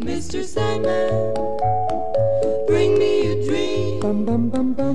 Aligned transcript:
Mr. 0.00 0.44
Sandman, 0.44 1.34
bring 2.66 2.98
me 2.98 3.32
a 3.32 3.46
dream. 3.46 4.00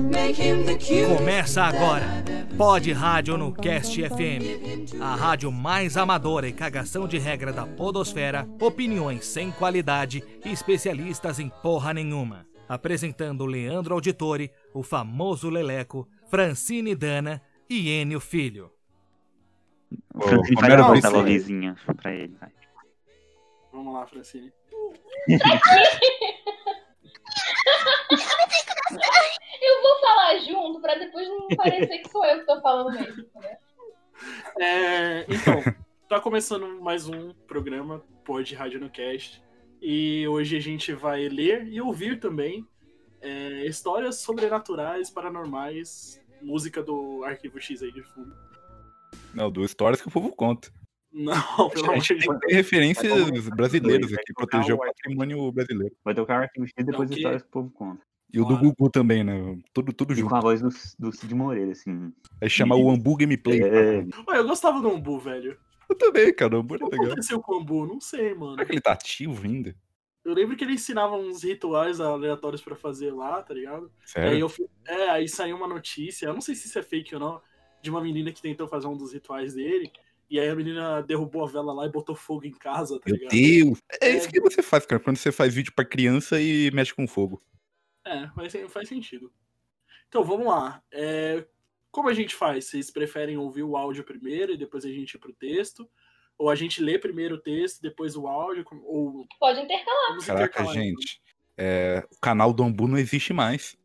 Make 0.08 0.36
him 0.36 0.64
the 0.66 0.76
cutest 0.76 1.16
Começa 1.18 1.62
agora. 1.62 2.22
Pod 2.56 2.86
Rádio 2.92 3.36
no 3.36 3.50
Cast 3.52 3.96
FM. 3.96 4.79
A 5.00 5.14
rádio 5.14 5.50
mais 5.52 5.96
amadora 5.96 6.48
e 6.48 6.52
cagação 6.52 7.06
de 7.06 7.18
regra 7.18 7.52
da 7.52 7.66
podosfera. 7.66 8.48
Opiniões 8.60 9.26
sem 9.26 9.50
qualidade 9.50 10.22
e 10.44 10.50
especialistas 10.50 11.38
em 11.38 11.48
porra 11.48 11.92
nenhuma. 11.92 12.46
Apresentando 12.68 13.44
Leandro 13.46 13.94
Auditori, 13.94 14.50
o 14.72 14.82
famoso 14.82 15.50
Leleco, 15.50 16.08
Francine 16.28 16.94
Dana 16.94 17.42
e 17.68 17.90
Enio 17.90 18.20
Filho. 18.20 18.70
O 20.14 20.22
Francine 20.22 20.54
como 20.56 20.60
faz 20.60 20.72
era 20.72 20.82
a 20.82 21.94
pra 21.94 22.12
ele. 22.14 22.36
vai. 22.40 22.50
Vamos 23.72 23.94
lá, 23.94 24.06
Francine. 24.06 24.52
Eu 29.62 29.82
vou 29.82 30.00
falar 30.00 30.38
junto 30.38 30.80
pra 30.80 30.94
depois 30.96 31.28
não 31.28 31.48
parecer 31.48 31.98
que 31.98 32.08
sou 32.10 32.24
eu 32.24 32.40
que 32.40 32.46
tô 32.46 32.60
falando 32.60 32.92
mesmo. 32.92 33.26
né? 33.36 33.58
É, 34.58 35.22
então, 35.22 35.62
tá 36.08 36.20
começando 36.20 36.80
mais 36.80 37.08
um 37.08 37.32
programa 37.46 38.02
Pod 38.24 38.54
Rádio 38.54 38.80
no 38.80 38.90
Cast. 38.90 39.42
E 39.80 40.26
hoje 40.28 40.56
a 40.56 40.60
gente 40.60 40.92
vai 40.92 41.28
ler 41.28 41.66
e 41.68 41.80
ouvir 41.80 42.20
também 42.20 42.66
é, 43.20 43.64
histórias 43.66 44.16
sobrenaturais, 44.16 45.10
paranormais, 45.10 46.20
música 46.42 46.82
do 46.82 47.24
Arquivo 47.24 47.60
X 47.60 47.82
aí 47.82 47.92
de 47.92 48.02
fundo. 48.02 48.34
Não, 49.34 49.50
duas 49.50 49.70
histórias 49.70 50.00
que 50.00 50.08
o 50.08 50.10
povo 50.10 50.30
conta. 50.34 50.70
Não, 51.12 51.34
pelo 51.70 51.86
A 51.86 51.88
amor 51.90 52.00
gente 52.00 52.14
de 52.14 52.20
tem 52.20 52.30
Deus. 52.30 52.40
que 52.46 52.54
referências 52.54 53.48
brasileiras 53.48 54.12
aqui, 54.12 54.32
proteger 54.34 54.74
o 54.74 54.78
patrimônio 54.78 55.50
brasileiro. 55.52 55.94
Vai 56.04 56.14
tocar 56.14 56.40
o 56.40 56.42
arquivo 56.42 56.66
X 56.66 56.74
e 56.78 56.84
depois 56.84 57.10
É 57.10 57.12
o 57.12 57.14
quê? 57.14 57.20
histórias 57.20 57.42
que 57.42 57.48
o 57.48 57.52
povo 57.52 57.70
conta. 57.70 58.02
E 58.32 58.40
o 58.40 58.44
do. 58.44 58.56
Gugu 58.56 58.88
também, 58.90 59.24
né? 59.24 59.58
Tudo, 59.72 59.92
tudo 59.92 60.12
E 60.12 60.16
com 60.16 60.22
junto. 60.22 60.34
a 60.36 60.40
voz 60.40 60.60
do, 60.60 60.68
do 60.98 61.12
Cid 61.12 61.34
Moreira, 61.34 61.72
assim. 61.72 62.12
Aí 62.40 62.48
chama 62.50 62.76
o 62.76 62.90
Ambu 62.90 63.16
Gameplay. 63.16 63.60
É, 63.62 63.98
Ué, 64.28 64.38
eu 64.38 64.46
gostava 64.46 64.80
do 64.80 64.88
Ambu, 64.90 65.18
velho. 65.18 65.56
Eu 65.88 65.96
também, 65.96 66.32
cara. 66.34 66.56
O 66.56 66.60
Ambu 66.60 66.74
era 66.76 66.84
O 66.86 66.88
que 66.90 66.96
legal. 66.96 67.12
aconteceu 67.12 67.40
com 67.40 67.54
o 67.54 67.58
Ambu? 67.58 67.86
Não 67.86 68.00
sei, 68.00 68.34
mano. 68.34 68.52
Será 68.54 68.64
que 68.64 68.72
ele 68.72 68.80
tá 68.80 68.92
ativo 68.92 69.44
ainda? 69.44 69.74
Eu 70.24 70.34
lembro 70.34 70.54
que 70.56 70.62
ele 70.62 70.74
ensinava 70.74 71.16
uns 71.16 71.42
rituais 71.42 71.98
aleatórios 72.00 72.60
pra 72.62 72.76
fazer 72.76 73.10
lá, 73.10 73.42
tá 73.42 73.54
ligado? 73.54 73.84
Aí 73.86 73.90
Sério? 74.04 74.38
eu 74.38 74.48
fui- 74.48 74.66
é, 74.86 75.08
aí 75.08 75.26
saiu 75.28 75.56
uma 75.56 75.66
notícia, 75.66 76.26
eu 76.26 76.34
não 76.34 76.42
sei 76.42 76.54
se 76.54 76.68
isso 76.68 76.78
é 76.78 76.82
fake 76.82 77.14
ou 77.14 77.20
não, 77.20 77.40
de 77.82 77.90
uma 77.90 78.02
menina 78.02 78.30
que 78.30 78.42
tentou 78.42 78.68
fazer 78.68 78.86
um 78.86 78.96
dos 78.96 79.14
rituais 79.14 79.54
dele. 79.54 79.90
E 80.30 80.38
aí 80.38 80.48
a 80.48 80.54
menina 80.54 81.02
derrubou 81.02 81.42
a 81.44 81.48
vela 81.50 81.72
lá 81.72 81.86
e 81.86 81.90
botou 81.90 82.14
fogo 82.14 82.44
em 82.46 82.52
casa, 82.52 82.96
tá 83.00 83.04
Meu 83.06 83.16
ligado? 83.16 83.30
Deus! 83.32 83.78
É 84.00 84.10
É. 84.10 84.16
isso 84.16 84.28
que 84.28 84.40
você 84.40 84.62
faz, 84.62 84.84
cara. 84.86 85.02
Quando 85.02 85.16
você 85.16 85.32
faz 85.32 85.54
vídeo 85.54 85.72
pra 85.74 85.84
criança 85.84 86.40
e 86.40 86.70
mexe 86.70 86.94
com 86.94 87.08
fogo. 87.08 87.40
É, 88.10 88.28
faz, 88.34 88.52
faz 88.72 88.88
sentido. 88.88 89.32
Então 90.08 90.24
vamos 90.24 90.46
lá. 90.46 90.82
É, 90.92 91.44
como 91.90 92.08
a 92.08 92.14
gente 92.14 92.34
faz? 92.34 92.66
Vocês 92.66 92.90
preferem 92.90 93.36
ouvir 93.36 93.62
o 93.62 93.76
áudio 93.76 94.04
primeiro 94.04 94.52
e 94.52 94.56
depois 94.56 94.84
a 94.84 94.88
gente 94.88 95.14
ir 95.14 95.18
pro 95.18 95.32
texto? 95.32 95.88
Ou 96.36 96.48
a 96.50 96.54
gente 96.54 96.82
lê 96.82 96.98
primeiro 96.98 97.36
o 97.36 97.40
texto, 97.40 97.80
depois 97.82 98.16
o 98.16 98.26
áudio? 98.26 98.64
Ou 98.84 99.26
Pode 99.38 99.60
intercalar. 99.60 100.08
vamos 100.08 100.24
Caraca, 100.26 100.44
intercalar, 100.62 100.76
então? 100.76 101.00
gente. 101.02 101.22
é, 101.56 102.02
o 102.10 102.18
canal 102.20 102.52
do 102.52 102.62
Ambu 102.64 102.88
não 102.88 102.96
existe 102.98 103.32
mais. 103.32 103.78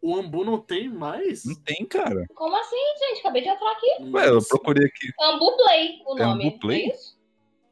O 0.00 0.14
Ambu 0.16 0.44
não 0.44 0.60
tem 0.60 0.88
mais? 0.88 1.44
Não 1.44 1.56
tem, 1.56 1.84
cara. 1.86 2.24
Como 2.34 2.54
assim, 2.56 2.76
gente? 3.00 3.20
Acabei 3.20 3.42
de 3.42 3.48
entrar 3.48 3.72
aqui. 3.72 3.86
Ué, 4.12 4.28
eu 4.28 4.38
procurei 4.46 4.86
aqui. 4.86 5.08
Ambu 5.20 5.56
Play, 5.56 6.02
o 6.06 6.16
É 6.18 6.22
nome. 6.24 6.46
Ambu 6.46 6.58
Play? 6.60 6.82
É 6.82 6.94
isso? 6.94 7.18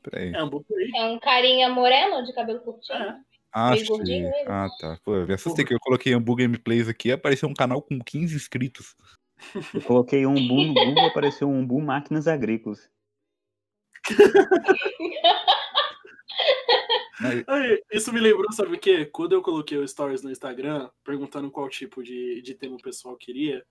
Peraí. 0.03 0.33
É 0.33 0.39
Ambu 0.39 0.65
Play. 0.65 0.91
É 0.97 1.05
um 1.05 1.21
carinha 1.21 1.69
moreno 1.69 2.25
de 2.25 2.33
cabelo 2.33 2.61
curtinho. 2.61 2.99
É. 2.99 3.21
Ah, 3.59 3.75
gordinho. 3.89 4.31
Ah, 4.47 4.69
tá. 4.79 4.99
Pô, 5.03 5.17
eu 5.17 5.27
me 5.27 5.33
assustei 5.33 5.65
que 5.65 5.73
eu 5.73 5.81
coloquei 5.81 6.13
Ambu 6.13 6.37
Gameplays 6.37 6.89
aqui 6.89 7.09
e 7.09 7.13
apareceu 7.13 7.49
um 7.49 7.55
canal 7.55 7.81
com 7.81 7.99
15 7.99 8.37
inscritos. 8.37 8.95
eu 9.75 9.81
coloquei 9.81 10.27
um 10.27 10.37
umbu 10.37 10.63
no 10.63 10.75
Google 10.75 11.05
e 11.05 11.07
apareceu 11.07 11.49
um 11.49 11.61
umbu 11.61 11.81
máquinas 11.81 12.29
agrícolas. 12.29 12.91
Isso 17.91 18.13
me 18.13 18.21
lembrou, 18.21 18.53
sabe 18.53 18.77
o 18.77 18.79
quê? 18.79 19.07
Quando 19.07 19.33
eu 19.33 19.41
coloquei 19.41 19.79
o 19.79 19.89
Stories 19.89 20.23
no 20.23 20.31
Instagram, 20.31 20.91
perguntando 21.03 21.51
qual 21.51 21.67
tipo 21.71 22.03
de, 22.03 22.43
de 22.43 22.53
tema 22.53 22.77
o 22.77 22.83
pessoal 22.83 23.17
queria, 23.17 23.65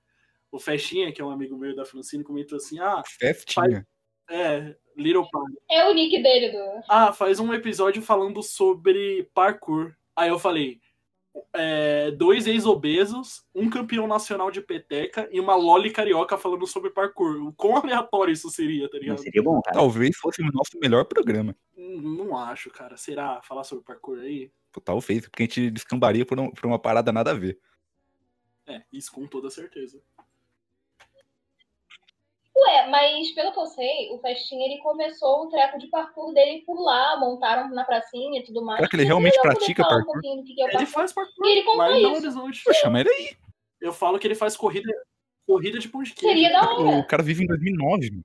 o 0.52 0.60
Festinha, 0.60 1.14
que 1.14 1.22
é 1.22 1.26
um 1.26 1.30
amigo 1.30 1.56
meu 1.56 1.76
da 1.76 1.86
Francine, 1.86 2.24
comentou 2.24 2.56
assim: 2.56 2.80
Ah, 2.80 3.04
Festinha. 3.20 3.86
é, 4.28 4.76
Little 4.96 5.28
Party. 5.30 5.58
É 5.70 5.90
o 5.90 5.94
nick 5.94 6.22
dele 6.22 6.52
do. 6.52 6.84
Ah, 6.90 7.12
faz 7.14 7.40
um 7.40 7.54
episódio 7.54 8.02
falando 8.02 8.42
sobre 8.42 9.30
parkour. 9.34 9.94
Aí 10.16 10.30
eu 10.30 10.40
falei: 10.40 10.80
é, 11.54 12.12
dois 12.12 12.48
ex-obesos, 12.48 13.44
um 13.54 13.70
campeão 13.70 14.08
nacional 14.08 14.50
de 14.50 14.62
peteca 14.62 15.28
e 15.32 15.40
uma 15.40 15.56
loli 15.56 15.92
carioca 15.92 16.38
falando 16.38 16.66
sobre 16.66 16.90
parkour. 16.90 17.48
O 17.48 17.54
quão 17.54 17.76
aleatório 17.78 18.32
isso 18.32 18.50
seria, 18.50 18.88
tá 18.90 18.96
Não 18.98 19.02
ligado? 19.02 19.18
seria 19.20 19.44
bom, 19.44 19.62
cara. 19.62 19.78
Talvez 19.78 20.16
fosse 20.18 20.42
o 20.42 20.46
nosso 20.46 20.78
melhor 20.82 21.04
programa. 21.06 21.56
Hum, 21.78 22.00
Não 22.18 22.38
acho, 22.38 22.70
cara. 22.70 22.96
Será 22.96 23.42
falar 23.42 23.64
sobre 23.66 23.84
parkour 23.84 24.20
aí? 24.20 24.50
Pô, 24.72 24.80
Talvez, 24.80 25.22
porque 25.28 25.44
a 25.44 25.46
gente 25.46 25.70
descambaria 25.72 26.26
por, 26.26 26.40
um- 26.40 26.52
por 26.52 26.66
uma 26.66 26.80
parada 26.80 27.12
nada 27.12 27.32
a 27.32 27.34
ver. 27.34 27.60
É, 28.68 28.82
isso 28.92 29.12
com 29.12 29.28
toda 29.28 29.50
certeza. 29.50 30.02
Ué, 32.58 32.88
mas 32.88 33.32
pelo 33.34 33.52
que 33.52 33.60
eu 33.60 33.66
sei, 33.66 34.10
o 34.14 34.20
Festinha 34.20 34.66
ele 34.66 34.82
começou 34.82 35.44
o 35.44 35.50
treco 35.50 35.78
de 35.78 35.88
parkour 35.88 36.34
dele 36.34 36.64
por 36.66 36.80
lá, 36.82 37.18
montaram 37.20 37.70
na 37.70 37.84
pracinha 37.84 38.40
e 38.40 38.44
tudo 38.44 38.64
mais. 38.64 38.78
Será 38.78 38.90
que 38.90 38.96
ele 38.96 39.04
realmente 39.04 39.40
pratica 39.42 39.84
parkour? 39.86 40.18
Um 40.24 40.44
que 40.44 40.54
que 40.54 40.62
é 40.62 40.66
o 40.66 40.68
Ele 40.68 40.74
parkour. 40.78 40.94
faz 40.94 41.12
parkour 41.14 41.46
E 41.46 41.52
ele 41.52 41.64
conta 41.64 41.78
lá 41.78 42.00
isso. 42.00 42.12
Horizonte. 42.12 42.64
Pô, 42.64 42.74
chama 42.74 43.02
ele 43.02 43.10
aí. 43.10 43.36
Eu 43.82 43.92
falo 43.92 44.18
que 44.18 44.26
ele 44.26 44.36
faz 44.36 44.56
corrida, 44.56 44.90
corrida 45.46 45.80
de 45.80 45.90
pão 45.90 46.02
de 46.02 46.14
queijo. 46.14 46.34
Seria 46.34 46.50
da 46.54 46.72
hora. 46.74 46.98
O 47.00 47.06
cara 47.08 47.22
vive 47.22 47.44
em 47.44 47.48
2009. 47.48 48.10
mano. 48.12 48.24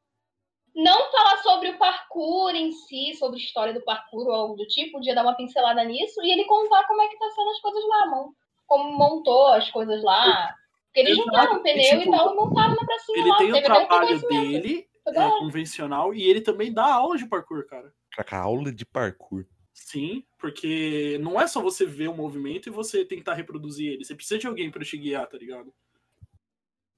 Não 0.76 1.10
falar 1.10 1.36
sobre 1.38 1.70
o 1.70 1.76
parkour 1.78 2.54
em 2.54 2.70
si, 2.70 3.14
sobre 3.18 3.40
a 3.40 3.42
história 3.42 3.74
do 3.74 3.82
parkour 3.82 4.28
ou 4.28 4.32
algo 4.32 4.54
do 4.54 4.64
tipo, 4.68 4.92
podia 4.92 5.14
dar 5.14 5.22
uma 5.22 5.34
pincelada 5.34 5.82
nisso 5.84 6.22
e 6.22 6.30
ele 6.30 6.44
contar 6.44 6.86
como 6.86 7.02
é 7.02 7.08
que 7.08 7.18
tá 7.18 7.28
sendo 7.34 7.50
as 7.50 7.60
coisas 7.60 7.84
lá, 7.88 8.06
mano. 8.06 8.32
Como 8.68 8.96
montou 8.96 9.48
as 9.48 9.68
coisas 9.70 10.00
lá. 10.04 10.54
Porque 10.90 11.00
eles 11.00 11.12
Exato, 11.12 11.24
juntaram 11.30 11.54
um 11.54 11.60
e, 11.60 11.62
pneu 11.62 12.00
tipo, 12.00 12.02
e 12.02 12.10
tal 12.18 12.32
e 12.32 12.36
montaram 12.36 12.74
na 12.74 12.84
pracinha 12.84 13.18
Ele 13.20 13.28
lá. 13.28 13.38
tem 13.38 13.52
o 13.52 13.62
trabalho 13.62 14.20
dele, 14.28 14.88
é, 15.06 15.28
convencional, 15.38 16.12
e 16.12 16.22
ele 16.22 16.40
também 16.40 16.72
dá 16.72 16.84
aula 16.92 17.16
de 17.16 17.26
parkour, 17.26 17.64
cara. 17.66 17.94
Caraca, 18.10 18.36
aula 18.38 18.72
de 18.72 18.84
parkour. 18.84 19.46
Sim, 19.72 20.24
porque 20.36 21.16
não 21.22 21.40
é 21.40 21.46
só 21.46 21.62
você 21.62 21.86
ver 21.86 22.08
o 22.08 22.14
movimento 22.14 22.68
e 22.68 22.72
você 22.72 23.04
tentar 23.04 23.34
reproduzir 23.34 23.92
ele. 23.92 24.04
Você 24.04 24.14
precisa 24.16 24.38
de 24.38 24.46
alguém 24.48 24.68
pra 24.70 24.84
te 24.84 24.96
guiar, 24.96 25.26
tá 25.28 25.38
ligado? 25.38 25.72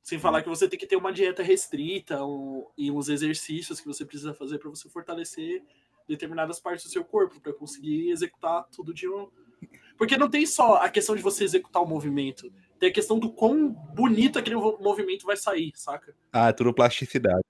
Sem 0.02 0.18
falar 0.18 0.42
que 0.42 0.48
você 0.48 0.66
tem 0.68 0.78
que 0.78 0.86
ter 0.86 0.96
uma 0.96 1.12
dieta 1.12 1.42
restrita 1.42 2.24
um- 2.24 2.66
e 2.76 2.90
uns 2.90 3.08
exercícios 3.08 3.78
que 3.78 3.86
você 3.86 4.04
precisa 4.04 4.34
fazer 4.34 4.58
pra 4.58 4.68
você 4.70 4.88
fortalecer 4.88 5.62
determinadas 6.08 6.58
partes 6.58 6.84
do 6.86 6.90
seu 6.90 7.04
corpo 7.04 7.40
pra 7.40 7.52
conseguir 7.52 8.10
executar 8.10 8.66
tudo 8.74 8.92
de 8.92 9.08
um. 9.08 9.30
Porque 10.02 10.16
não 10.16 10.28
tem 10.28 10.44
só 10.44 10.78
a 10.82 10.88
questão 10.88 11.14
de 11.14 11.22
você 11.22 11.44
executar 11.44 11.80
o 11.80 11.86
movimento, 11.86 12.52
tem 12.76 12.88
a 12.88 12.92
questão 12.92 13.20
do 13.20 13.32
quão 13.32 13.68
bonito 13.68 14.36
aquele 14.36 14.56
movimento 14.56 15.24
vai 15.24 15.36
sair, 15.36 15.70
saca? 15.76 16.12
Ah, 16.32 16.48
é 16.48 16.52
tudo 16.52 16.74
plasticidade. 16.74 17.44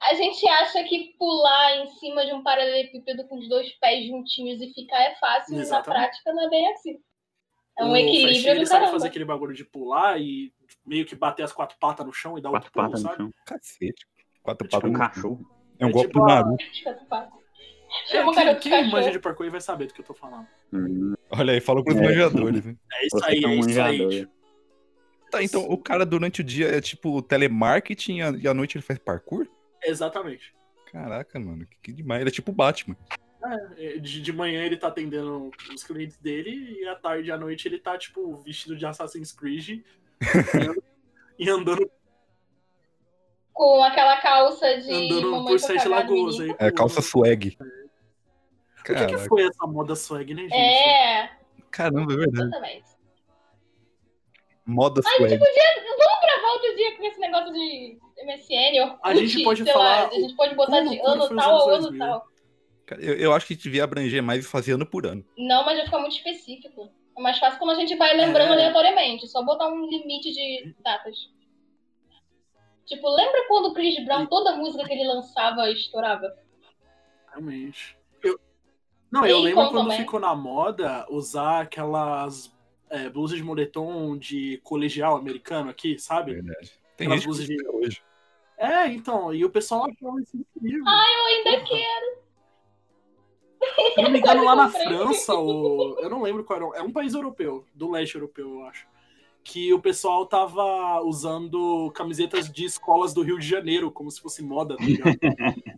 A 0.00 0.14
gente 0.14 0.46
acha 0.46 0.84
que 0.84 1.12
pular 1.18 1.78
em 1.78 1.88
cima 1.88 2.24
de 2.24 2.32
um 2.32 2.40
paralelepípedo 2.44 3.26
com 3.26 3.36
os 3.36 3.48
dois 3.48 3.72
pés 3.80 4.06
juntinhos 4.06 4.60
e 4.62 4.72
ficar 4.72 5.00
é 5.02 5.16
fácil, 5.16 5.60
e 5.60 5.66
na 5.68 5.82
prática 5.82 6.32
não 6.32 6.46
é 6.46 6.48
bem 6.48 6.72
assim. 6.72 7.00
É 7.76 7.84
um 7.84 7.90
O 7.90 7.96
equilíbrio 7.96 8.28
Festinha, 8.34 8.54
do 8.54 8.58
ele 8.60 8.66
sabe 8.66 8.86
fazer 8.88 9.08
aquele 9.08 9.24
bagulho 9.24 9.54
de 9.54 9.64
pular 9.64 10.20
e 10.20 10.54
meio 10.86 11.04
que 11.04 11.16
bater 11.16 11.42
as 11.42 11.52
quatro 11.52 11.76
patas 11.80 12.06
no 12.06 12.12
chão 12.12 12.38
e 12.38 12.40
dar 12.40 12.50
Quatro 12.50 12.68
outro 12.68 12.72
pulo, 12.74 12.86
patas 12.86 13.02
no 13.02 13.08
sabe? 13.08 13.16
chão. 13.16 13.30
Cacete. 13.44 14.06
Quatro 14.40 14.68
Tipo 14.68 14.76
patas 14.80 14.88
Um 14.88 14.92
no- 14.92 14.98
cachorro. 15.00 15.50
É 15.80 15.84
um 15.84 15.88
É 15.88 15.92
golpe 15.92 16.06
tipo 16.06 16.20
do 16.20 16.26
Naruto. 16.26 16.64
É, 17.92 18.06
Chama 18.06 18.30
o 18.30 18.34
quem, 18.34 18.56
quem 18.58 18.90
manja 18.90 19.10
de 19.10 19.18
parkour 19.18 19.50
vai 19.50 19.60
saber 19.60 19.86
do 19.86 19.94
que 19.94 20.00
eu 20.00 20.04
tô 20.04 20.14
falando. 20.14 20.46
Hum, 20.72 21.14
Olha 21.30 21.52
aí, 21.52 21.60
falou 21.60 21.84
pros 21.84 21.96
É. 21.96 22.02
manjadores. 22.02 22.64
né? 22.64 22.76
É 22.92 23.06
isso 23.06 23.24
aí, 23.24 23.38
é 23.38 23.44
é 23.44 23.48
um 23.48 23.60
isso 23.60 23.80
aí. 23.82 24.28
Tá, 25.30 25.42
então 25.42 25.64
o 25.70 25.78
cara 25.78 26.04
durante 26.04 26.40
o 26.40 26.44
dia 26.44 26.68
é 26.68 26.80
tipo 26.80 27.22
telemarketing 27.22 28.18
e 28.18 28.22
à- 28.22 28.30
e 28.30 28.54
noite 28.54 28.76
ele 28.76 28.82
faz 28.84 28.98
parkour? 28.98 29.46
Exatamente. 29.82 30.54
Caraca, 30.90 31.38
mano, 31.40 31.66
que, 31.66 31.76
que 31.82 31.92
demais. 31.92 32.20
Ele 32.20 32.28
é 32.28 32.32
tipo 32.32 32.50
o 32.50 32.54
Batman. 32.54 32.96
É, 33.76 33.98
de, 33.98 34.20
de 34.22 34.32
manhã 34.32 34.62
ele 34.62 34.76
tá 34.76 34.88
atendendo 34.88 35.50
os 35.74 35.82
clientes 35.82 36.16
dele 36.18 36.78
e 36.80 36.86
à 36.86 36.94
tarde 36.94 37.28
e 37.28 37.32
à 37.32 37.36
noite 37.36 37.66
ele 37.66 37.78
tá, 37.78 37.96
tipo, 37.98 38.36
vestido 38.36 38.76
de 38.76 38.86
Assassin's 38.86 39.32
Creed 39.32 39.80
e 41.38 41.50
andando- 41.50 41.82
e 41.82 41.90
Com 43.52 43.82
aquela 43.82 44.20
calça 44.20 44.80
de 44.80 44.90
andando 44.92 45.44
por 45.46 45.58
Sete 45.58 45.88
Lagoas 45.88 46.40
aí. 46.40 46.54
É 46.58 46.70
calça 46.70 47.00
swag. 47.02 47.56
O 48.82 49.06
que, 49.06 49.06
que 49.06 49.18
foi 49.28 49.42
essa 49.46 49.66
moda 49.66 49.94
swag, 49.96 50.34
né, 50.34 50.42
gente? 50.42 50.54
É, 50.54 51.30
Caramba, 51.70 52.12
é 52.12 52.16
verdade. 52.16 52.48
exatamente. 52.48 52.84
Moda 54.66 55.00
A 55.04 55.10
gente 55.10 55.16
swag. 55.18 55.38
podia. 55.38 55.82
Vamos 55.98 56.20
gravar 56.22 56.52
outro 56.54 56.76
dia 56.76 56.96
com 56.96 57.04
esse 57.04 57.20
negócio 57.20 57.52
de 57.52 57.98
MSN, 58.24 58.80
Orkut, 58.82 59.00
A 59.02 59.14
gente 59.14 59.42
pode 59.44 59.64
falar 59.72 60.02
lá, 60.02 60.08
a 60.08 60.14
gente 60.14 60.36
pode 60.36 60.54
botar 60.54 60.80
de 60.80 60.98
ano 61.00 61.28
tal 61.36 61.68
anos 61.70 61.86
ano 61.86 61.98
2000. 61.98 61.98
tal. 61.98 62.26
Cara, 62.86 63.02
Eu, 63.02 63.14
eu 63.16 63.32
acho 63.32 63.46
que 63.46 63.54
devia 63.56 63.84
abranger 63.84 64.22
mais 64.22 64.44
e 64.44 64.48
fazer 64.48 64.72
ano 64.72 64.86
por 64.86 65.06
ano. 65.06 65.24
Não, 65.36 65.64
mas 65.64 65.76
vai 65.76 65.84
ficar 65.86 65.98
muito 65.98 66.16
específico. 66.16 66.90
É 67.16 67.20
mais 67.20 67.38
fácil 67.38 67.58
quando 67.58 67.72
a 67.72 67.80
gente 67.80 67.94
vai 67.96 68.16
lembrando 68.16 68.50
É. 68.50 68.52
aleatoriamente. 68.54 69.26
Só 69.28 69.42
botar 69.44 69.68
um 69.68 69.86
limite 69.86 70.32
de 70.32 70.74
datas. 70.82 71.16
Tipo, 72.86 73.08
lembra 73.14 73.44
quando 73.48 73.66
o 73.66 73.74
Chris 73.74 74.02
Brown, 74.04 74.26
toda 74.26 74.56
música 74.56 74.84
que 74.84 74.92
ele 74.92 75.06
lançava 75.06 75.70
estourava? 75.70 76.34
Realmente. 77.30 77.96
Não, 79.12 79.26
eu 79.26 79.38
lembro 79.40 79.62
quando 79.68 79.82
também. 79.82 79.98
ficou 79.98 80.18
na 80.18 80.34
moda 80.34 81.06
usar 81.10 81.60
aquelas 81.60 82.50
é, 82.88 83.08
blusas 83.10 83.36
de 83.36 83.44
moletom 83.44 84.16
de 84.16 84.58
colegial 84.64 85.16
americano 85.16 85.68
aqui, 85.70 85.98
sabe? 85.98 86.32
Verdade. 86.34 86.72
Tem 86.96 87.06
Aquelas 87.06 87.24
blusas 87.24 87.46
de- 87.46 87.68
hoje. 87.68 88.02
É, 88.56 88.86
então, 88.88 89.34
e 89.34 89.44
o 89.44 89.50
pessoal 89.50 89.82
achava 89.84 90.20
isso 90.20 90.36
incrível. 90.36 90.84
Eu 90.86 91.26
ainda 91.26 91.64
quero. 91.64 92.22
Se 93.94 94.02
não 94.02 94.10
me 94.10 94.18
engano, 94.18 94.44
lá 94.44 94.56
na. 94.56 94.68
França, 94.70 95.34
o... 95.34 95.96
eu 96.00 96.08
não 96.10 96.22
lembro 96.22 96.44
qual 96.44 96.58
era. 96.72 96.78
É 96.78 96.82
um 96.82 96.92
país 96.92 97.14
europeu, 97.14 97.64
do 97.74 97.90
leste 97.90 98.14
europeu, 98.14 98.48
eu 98.60 98.64
acho. 98.66 98.86
Que 99.44 99.72
o 99.74 99.80
pessoal 99.80 100.26
tava 100.26 101.00
usando 101.02 101.90
camisetas 101.94 102.50
de 102.50 102.64
escolas 102.64 103.12
do 103.12 103.22
Rio 103.22 103.38
de 103.38 103.46
Janeiro, 103.46 103.90
como 103.90 104.10
se 104.10 104.20
fosse 104.20 104.42
moda, 104.42 104.76
tá 104.76 104.84
ligado? 104.84 105.18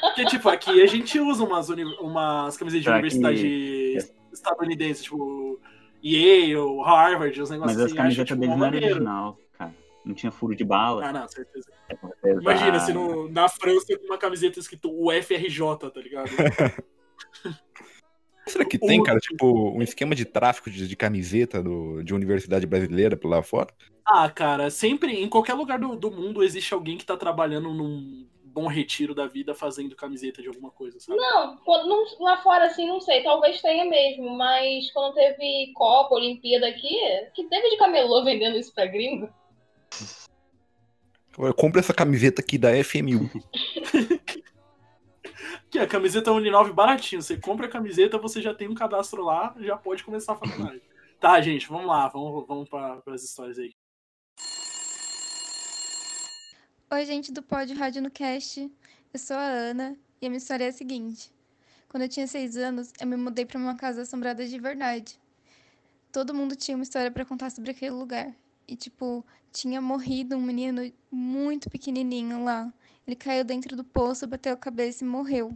Porque, 0.00 0.24
tipo, 0.26 0.48
aqui 0.48 0.82
a 0.82 0.86
gente 0.86 1.18
usa 1.18 1.44
umas, 1.44 1.68
uni- 1.68 1.96
umas 2.00 2.56
camisetas 2.56 2.84
de 2.84 2.90
universidade 2.90 3.98
estadunidense, 4.32 5.04
tipo 5.04 5.60
Yale, 6.04 6.54
Harvard, 6.84 7.40
uns 7.40 7.50
negócios 7.50 7.76
Mas 7.76 7.78
as 7.78 7.86
assim. 7.86 7.94
camisetas 7.96 8.32
acho, 8.32 8.34
tipo, 8.34 8.40
deles 8.40 8.56
não 8.56 8.66
eram 8.66 8.76
original, 8.76 9.38
cara. 9.52 9.74
Não 10.04 10.14
tinha 10.14 10.32
furo 10.32 10.54
de 10.54 10.64
bala. 10.64 11.06
Ah, 11.06 11.12
não, 11.12 11.28
certeza. 11.28 11.70
Pesado. 12.20 12.40
Imagina 12.40 12.80
se 12.80 12.92
no, 12.92 13.28
na 13.28 13.48
França 13.48 13.96
com 13.98 14.06
uma 14.06 14.18
camiseta 14.18 14.58
escrito 14.58 14.90
UFRJ, 14.90 15.90
tá 15.92 16.00
ligado? 16.00 16.30
Será 18.48 18.64
que 18.64 18.76
tem, 18.78 19.00
cara, 19.02 19.20
tipo, 19.20 19.70
um 19.70 19.80
esquema 19.82 20.14
de 20.16 20.24
tráfico 20.24 20.68
de, 20.68 20.88
de 20.88 20.96
camiseta 20.96 21.62
do, 21.62 22.02
de 22.02 22.12
universidade 22.12 22.66
brasileira 22.66 23.16
por 23.16 23.28
lá 23.28 23.40
fora? 23.42 23.72
Ah, 24.04 24.28
cara, 24.28 24.68
sempre, 24.68 25.12
em 25.12 25.28
qualquer 25.28 25.54
lugar 25.54 25.78
do, 25.78 25.94
do 25.94 26.10
mundo, 26.10 26.42
existe 26.42 26.74
alguém 26.74 26.98
que 26.98 27.06
tá 27.06 27.16
trabalhando 27.16 27.72
num 27.72 28.26
bom 28.52 28.66
retiro 28.66 29.14
da 29.14 29.26
vida 29.26 29.54
fazendo 29.54 29.96
camiseta 29.96 30.42
de 30.42 30.48
alguma 30.48 30.70
coisa, 30.70 31.00
sabe? 31.00 31.18
Não, 31.18 31.56
quando- 31.58 31.88
não- 31.88 32.04
lá 32.20 32.36
fora 32.42 32.66
assim, 32.66 32.86
não 32.86 33.00
sei, 33.00 33.22
talvez 33.22 33.60
tenha 33.62 33.84
mesmo, 33.84 34.36
mas 34.36 34.90
quando 34.92 35.14
teve 35.14 35.72
Copa, 35.74 36.14
Olimpíada 36.14 36.68
aqui, 36.68 36.94
que 37.34 37.44
teve 37.44 37.70
de 37.70 37.76
camelô 37.78 38.22
vendendo 38.24 38.56
isso 38.56 38.72
pra 38.74 38.86
gringo? 38.86 39.28
Eu 41.38 41.54
compro 41.54 41.80
essa 41.80 41.94
camiseta 41.94 42.42
aqui 42.42 42.58
da 42.58 42.70
FMU. 42.84 43.28
Que 45.70 45.78
a 45.78 45.86
camiseta 45.86 46.30
Uninove 46.30 46.70
baratinho. 46.70 47.22
Você 47.22 47.34
compra 47.38 47.64
a 47.64 47.70
camiseta, 47.70 48.18
você 48.18 48.42
já 48.42 48.52
tem 48.52 48.68
um 48.68 48.74
cadastro 48.74 49.24
lá, 49.24 49.54
já 49.58 49.74
pode 49.74 50.04
começar 50.04 50.34
a 50.34 50.36
faculdade. 50.36 50.82
tá, 51.18 51.40
gente, 51.40 51.66
vamos 51.66 51.86
lá, 51.86 52.08
vamos, 52.08 52.46
vamos 52.46 52.68
para 52.68 53.00
as 53.06 53.24
histórias 53.24 53.58
aí. 53.58 53.72
Oi, 56.94 57.06
gente 57.06 57.32
do 57.32 57.42
Pod 57.42 57.72
Rádio 57.72 58.02
no 58.02 58.10
Cast. 58.10 58.70
Eu 59.14 59.18
sou 59.18 59.34
a 59.34 59.46
Ana 59.46 59.96
e 60.20 60.26
a 60.26 60.28
minha 60.28 60.36
história 60.36 60.66
é 60.66 60.68
a 60.68 60.72
seguinte. 60.72 61.32
Quando 61.88 62.02
eu 62.02 62.08
tinha 62.10 62.26
seis 62.26 62.54
anos, 62.54 62.92
eu 63.00 63.06
me 63.06 63.16
mudei 63.16 63.46
para 63.46 63.56
uma 63.56 63.74
casa 63.74 64.02
assombrada 64.02 64.46
de 64.46 64.58
verdade. 64.58 65.18
Todo 66.12 66.34
mundo 66.34 66.54
tinha 66.54 66.76
uma 66.76 66.82
história 66.82 67.10
para 67.10 67.24
contar 67.24 67.48
sobre 67.48 67.70
aquele 67.70 67.92
lugar. 67.92 68.30
E, 68.68 68.76
tipo, 68.76 69.24
tinha 69.50 69.80
morrido 69.80 70.36
um 70.36 70.42
menino 70.42 70.92
muito 71.10 71.70
pequenininho 71.70 72.44
lá. 72.44 72.70
Ele 73.06 73.16
caiu 73.16 73.42
dentro 73.42 73.74
do 73.74 73.84
poço, 73.84 74.26
bateu 74.26 74.52
a 74.52 74.56
cabeça 74.58 75.02
e 75.02 75.06
morreu. 75.06 75.50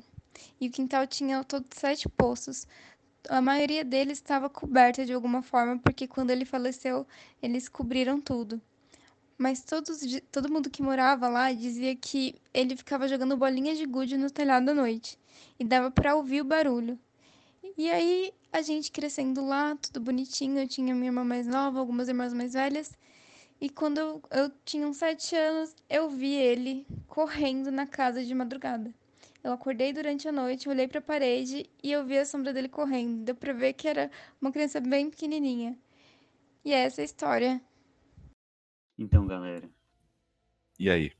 E 0.59 0.69
o 0.69 0.71
quintal 0.71 1.07
tinha 1.07 1.37
ao 1.37 1.45
todo 1.45 1.67
sete 1.75 2.09
poços. 2.09 2.67
A 3.29 3.43
maioria 3.43 3.85
deles 3.85 4.17
estava 4.17 4.49
coberta 4.49 5.05
de 5.05 5.13
alguma 5.13 5.43
forma, 5.43 5.79
porque 5.81 6.09
quando 6.09 6.31
ele 6.31 6.47
faleceu, 6.47 7.07
eles 7.43 7.69
cobriram 7.69 8.19
tudo. 8.23 8.59
Mas 9.39 9.63
todos, 9.63 10.01
todo 10.33 10.51
mundo 10.51 10.71
que 10.71 10.83
morava 10.83 11.29
lá 11.29 11.53
dizia 11.53 11.95
que 11.95 12.35
ele 12.55 12.77
ficava 12.77 13.07
jogando 13.07 13.37
bolinhas 13.37 13.77
de 13.77 13.85
gude 13.85 14.17
no 14.17 14.31
telhado 14.31 14.71
à 14.71 14.75
noite. 14.75 15.19
E 15.59 15.65
dava 15.65 15.91
pra 15.91 16.15
ouvir 16.15 16.41
o 16.41 16.45
barulho. 16.45 16.99
E 17.77 17.91
aí, 17.91 18.33
a 18.53 18.63
gente 18.63 18.91
crescendo 18.91 19.45
lá, 19.45 19.77
tudo 19.77 20.01
bonitinho. 20.01 20.59
Eu 20.59 20.67
tinha 20.67 20.95
minha 20.95 21.09
irmã 21.09 21.23
mais 21.23 21.47
nova, 21.47 21.79
algumas 21.79 22.09
irmãs 22.09 22.33
mais 22.33 22.55
velhas. 22.55 22.97
E 23.61 23.69
quando 23.69 23.99
eu, 23.99 24.23
eu 24.31 24.51
tinha 24.65 24.87
uns 24.87 24.99
sete 24.99 25.35
anos, 25.37 25.75
eu 25.89 26.09
vi 26.09 26.35
ele 26.35 26.87
correndo 27.07 27.71
na 27.71 27.87
casa 27.87 28.25
de 28.25 28.35
madrugada. 28.35 28.95
Eu 29.43 29.53
acordei 29.53 29.93
durante 29.93 30.29
a 30.29 30.33
noite, 30.33 30.69
olhei 30.69 30.89
pra 30.89 31.01
parede 31.01 31.71
e 31.83 31.93
eu 31.93 32.05
vi 32.05 32.19
a 32.19 32.25
sombra 32.27 32.53
dele 32.53 32.69
correndo. 32.69 33.25
Deu 33.25 33.35
pra 33.35 33.53
ver 33.53 33.75
que 33.75 33.87
era 33.89 34.11
uma 34.41 34.51
criança 34.51 34.81
bem 34.81 35.09
pequenininha. 35.11 35.79
E 36.65 36.73
é 36.73 36.81
essa 36.85 37.01
a 37.01 37.05
história. 37.05 37.61
Então, 38.99 39.27
galera. 39.27 39.69
E 40.79 40.91
aí? 40.91 41.13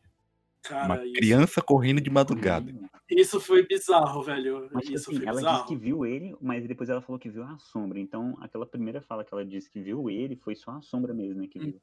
Cara, 0.63 0.87
Uma 0.87 1.05
isso, 1.05 1.15
criança 1.15 1.63
correndo 1.63 2.01
de 2.01 2.11
madrugada. 2.11 2.75
isso 3.09 3.41
foi 3.41 3.67
bizarro, 3.67 4.23
velho. 4.23 4.69
Mas, 4.73 4.85
tipo 4.85 4.97
isso 4.97 5.11
assim, 5.11 5.19
foi 5.19 5.27
ela 5.29 5.37
bizarro. 5.37 5.57
disse 5.59 5.69
que 5.69 5.77
viu 5.77 6.05
ele, 6.07 6.35
mas 6.41 6.67
depois 6.67 6.89
ela 6.91 7.01
falou 7.01 7.19
que 7.19 7.31
viu 7.31 7.45
a 7.45 7.59
sombra. 7.59 7.99
Então, 8.01 8.37
aquela 8.41 8.67
primeira 8.67 9.01
fala 9.01 9.25
que 9.25 9.33
ela 9.33 9.45
disse 9.45 9.71
que 9.71 9.81
viu 9.81 10.11
ele 10.11 10.37
foi 10.37 10.57
só 10.57 10.73
a 10.73 10.83
sombra 10.83 11.15
mesmo, 11.15 11.41
né? 11.41 11.47
Que 11.49 11.59
Hum. 11.59 11.65
viu. 11.65 11.83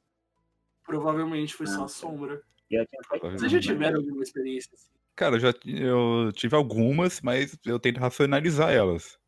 Provavelmente 0.84 1.54
foi 1.54 1.66
só 1.66 1.84
Ah, 1.84 1.88
sombra. 1.88 2.42
E 2.70 2.76
ela 2.76 2.86
tinha 2.86 3.02
sete 3.08 3.38
Vocês 3.38 3.52
já 3.52 3.60
tiveram 3.60 3.98
alguma 4.00 4.22
experiência 4.22 4.70
assim? 4.74 4.90
Cara, 5.16 5.36
eu 5.36 5.40
já 5.40 5.54
eu 5.64 6.32
tive 6.32 6.56
algumas, 6.56 7.20
mas 7.20 7.56
eu 7.64 7.78
tento 7.78 7.98
racionalizar 8.00 8.72
elas. 8.72 9.18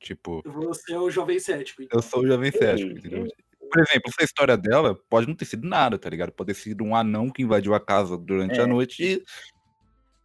Tipo, 0.00 0.42
Você 0.44 0.94
é 0.94 0.98
o 0.98 1.10
jovem 1.10 1.38
cético, 1.38 1.82
então. 1.82 1.98
eu 1.98 2.02
sou 2.02 2.22
o 2.22 2.26
jovem 2.26 2.50
cético, 2.50 2.92
entendeu? 2.92 3.26
Por 3.70 3.80
exemplo, 3.80 4.10
essa 4.10 4.24
história 4.24 4.56
dela 4.56 4.98
pode 5.08 5.26
não 5.26 5.34
ter 5.34 5.44
sido 5.44 5.66
nada, 5.66 5.98
tá 5.98 6.08
ligado? 6.08 6.32
Pode 6.32 6.52
ter 6.52 6.58
sido 6.60 6.84
um 6.84 6.94
anão 6.94 7.30
que 7.30 7.42
invadiu 7.42 7.74
a 7.74 7.80
casa 7.80 8.16
durante 8.16 8.58
É. 8.58 8.62
a 8.62 8.66
noite 8.66 9.02
e, 9.02 9.24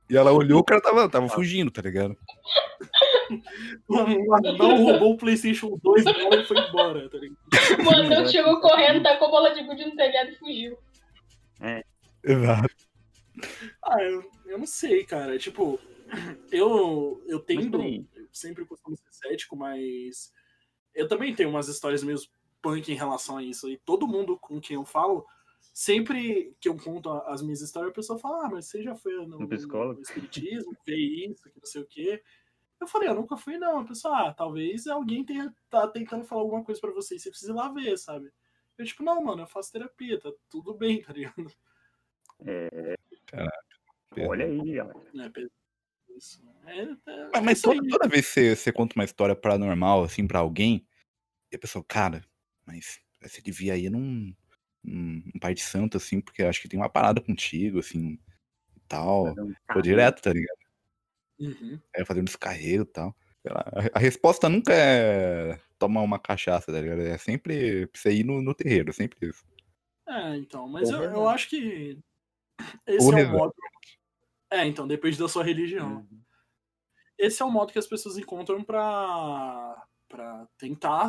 e 0.09 0.17
ela 0.17 0.31
olhou, 0.31 0.59
o 0.59 0.63
cara 0.63 0.81
tava, 0.81 1.09
tava 1.09 1.27
fugindo, 1.29 1.71
tá 1.71 1.81
ligado? 1.81 2.15
O 3.87 3.95
anão 4.35 4.83
roubou 4.83 5.13
o 5.13 5.17
PlayStation 5.17 5.77
2 5.81 6.03
dela 6.03 6.35
e 6.41 6.45
foi 6.45 6.57
embora, 6.59 7.09
tá 7.09 7.17
ligado? 7.17 7.37
O 7.85 7.89
anão 7.89 8.27
chegou 8.27 8.59
correndo, 8.59 9.03
tacou 9.03 9.31
bola 9.31 9.53
de 9.53 9.63
gude 9.63 9.85
no 9.85 9.95
telhado 9.95 10.31
e 10.31 10.35
fugiu. 10.35 10.77
Exato. 12.23 12.75
Ah, 13.83 14.01
eu, 14.03 14.23
eu 14.45 14.57
não 14.59 14.67
sei, 14.67 15.03
cara. 15.05 15.37
Tipo, 15.37 15.79
eu, 16.51 17.23
eu 17.27 17.39
tendo. 17.39 17.81
Eu 17.81 18.27
sempre 18.31 18.65
costumo 18.65 18.95
ser 18.97 19.29
cético, 19.29 19.55
mas. 19.55 20.31
Eu 20.93 21.07
também 21.07 21.33
tenho 21.33 21.49
umas 21.49 21.69
histórias 21.69 22.03
meio 22.03 22.17
punk 22.61 22.91
em 22.91 22.95
relação 22.95 23.37
a 23.37 23.43
isso. 23.43 23.69
E 23.69 23.77
todo 23.77 24.07
mundo 24.07 24.37
com 24.37 24.59
quem 24.59 24.75
eu 24.75 24.85
falo, 24.85 25.25
sempre 25.73 26.55
que 26.59 26.69
eu 26.69 26.77
conto 26.77 27.09
as 27.09 27.41
minhas 27.41 27.61
histórias, 27.61 27.91
a 27.91 27.95
pessoa 27.95 28.19
fala: 28.19 28.45
Ah, 28.45 28.49
mas 28.49 28.67
você 28.67 28.81
já 28.83 28.95
foi 28.95 29.13
no, 29.25 29.41
Um 29.41 29.47
psicólogo? 29.47 29.95
no 29.95 30.01
espiritismo, 30.01 30.75
vê 30.85 30.95
isso, 30.95 31.43
que 31.43 31.59
não 31.59 31.65
sei 31.65 31.81
o 31.81 31.87
quê. 31.87 32.21
Eu 32.79 32.87
falei, 32.87 33.09
eu 33.09 33.15
nunca 33.15 33.37
fui, 33.37 33.57
não. 33.59 33.79
A 33.79 33.85
pessoa, 33.85 34.29
ah, 34.29 34.33
talvez 34.33 34.87
alguém 34.87 35.23
tenha 35.23 35.53
tá 35.69 35.87
tentando 35.87 36.25
falar 36.25 36.41
alguma 36.41 36.63
coisa 36.63 36.81
pra 36.81 36.91
você 36.91 37.15
e 37.15 37.19
você 37.19 37.29
precisa 37.29 37.51
ir 37.51 37.55
lá 37.55 37.69
ver, 37.69 37.95
sabe? 37.97 38.31
Eu, 38.75 38.85
tipo, 38.85 39.03
não, 39.03 39.21
mano, 39.23 39.43
eu 39.43 39.47
faço 39.47 39.71
terapia, 39.71 40.19
tá 40.19 40.31
tudo 40.49 40.73
bem, 40.73 41.01
tá 41.03 41.13
ligado? 41.13 41.51
Olha 44.27 44.45
aí, 44.45 44.73
galera. 44.73 44.99
É, 45.15 46.17
isso. 46.17 46.43
É, 46.65 46.81
é, 46.81 46.85
Mas, 46.85 47.33
é 47.33 47.41
mas 47.41 47.57
isso 47.57 47.69
toda, 47.69 47.87
toda 47.87 48.09
vez 48.09 48.27
que 48.27 48.33
você, 48.33 48.55
você 48.55 48.71
conta 48.71 48.95
uma 48.95 49.05
história 49.05 49.35
paranormal, 49.35 50.03
assim, 50.03 50.27
pra 50.27 50.39
alguém, 50.39 50.85
e 51.51 51.55
a 51.55 51.59
pessoa, 51.59 51.83
cara, 51.87 52.23
mas 52.65 52.99
você 53.21 53.41
devia 53.41 53.77
ir 53.77 53.89
num, 53.89 54.33
num, 54.83 55.23
num 55.25 55.39
pai 55.39 55.53
de 55.53 55.61
santo, 55.61 55.97
assim, 55.97 56.19
porque 56.21 56.41
eu 56.41 56.49
acho 56.49 56.61
que 56.61 56.67
tem 56.67 56.79
uma 56.79 56.89
parada 56.89 57.21
contigo, 57.21 57.79
assim, 57.79 58.19
e 58.75 58.79
tal. 58.87 59.27
Fazer 59.27 59.41
um 59.41 59.53
Tô 59.53 59.59
carro. 59.67 59.81
direto, 59.81 60.21
tá 60.21 60.33
ligado? 60.33 60.57
Uhum. 61.39 61.79
É, 61.95 62.05
fazendo 62.05 62.27
esse 62.27 62.37
carreiro 62.37 62.83
e 62.83 62.87
tal. 62.87 63.15
Sei 63.41 63.51
lá, 63.51 63.65
A, 63.93 63.99
resposta 63.99 64.47
nunca 64.47 64.73
é 64.73 65.59
tomar 65.79 66.01
uma 66.01 66.19
cachaça, 66.19 66.71
tá 66.71 66.79
ligado? 66.79 67.01
É 67.01 67.17
sempre 67.17 67.87
pra 67.87 67.99
você 67.99 68.11
ir 68.13 68.23
no, 68.23 68.41
no 68.41 68.53
terreiro, 68.53 68.93
sempre 68.93 69.29
isso. 69.29 69.43
É, 70.07 70.37
então, 70.37 70.67
mas 70.67 70.89
Ou 70.89 71.03
eu, 71.03 71.11
eu 71.11 71.29
acho 71.29 71.49
que 71.49 71.97
esse 72.85 73.05
Ou 73.05 73.17
é 73.17 73.23
o 73.23 73.31
modo. 73.31 73.53
É, 74.51 74.65
então, 74.65 74.87
depende 74.87 75.17
da 75.17 75.27
sua 75.27 75.43
religião. 75.43 76.05
Uhum. 76.11 76.21
Esse 77.17 77.41
é 77.41 77.45
o 77.45 77.51
modo 77.51 77.71
que 77.71 77.79
as 77.79 77.87
pessoas 77.87 78.17
encontram 78.17 78.63
pra, 78.63 79.87
para 80.11 80.45
tentar 80.57 81.07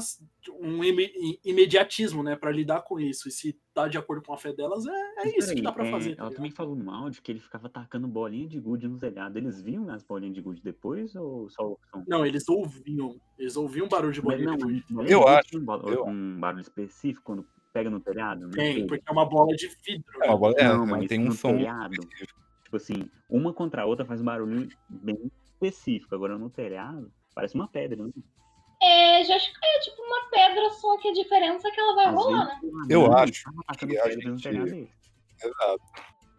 um 0.61 0.83
ime- 0.85 1.11
imediatismo, 1.45 2.23
né, 2.23 2.37
para 2.37 2.53
lidar 2.53 2.83
com 2.83 3.01
isso. 3.01 3.29
E 3.29 3.33
se 3.33 3.59
tá 3.75 3.89
de 3.89 3.99
acordo 3.99 4.25
com 4.25 4.33
a 4.33 4.39
fé 4.39 4.53
delas, 4.53 4.87
é, 4.87 4.91
é 4.91 5.29
isso 5.37 5.49
que 5.49 5.61
peraí, 5.61 5.63
dá 5.63 5.73
para 5.73 5.87
é, 5.87 5.91
fazer. 5.91 6.11
tá 6.15 6.23
ela 6.23 6.29
ligado? 6.29 6.37
também 6.37 6.51
falou 6.53 6.77
no 6.77 6.91
áudio 6.91 7.21
que 7.21 7.33
ele 7.33 7.41
ficava 7.41 7.69
tacando 7.69 8.07
bolinha 8.07 8.47
de 8.49 8.61
gude 8.61 8.87
no 8.87 8.99
telhado. 8.99 9.37
Eles 9.37 9.61
viam 9.61 9.91
as 9.91 10.03
bolinhas 10.05 10.35
de 10.35 10.41
gude 10.41 10.63
depois 10.63 11.15
ou 11.17 11.51
só 11.51 11.65
o 11.73 11.79
som? 11.91 12.05
Não, 12.07 12.25
eles 12.25 12.49
ouviam. 12.49 13.17
Eles 13.39 13.57
ouviam 13.57 13.89
barulho 13.89 14.13
de 14.13 14.23
bolinha 14.23 14.51
não, 14.51 14.57
de 14.57 14.65
gude. 14.65 14.85
Eu 15.11 15.27
acho, 15.27 15.59
Um, 15.59 15.89
eu- 15.89 16.07
um 16.07 16.39
barulho 16.41 16.63
específico 16.63 17.23
quando 17.25 17.47
pega 17.73 17.91
no 17.91 17.99
telhado? 18.01 18.49
Tem, 18.51 18.87
porque 18.87 19.03
é 19.09 19.13
uma 19.13 19.25
bola 19.29 19.55
de 19.57 19.67
vidro. 19.85 20.05
É, 20.23 20.29
uma 20.29 20.37
bola- 20.39 20.55
é, 20.57 20.69
Não, 20.69 20.87
mas 20.87 21.09
tem 21.09 21.27
um 21.27 21.33
som. 21.33 21.57
telhado. 21.57 21.97
Tipo 22.65 22.77
assim, 22.77 23.11
uma 23.29 23.53
contra 23.53 23.83
a 23.83 23.87
outra 23.87 24.05
faz 24.07 24.21
um 24.21 24.25
barulho 24.25 24.69
bem 24.89 25.31
específico. 25.45 26.15
Agora 26.15 26.39
no 26.39 26.49
telhado, 26.49 27.11
parece 27.35 27.55
uma 27.55 27.67
pedra, 27.69 28.05
né? 28.07 28.13
É, 28.83 29.25
já 29.25 29.37
é 29.37 29.79
tipo 29.81 30.03
uma 30.03 30.29
pedra, 30.31 30.71
só 30.71 30.99
que 30.99 31.09
a 31.09 31.13
diferença 31.13 31.69
é 31.69 31.71
que 31.71 31.81
ela 31.81 31.95
vai 31.95 32.07
Às 32.07 32.15
rolar, 32.15 32.45
né? 32.47 32.61
Eu 32.91 33.13
acho 33.17 33.45
que 33.79 33.97
a 33.99 34.11
gente- 34.11 34.49
dele. 34.51 34.91
Exato. 35.43 35.83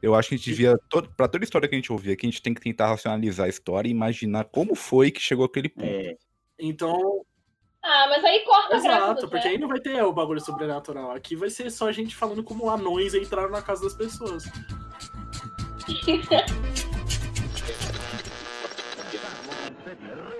Eu 0.01 0.13
acho 0.13 0.27
que 0.29 0.35
a 0.35 0.37
gente 0.37 0.49
devia, 0.49 0.77
todo, 0.89 1.09
pra 1.15 1.29
toda 1.29 1.45
história 1.45 1.67
que 1.69 1.73
a 1.75 1.77
gente 1.77 1.91
ouvir 1.93 2.11
aqui, 2.11 2.27
a 2.27 2.29
gente 2.29 2.41
tem 2.41 2.53
que 2.53 2.59
tentar 2.59 2.87
racionalizar 2.87 3.45
a 3.45 3.49
história 3.49 3.87
e 3.87 3.91
imaginar 3.91 4.43
como 4.45 4.75
foi 4.75 5.09
que 5.09 5.21
chegou 5.21 5.45
aquele 5.45 5.69
ponto. 5.69 5.85
É, 5.87 6.17
Então, 6.59 7.23
Ah, 7.81 8.07
mas 8.09 8.23
aí 8.25 8.39
corta 8.45 8.75
a 8.77 8.79
graça 8.81 9.03
exato, 9.05 9.29
porque 9.29 9.47
aí 9.47 9.57
não 9.57 9.67
vai 9.69 9.79
ter 9.79 10.01
o 10.03 10.11
bagulho 10.13 10.39
sobrenatural. 10.41 11.11
Aqui 11.11 11.35
vai 11.37 11.49
ser 11.49 11.69
só 11.69 11.87
a 11.87 11.91
gente 11.93 12.15
falando 12.15 12.43
como 12.43 12.69
anões 12.69 13.13
entraram 13.13 13.49
na 13.51 13.61
casa 13.61 13.83
das 13.83 13.93
pessoas. 13.93 14.43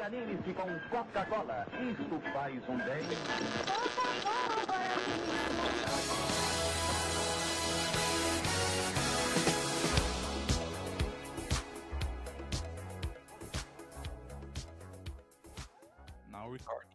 Reanime-se 0.04 0.54
com 0.54 0.68
Coca-Cola. 0.90 1.66
Isto 1.80 2.20
faz 2.34 2.62
um 2.68 2.78
bem. 2.80 3.08
Now 16.30 16.52
record. 16.52 16.93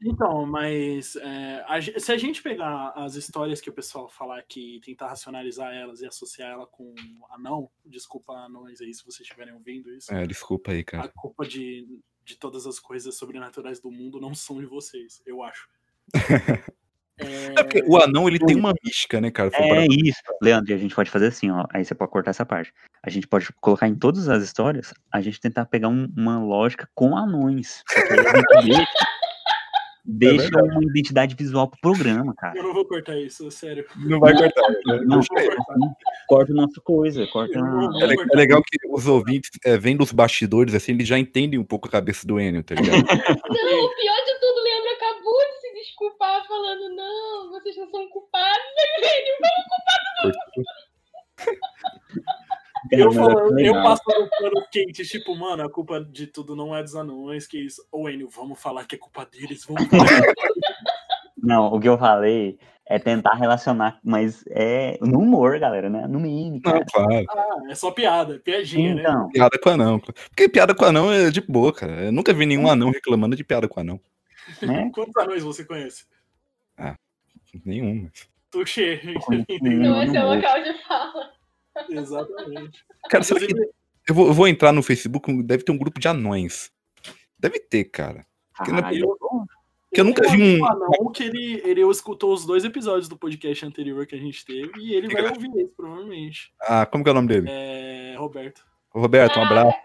Então, 0.00 0.46
mas 0.46 1.16
é, 1.16 1.64
a 1.66 1.80
se 1.80 2.12
a 2.12 2.16
gente 2.16 2.40
pegar 2.40 2.92
as 2.94 3.16
histórias 3.16 3.60
que 3.60 3.68
o 3.68 3.72
pessoal 3.72 4.08
falar 4.08 4.38
aqui 4.38 4.76
e 4.76 4.80
tentar 4.80 5.08
racionalizar 5.08 5.74
elas 5.74 6.00
e 6.00 6.06
associar 6.06 6.50
ela 6.52 6.66
com 6.66 6.94
anão, 7.30 7.68
desculpa 7.84 8.32
anões 8.32 8.80
aí 8.80 8.94
se 8.94 9.04
vocês 9.04 9.22
estiverem 9.22 9.54
ouvindo 9.54 9.92
isso, 9.92 10.14
É, 10.14 10.24
desculpa 10.26 10.70
aí, 10.70 10.80
a 10.80 10.84
cara. 10.84 11.12
culpa 11.16 11.44
de, 11.44 12.00
de 12.24 12.36
todas 12.36 12.64
as 12.66 12.78
coisas 12.78 13.16
sobrenaturais 13.16 13.80
do 13.80 13.90
mundo 13.90 14.20
não 14.20 14.34
são 14.36 14.60
de 14.60 14.66
vocês, 14.66 15.20
eu 15.26 15.42
acho. 15.42 15.68
É 17.20 17.64
porque 17.64 17.82
o 17.84 17.96
anão, 18.00 18.28
ele 18.28 18.38
tem 18.38 18.54
uma 18.54 18.72
mística, 18.84 19.20
né, 19.20 19.28
cara? 19.28 19.50
É 19.52 19.86
isso. 19.86 20.22
Leandro, 20.40 20.70
e 20.70 20.74
a 20.74 20.78
gente 20.78 20.94
pode 20.94 21.10
fazer 21.10 21.26
assim, 21.26 21.50
ó. 21.50 21.66
Aí 21.74 21.84
você 21.84 21.92
pode 21.92 22.12
cortar 22.12 22.30
essa 22.30 22.46
parte. 22.46 22.72
A 23.02 23.10
gente 23.10 23.26
pode 23.26 23.52
colocar 23.54 23.88
em 23.88 23.96
todas 23.96 24.28
as 24.28 24.40
histórias, 24.44 24.94
a 25.12 25.20
gente 25.20 25.40
tentar 25.40 25.66
pegar 25.66 25.88
um- 25.88 26.08
uma 26.16 26.38
lógica 26.40 26.88
com 26.94 27.16
anões. 27.16 27.82
Porque 27.88 28.12
a 28.12 28.12
deixa, 30.08 30.50
deixa 30.50 30.62
uma 30.62 30.82
identidade 30.84 31.34
visual 31.36 31.68
pro 31.68 31.78
programa, 31.80 32.34
cara. 32.34 32.56
Eu 32.58 32.62
não 32.64 32.72
vou 32.74 32.84
cortar 32.86 33.18
isso, 33.18 33.50
sério. 33.50 33.84
Não 33.96 34.18
vai 34.18 34.32
cortar. 34.32 34.68
né? 34.70 35.00
Não, 35.04 35.20
vou 35.20 35.26
cortar. 35.28 35.62
assim, 35.72 35.94
corta 36.26 36.52
nossa 36.54 36.80
coisa, 36.80 37.26
corta. 37.26 37.58
Não 37.58 38.00
É, 38.00 38.14
é 38.14 38.36
legal 38.36 38.62
que 38.62 38.76
os 38.88 39.06
ouvintes, 39.06 39.50
é, 39.64 39.76
vendo 39.76 40.02
os 40.02 40.12
bastidores, 40.12 40.74
assim, 40.74 40.92
eles 40.92 41.06
já 41.06 41.18
entendem 41.18 41.58
um 41.58 41.64
pouco 41.64 41.86
a 41.88 41.90
cabeça 41.90 42.26
do 42.26 42.40
Enio, 42.40 42.62
tá 42.64 42.74
ligado? 42.74 42.96
Não, 42.98 43.84
o 43.84 43.94
pior 43.94 44.24
de 44.24 44.40
tudo, 44.40 44.58
o 44.58 44.64
Leandro 44.64 44.90
acabou 44.96 45.38
de 45.38 45.60
se 45.60 45.74
desculpar 45.74 46.46
falando, 46.46 46.94
não, 46.96 47.50
vocês 47.50 47.76
não 47.76 47.90
são 47.90 48.08
culpados. 48.08 48.64
Eu, 49.04 49.36
Mas 49.40 49.52
falo, 50.18 51.52
é 52.34 52.47
eu 52.90 53.50
legal. 53.54 53.82
passo 53.82 54.02
no 54.08 54.28
pano 54.38 54.66
quente, 54.70 55.04
tipo, 55.04 55.34
mano, 55.36 55.64
a 55.64 55.70
culpa 55.70 56.00
de 56.04 56.26
tudo 56.26 56.54
não 56.56 56.74
é 56.76 56.82
dos 56.82 56.94
anões, 56.94 57.46
que 57.46 57.58
isso. 57.58 57.82
Ô, 57.92 58.08
Enio, 58.08 58.28
vamos 58.28 58.60
falar 58.60 58.84
que 58.86 58.94
é 58.94 58.98
culpa 58.98 59.24
deles, 59.26 59.64
vamos 59.66 59.86
falar. 59.88 60.34
Não, 61.36 61.66
o 61.72 61.80
que 61.80 61.88
eu 61.88 61.96
falei 61.96 62.58
é 62.84 62.98
tentar 62.98 63.34
relacionar, 63.34 63.98
mas 64.02 64.44
é 64.50 64.98
no 65.00 65.20
humor, 65.20 65.58
galera, 65.58 65.88
né? 65.90 66.06
No 66.08 66.18
meme, 66.18 66.60
Não, 66.64 66.84
claro. 66.90 67.24
ah, 67.30 67.56
é 67.70 67.74
só 67.74 67.90
piada, 67.90 68.36
é 68.36 68.38
piadinha, 68.38 68.94
né? 68.94 69.02
Então, 69.02 69.28
Piada 69.28 69.58
com 69.62 69.68
anão. 69.70 70.00
Porque 70.00 70.48
piada 70.48 70.74
com 70.74 70.84
anão 70.84 71.12
é 71.12 71.30
de 71.30 71.40
boa, 71.40 71.72
cara. 71.72 72.04
Eu 72.06 72.12
nunca 72.12 72.32
vi 72.32 72.46
nenhum 72.46 72.68
anão 72.68 72.90
reclamando 72.90 73.36
de 73.36 73.44
piada 73.44 73.68
com 73.68 73.80
anão. 73.80 74.00
né? 74.62 74.90
Quantos 74.94 75.14
anões 75.16 75.42
você 75.42 75.64
conhece? 75.64 76.06
Nenhum. 77.64 78.02
mas- 78.04 78.28
Tuxê. 78.50 79.00
Não, 79.62 80.02
esse 80.02 80.16
é 80.16 80.24
o 80.24 80.34
local 80.34 80.62
de 80.62 80.72
fala. 80.86 81.32
Exatamente. 81.90 82.84
Cara, 83.10 83.24
será 83.24 83.40
que 83.40 83.52
eu 84.08 84.14
vou, 84.14 84.26
eu 84.28 84.32
vou 84.34 84.48
entrar 84.48 84.72
no 84.72 84.82
Facebook, 84.82 85.42
deve 85.42 85.62
ter 85.64 85.72
um 85.72 85.78
grupo 85.78 86.00
de 86.00 86.08
anões. 86.08 86.70
Deve 87.38 87.60
ter, 87.60 87.84
cara. 87.84 88.26
Que 88.64 88.70
não 88.70 88.78
é 88.78 88.82
caralho, 88.82 89.16
Que 89.94 90.00
eu 90.00 90.04
nunca 90.04 90.28
vi 90.30 90.42
um 90.42 90.62
um- 90.62 90.66
anão 90.66 91.12
que 91.12 91.22
ele, 91.24 91.62
ele 91.64 91.80
escutou 91.90 92.32
os 92.32 92.44
dois 92.44 92.64
episódios 92.64 93.08
do 93.08 93.16
podcast 93.18 93.64
anterior 93.64 94.06
que 94.06 94.14
a 94.14 94.18
gente 94.18 94.44
teve 94.44 94.72
e 94.80 94.94
ele 94.94 95.08
vai 95.12 95.26
ouvir 95.28 95.50
esse, 95.56 95.74
provavelmente. 95.76 96.52
Ah, 96.62 96.84
como 96.86 97.04
que 97.04 97.10
é 97.10 97.12
o 97.12 97.14
nome 97.14 97.28
dele? 97.28 97.46
É, 97.50 98.14
Roberto. 98.18 98.64
Roberto, 98.90 99.38
um 99.38 99.42
Ah, 99.42 99.46
abraço. 99.46 99.78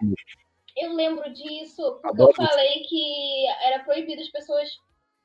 Eu 0.76 0.94
lembro 0.96 1.32
disso, 1.34 2.00
porque 2.02 2.08
Adoro 2.08 2.32
eu 2.32 2.36
falei 2.48 2.80
que 2.90 3.46
era 3.64 3.84
proibido 3.84 4.22
as 4.22 4.30
pessoas, 4.30 4.68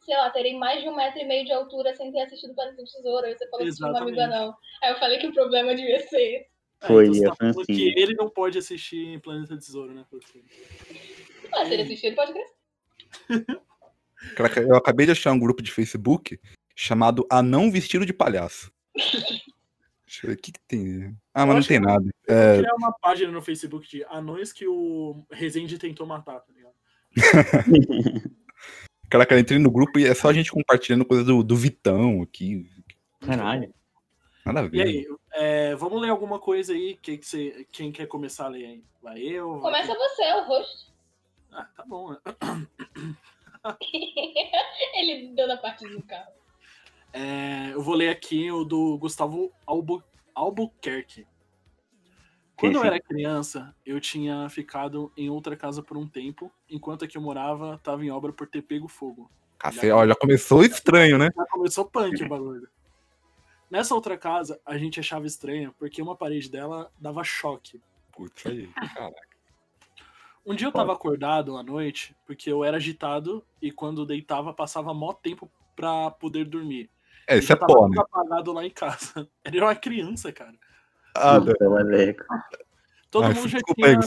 sei 0.00 0.14
lá, 0.16 0.28
terem 0.30 0.58
mais 0.58 0.82
de 0.82 0.88
um 0.90 0.94
metro 0.94 1.18
e 1.20 1.24
meio 1.24 1.46
de 1.46 1.52
altura 1.52 1.94
sem 1.96 2.12
ter 2.12 2.20
assistido 2.20 2.54
Planeta 2.54 2.76
do 2.76 2.84
Tesouro. 2.84 3.24
Aí 3.26 3.34
você 3.34 3.48
falou 3.48 3.64
que 3.66 3.72
tinha 3.74 3.88
uma 3.88 3.98
amiga 4.00 4.16
Exatamente. 4.24 4.46
não. 4.46 4.56
Aí 4.82 4.92
eu 4.92 4.98
falei 4.98 5.18
que 5.18 5.26
o 5.28 5.32
problema 5.32 5.74
devia 5.74 6.00
ser 6.08 6.46
esse. 6.80 6.86
Foi, 6.86 7.06
então 7.06 7.14
você 7.14 7.26
a 7.26 7.30
tá 7.30 7.36
Francine. 7.36 7.66
que 7.66 8.00
ele 8.00 8.14
não 8.14 8.28
pode 8.30 8.58
assistir 8.58 9.20
Planeta 9.20 9.56
Tesouro, 9.56 9.92
né? 9.94 10.04
Francine? 10.08 10.44
Ah, 11.52 11.64
se 11.66 11.72
ele 11.74 11.82
assistir, 11.82 12.06
ele 12.08 12.16
pode 12.16 12.32
crescer. 12.32 12.54
Caraca, 14.36 14.60
eu 14.60 14.74
acabei 14.76 15.06
de 15.06 15.12
achar 15.12 15.32
um 15.32 15.38
grupo 15.38 15.62
de 15.62 15.70
Facebook 15.70 16.38
chamado 16.74 17.26
Anão 17.30 17.70
Vestido 17.70 18.04
de 18.04 18.12
Palhaço. 18.12 18.72
Deixa 18.94 20.24
eu 20.24 20.30
ver, 20.30 20.34
o 20.34 20.36
que, 20.38 20.52
que 20.52 20.60
tem? 20.66 21.16
Ah, 21.34 21.44
mas 21.46 21.48
não 21.54 21.58
acho 21.58 21.68
tem 21.68 21.80
que- 21.80 21.86
nada. 21.86 22.04
Eu 22.26 22.34
É, 22.36 22.52
vou 22.54 22.62
criar 22.62 22.74
uma 22.74 22.92
página 23.00 23.30
no 23.32 23.42
Facebook 23.42 23.88
de 23.88 24.04
anões 24.04 24.52
que 24.52 24.66
o 24.66 25.24
Rezende 25.30 25.78
tentou 25.78 26.06
matar, 26.06 26.40
tá 26.40 26.52
ligado? 26.52 26.74
caraca, 29.08 29.34
eu 29.34 29.38
entrei 29.38 29.58
no 29.58 29.70
grupo 29.70 29.98
e 29.98 30.04
é 30.06 30.14
só 30.14 30.28
a 30.28 30.32
gente 30.32 30.50
compartilhando 30.50 31.04
coisa 31.04 31.24
do, 31.24 31.42
do 31.42 31.56
Vitão 31.56 32.22
aqui. 32.22 32.68
Caralho. 33.20 33.72
Nada 34.52 34.66
a 34.66 34.70
E 34.72 34.80
aí, 34.80 35.06
é, 35.32 35.74
vamos 35.74 36.00
ler 36.00 36.08
alguma 36.08 36.38
coisa 36.38 36.72
aí? 36.72 36.96
Que 36.96 37.18
que 37.18 37.26
você, 37.26 37.66
quem 37.70 37.92
quer 37.92 38.06
começar 38.06 38.46
a 38.46 38.48
ler 38.48 38.64
aí? 38.64 38.82
Vai 39.02 39.20
eu? 39.20 39.60
vai 39.60 39.72
Começa 39.72 39.94
tu? 39.94 39.98
você, 39.98 40.32
o 40.32 40.44
rosto. 40.44 40.92
Ah, 41.52 41.68
tá 41.76 41.84
bom. 41.86 42.12
né? 42.12 42.18
ele 44.94 45.34
deu 45.34 45.46
na 45.46 45.58
parte 45.58 45.86
do 45.86 46.02
carro. 46.02 46.32
É, 47.12 47.70
eu 47.72 47.82
vou 47.82 47.94
ler 47.94 48.08
aqui 48.08 48.50
o 48.50 48.64
do 48.64 48.96
Gustavo 48.98 49.52
Albu 49.66 50.02
Albuquerque. 50.34 51.26
Quando 52.56 52.76
eu 52.76 52.80
sim. 52.80 52.86
era 52.86 53.00
criança, 53.00 53.74
eu 53.86 54.00
tinha 54.00 54.48
ficado 54.48 55.12
em 55.16 55.30
outra 55.30 55.56
casa 55.56 55.82
por 55.82 55.96
um 55.96 56.08
tempo, 56.08 56.50
enquanto 56.68 57.04
a 57.04 57.08
que 57.08 57.16
eu 57.16 57.22
morava 57.22 57.74
estava 57.74 58.04
em 58.04 58.10
obra 58.10 58.32
por 58.32 58.48
ter 58.48 58.62
pego 58.62 58.88
fogo. 58.88 59.30
Cacete, 59.58 59.90
ó, 59.90 60.06
já 60.06 60.14
começou 60.14 60.64
estranho, 60.64 61.18
né? 61.18 61.30
Já 61.34 61.44
começou 61.46 61.84
punk 61.84 62.22
o 62.22 62.28
bagulho. 62.28 62.68
Nessa 63.70 63.94
outra 63.94 64.16
casa, 64.16 64.60
a 64.64 64.78
gente 64.78 64.98
achava 64.98 65.26
estranha 65.26 65.74
porque 65.78 66.00
uma 66.00 66.16
parede 66.16 66.50
dela 66.50 66.90
dava 66.98 67.22
choque. 67.22 67.80
Putz, 68.12 68.46
aí, 68.46 68.68
caraca. 68.94 69.28
Um 70.44 70.54
dia 70.54 70.66
eu 70.66 70.72
tava 70.72 70.94
acordado 70.94 71.56
à 71.58 71.62
noite 71.62 72.16
porque 72.24 72.50
eu 72.50 72.64
era 72.64 72.78
agitado 72.78 73.44
e 73.60 73.70
quando 73.70 74.06
deitava 74.06 74.54
passava 74.54 74.94
mó 74.94 75.12
tempo 75.12 75.50
pra 75.76 76.10
poder 76.10 76.46
dormir. 76.46 76.90
É, 77.26 77.36
isso 77.36 77.52
é 77.52 77.56
tava 77.56 77.66
pó, 77.70 77.82
tudo 77.82 77.96
né? 77.96 78.00
apagado 78.02 78.52
lá 78.54 78.64
em 78.64 78.70
casa. 78.70 79.28
Ele 79.44 79.58
era 79.58 79.66
uma 79.66 79.76
criança, 79.76 80.32
cara. 80.32 80.54
Ah, 81.14 81.38
Puta, 81.38 81.68
moleque. 81.68 82.24
Todo 83.10 83.26
ah, 83.26 83.34
mundo 83.34 83.48
já 83.48 83.58
tinha. 83.60 83.98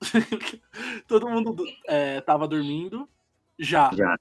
Todo 1.08 1.28
mundo 1.28 1.64
é, 1.88 2.20
tava 2.20 2.46
dormindo. 2.46 3.08
Já. 3.58 3.90
Já. 3.92 4.16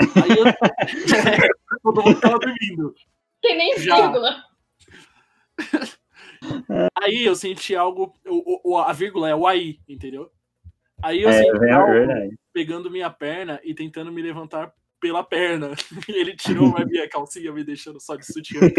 Aí 0.00 0.30
eu... 0.30 0.44
Todo 1.82 2.02
mundo 2.02 2.20
tava 2.20 2.38
dormindo. 2.38 2.94
Tem 3.42 3.56
nem 3.58 3.76
Já. 3.78 3.96
vírgula. 4.00 4.44
Aí 7.02 7.24
eu 7.24 7.34
senti 7.36 7.74
algo. 7.76 8.14
O, 8.26 8.72
o- 8.74 8.78
a 8.78 8.92
vírgula 8.92 9.28
é 9.28 9.34
o 9.34 9.46
aí, 9.46 9.78
entendeu? 9.88 10.30
Aí 11.02 11.22
eu 11.22 11.28
É, 11.28 11.32
senti 11.42 11.64
é 11.66 11.72
algo 11.72 11.92
verdade. 11.92 12.36
pegando 12.52 12.90
minha 12.90 13.10
perna 13.10 13.60
e 13.62 13.74
tentando 13.74 14.10
me 14.12 14.22
levantar 14.22 14.72
pela 15.00 15.22
perna. 15.22 15.70
Ele 16.08 16.34
tirou 16.36 16.76
a 16.76 16.84
minha 16.84 17.08
calcinha, 17.08 17.52
me 17.52 17.62
deixando 17.64 18.00
só 18.00 18.16
de 18.16 18.24
sutiã 18.26 18.60
e. 18.64 18.74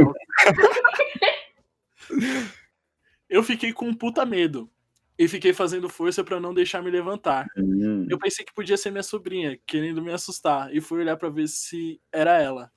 Eu 3.30 3.44
fiquei 3.44 3.72
com 3.74 3.88
um 3.88 3.94
puta 3.96 4.26
medo. 4.26 4.70
E 5.18 5.28
fiquei 5.28 5.54
fazendo 5.54 5.88
força 5.90 6.24
pra 6.24 6.40
não 6.40 6.54
deixar 6.56 6.82
me 6.82 6.90
levantar. 6.90 7.46
Hum. 7.56 8.08
Eu 8.10 8.18
pensei 8.18 8.44
que 8.44 8.54
podia 8.54 8.76
ser 8.76 8.90
minha 8.90 9.04
sobrinha, 9.04 9.60
querendo 9.68 10.02
me 10.02 10.12
assustar, 10.12 10.74
e 10.76 10.82
fui 10.82 11.02
olhar 11.02 11.16
pra 11.18 11.30
ver 11.30 11.48
se 11.48 12.02
era 12.12 12.42
ela. 12.42 12.72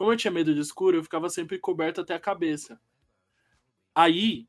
Como 0.00 0.10
eu 0.10 0.16
tinha 0.16 0.30
medo 0.30 0.54
de 0.54 0.60
escuro, 0.62 0.96
eu 0.96 1.02
ficava 1.02 1.28
sempre 1.28 1.58
coberto 1.58 2.00
até 2.00 2.14
a 2.14 2.18
cabeça. 2.18 2.80
Aí, 3.94 4.48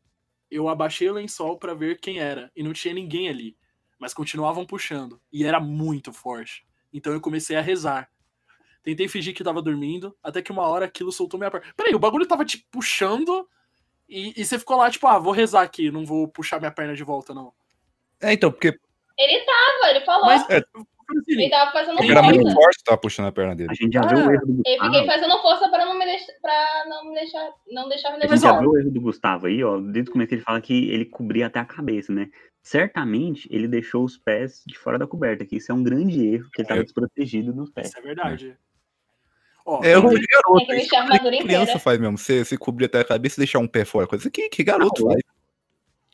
eu 0.50 0.70
abaixei 0.70 1.10
o 1.10 1.14
lençol 1.14 1.60
pra 1.60 1.74
ver 1.74 2.00
quem 2.00 2.20
era, 2.20 2.50
e 2.56 2.64
não 2.64 2.72
tinha 2.72 2.94
ninguém 2.94 3.28
ali, 3.28 3.58
mas 4.00 4.14
continuavam 4.14 4.66
puxando, 4.66 5.22
e 5.30 5.44
era 5.44 5.60
muito 5.60 6.14
forte. 6.14 6.66
Então 6.94 7.12
eu 7.12 7.20
comecei 7.20 7.58
a 7.58 7.62
rezar. 7.62 8.10
Tentei 8.82 9.10
fingir 9.10 9.36
que 9.36 9.44
tava 9.44 9.62
dormindo, 9.62 10.18
até 10.24 10.42
que 10.42 10.54
uma 10.54 10.66
hora 10.66 10.86
aquilo 10.86 11.12
soltou 11.12 11.38
minha 11.38 11.52
perna. 11.52 11.68
Peraí, 11.76 11.94
o 11.94 12.00
bagulho 12.00 12.26
tava 12.26 12.46
te 12.46 12.66
puxando, 12.72 13.46
e, 14.08 14.34
e 14.38 14.46
você 14.46 14.58
ficou 14.58 14.78
lá, 14.78 14.90
tipo, 14.90 15.06
ah, 15.06 15.20
vou 15.20 15.34
rezar 15.34 15.64
aqui, 15.64 15.92
não 15.92 16.06
vou 16.06 16.30
puxar 16.30 16.60
minha 16.60 16.72
perna 16.72 16.96
de 16.96 17.04
volta, 17.04 17.34
não. 17.34 17.54
É, 18.22 18.32
então, 18.32 18.54
porque 18.54 18.80
Ele 19.18 19.46
tava, 19.46 19.90
ele 19.90 20.06
falou. 20.06 20.28
Mas, 20.28 20.50
É. 20.50 20.62
Ele 21.28 21.50
tava 21.50 21.72
fazendo 21.72 21.98
Porque 21.98 22.12
era 22.12 22.22
muito 22.24 22.42
força. 22.42 22.56
forte 22.56 22.78
que 22.78 22.84
tava 22.84 22.98
puxando 22.98 23.28
a 23.28 23.32
perna 23.32 23.56
dele. 23.56 23.70
A 23.72 23.74
gente 23.74 23.94
já 23.94 24.02
Ah, 24.02 24.08
viu 24.08 24.18
o 24.18 24.32
erro 24.32 24.46
do 24.46 24.52
Eu 24.52 24.56
Gustavo. 24.78 24.94
fiquei 24.94 25.06
fazendo 25.06 25.42
força 25.42 25.70
pra 25.70 25.86
não 25.86 25.98
me 26.00 26.06
deixar, 26.06 26.34
pra 26.42 26.86
não 26.90 27.06
me 27.10 27.14
deixar, 27.16 27.50
não 27.72 27.90
deixar 27.90 28.10
me 28.12 28.18
A 28.24 28.28
gente 28.28 28.42
já 28.42 28.54
ó, 28.54 28.60
viu 28.60 28.70
o 28.70 28.78
erro 28.80 28.92
do 28.92 29.02
Gustavo 29.02 29.48
aí, 29.48 29.64
ó. 29.64 29.78
Desde 29.80 30.10
o 30.10 30.14
começo 30.14 30.34
ele 30.34 30.42
fala 30.42 30.62
que 30.62 30.90
ele 30.92 31.06
cobria 31.06 31.48
até 31.48 31.60
a 31.60 31.66
cabeça, 31.66 32.12
né? 32.14 32.30
Certamente 32.64 33.48
ele 33.52 33.68
deixou 33.68 34.04
os 34.04 34.18
pés 34.18 34.62
de 34.68 34.78
fora 34.78 35.00
da 35.00 35.08
coberta, 35.08 35.46
que 35.46 35.58
isso 35.58 35.72
é 35.72 35.76
um 35.76 35.84
grande 35.84 36.26
erro, 36.28 36.50
que 36.54 36.62
ele 36.62 36.66
estava 36.66 36.82
É. 36.82 36.84
desprotegido 36.84 37.52
dos 37.54 37.70
pés. 37.72 37.88
Isso 37.88 37.98
é 37.98 38.02
verdade. 38.02 38.56
Ó, 39.66 39.80
É 39.84 39.94
de 39.96 40.02
garoto. 40.02 40.18
É 40.62 40.66
que 40.66 41.44
criança 41.44 41.64
inteira. 41.64 41.80
faz 41.80 42.00
mesmo. 42.00 42.18
Você, 42.18 42.44
você 42.44 42.58
cobrir 42.58 42.86
até 42.86 43.00
a 43.02 43.06
cabeça 43.06 43.40
e 43.40 43.42
deixar 43.42 43.60
um 43.60 43.68
pé 43.68 43.86
fora. 43.86 44.08
Coisa 44.08 44.30
que, 44.30 44.50
que 44.50 44.64
garoto 44.64 45.08
Ah, 45.08 45.12
faz. 45.14 45.22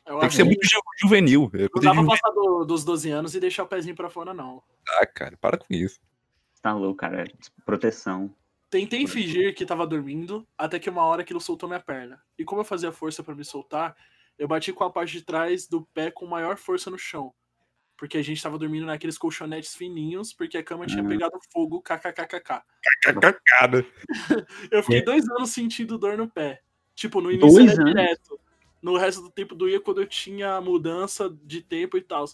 Eu 0.07 0.19
Tem 0.19 0.29
que 0.29 0.35
ser 0.35 0.43
muito 0.43 0.63
ju- 0.67 0.79
juvenil. 1.01 1.49
É 1.53 1.57
Não 1.63 1.69
pra 1.69 1.81
juvenil. 1.83 2.07
passar 2.07 2.31
do- 2.31 2.65
dos 2.65 2.83
12 2.83 3.09
anos 3.11 3.35
e 3.35 3.39
deixar 3.39 3.63
o 3.63 3.67
pezinho 3.67 3.95
pra 3.95 4.09
fora, 4.09 4.33
não. 4.33 4.63
Ah, 4.99 5.05
cara, 5.05 5.37
para 5.37 5.57
com 5.57 5.65
isso. 5.71 5.99
Tá 6.61 6.73
louco, 6.73 6.95
cara. 6.97 7.25
Proteção. 7.65 8.33
Tentei 8.69 9.07
fingir 9.07 9.55
que 9.55 9.65
tava 9.65 9.87
dormindo, 9.87 10.45
até 10.57 10.77
que 10.79 10.89
uma 10.89 11.03
hora 11.03 11.21
aquilo 11.21 11.39
soltou 11.39 11.69
minha 11.69 11.79
perna. 11.79 12.21
E 12.37 12.43
como 12.43 12.61
eu 12.61 12.65
fazia 12.65 12.91
força 12.91 13.23
pra 13.23 13.33
me 13.35 13.45
soltar, 13.45 13.95
eu 14.37 14.47
bati 14.47 14.73
com 14.73 14.83
a 14.83 14.89
parte 14.89 15.13
de 15.13 15.21
trás 15.23 15.67
do 15.67 15.83
pé 15.93 16.11
com 16.11 16.25
maior 16.25 16.57
força 16.57 16.89
no 16.89 16.97
chão. 16.97 17.33
Porque 17.95 18.17
a 18.17 18.21
gente 18.21 18.43
tava 18.43 18.57
dormindo 18.59 18.85
naqueles 18.85 19.17
colchonetes 19.17 19.73
fininhos, 19.73 20.33
porque 20.33 20.57
a 20.57 20.63
cama 20.63 20.85
tinha 20.85 21.01
Ah. 21.01 21.07
pegado 21.07 21.39
fogo, 21.51 21.81
kkkk. 21.81 22.61
Cagada. 23.03 23.85
Eu 24.71 24.79
É. 24.79 24.81
fiquei 24.83 25.01
dois 25.01 25.27
anos 25.29 25.49
sentindo 25.51 25.97
dor 25.97 26.17
no 26.17 26.29
pé. 26.29 26.61
Tipo, 26.93 27.21
no 27.21 27.31
início 27.31 27.49
Dois 27.53 27.71
era 27.71 27.81
anos? 27.81 27.93
direto. 27.93 28.36
No 28.81 28.97
resto 28.97 29.21
do 29.21 29.29
tempo 29.29 29.55
doía 29.55 29.79
quando 29.79 30.01
eu 30.01 30.07
tinha 30.07 30.59
mudança 30.61 31.35
de 31.43 31.61
tempo 31.61 31.97
e 31.97 32.01
tal. 32.01 32.25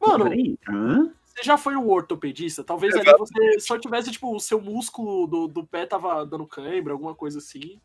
Mano. 0.00 0.30
Hã? 0.68 1.12
Você 1.24 1.42
já 1.42 1.58
foi 1.58 1.76
um 1.76 1.90
ortopedista? 1.90 2.64
Talvez 2.64 2.94
ali 2.96 3.10
você 3.18 3.60
só 3.60 3.78
tivesse, 3.78 4.10
tipo, 4.10 4.34
o 4.34 4.40
seu 4.40 4.60
músculo 4.60 5.26
do, 5.26 5.46
do 5.46 5.66
pé 5.66 5.84
tava 5.84 6.24
dando 6.24 6.46
cãibra, 6.46 6.94
alguma 6.94 7.14
coisa 7.14 7.38
assim. 7.38 7.78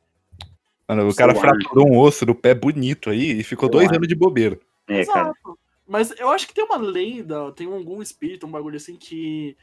Mano, 0.87 1.09
o 1.09 1.15
cara 1.15 1.35
fraturou 1.35 1.87
um 1.87 1.99
osso 1.99 2.25
do 2.25 2.35
pé 2.35 2.53
bonito 2.53 3.09
aí 3.09 3.39
e 3.39 3.43
ficou 3.43 3.69
dois 3.69 3.85
Suave. 3.85 3.97
anos 3.97 4.07
de 4.07 4.15
bobeira. 4.15 4.59
É, 4.87 5.05
cara. 5.05 5.29
Exato. 5.29 5.59
Mas 5.87 6.17
eu 6.17 6.29
acho 6.29 6.47
que 6.47 6.53
tem 6.53 6.63
uma 6.63 6.77
lenda, 6.77 7.51
tem 7.51 7.67
algum 7.67 8.01
espírito, 8.01 8.47
um 8.47 8.51
bagulho 8.51 8.77
assim, 8.77 8.95
que 8.95 9.57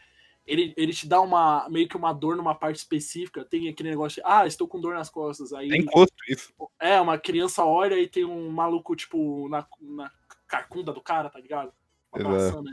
ele, 0.49 0.75
ele 0.76 0.93
te 0.93 1.07
dá 1.07 1.21
uma 1.21 1.69
meio 1.69 1.87
que 1.88 1.97
uma 1.97 2.12
dor 2.12 2.37
numa 2.37 2.55
parte 2.55 2.76
específica. 2.76 3.45
Tem 3.45 3.69
aquele 3.69 3.90
negócio 3.90 4.17
de, 4.23 4.23
ah, 4.28 4.47
estou 4.47 4.67
com 4.67 4.81
dor 4.81 4.95
nas 4.95 5.11
costas. 5.11 5.52
Aí 5.52 5.69
Tem 5.69 5.83
encosto 5.83 6.14
isso. 6.28 6.52
é, 6.81 7.00
uma 7.00 7.19
criança 7.19 7.64
olha 7.64 7.99
e 7.99 8.09
tem 8.09 8.25
um 8.25 8.50
maluco, 8.50 8.97
tipo, 8.97 9.49
na, 9.49 9.67
na 9.81 10.11
carcunda 10.47 10.93
do 10.93 11.00
cara, 11.00 11.28
tá 11.31 11.38
ligado? 11.38 11.73
Ele, 12.17 12.26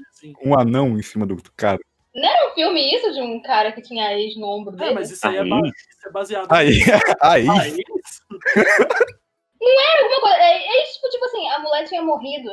assim. 0.10 0.34
Um 0.44 0.58
anão 0.58 0.98
em 0.98 1.02
cima 1.02 1.26
do 1.26 1.36
cara. 1.56 1.78
Tem 2.14 2.50
um 2.50 2.54
filme 2.56 2.96
isso 2.96 3.12
de 3.12 3.22
um 3.22 3.42
cara 3.42 3.74
que 3.74 3.82
tinha 3.82 4.18
ex 4.18 4.38
no 4.38 4.48
ombro 4.48 4.74
É, 4.76 4.78
dele? 4.78 4.94
mas 4.94 5.12
isso 5.12 5.28
aí 5.28 5.36
é, 5.36 5.42
Aí. 5.42 5.50
isso 5.50 6.08
é 6.08 6.12
baseado. 6.12 6.52
Aí, 6.52 6.70
aí. 7.22 7.46
Ah, 7.50 7.68
isso? 7.68 8.24
Alguma 10.02 10.22
coisa- 10.22 10.38
É, 10.38 10.58
é 10.66 10.84
isso, 10.84 10.94
tipo, 10.94 11.10
tipo 11.10 11.26
assim, 11.26 11.48
a 11.50 11.60
mulher 11.60 11.84
tinha 11.88 12.02
morrido. 12.02 12.50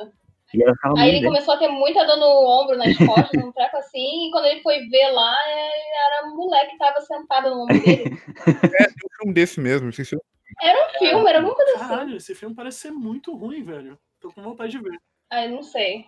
E 0.54 0.62
Aí 0.98 1.08
ele 1.16 1.24
começou 1.24 1.54
a 1.54 1.58
ter 1.58 1.68
muita 1.68 2.04
dor 2.04 2.16
no 2.18 2.26
ombro, 2.46 2.76
nas 2.76 2.96
costas, 2.96 3.42
um 3.42 3.50
treco 3.52 3.76
assim, 3.78 4.28
e 4.28 4.30
quando 4.30 4.44
ele 4.46 4.60
foi 4.62 4.80
ver 4.88 5.10
lá, 5.10 5.34
é, 5.48 5.70
era 6.06 6.26
a 6.26 6.30
mulher 6.30 6.68
que 6.68 6.76
tava 6.76 7.00
sentada 7.00 7.48
no 7.50 7.62
ombro 7.62 7.80
dele. 7.80 8.04
Tem 8.44 9.06
um 9.06 9.16
filme 9.18 9.32
desse 9.34 9.60
mesmo. 9.60 9.86
não 9.86 9.92
sei 9.92 10.04
se 10.04 10.14
eu- 10.14 10.22
Era 10.60 10.78
um 10.86 10.98
filme, 10.98 11.28
era 11.28 11.38
alguma 11.38 11.54
coisa 11.54 11.76
assim. 11.76 11.88
Caralho, 11.88 12.16
esse 12.16 12.34
filme 12.34 12.54
parece 12.54 12.78
ser 12.80 12.90
muito 12.90 13.34
ruim, 13.34 13.62
velho. 13.62 13.98
Tô 14.20 14.30
com 14.32 14.42
vontade 14.42 14.72
de 14.72 14.78
ver. 14.78 14.98
Ai, 15.30 15.48
não 15.48 15.62
sei. 15.62 16.04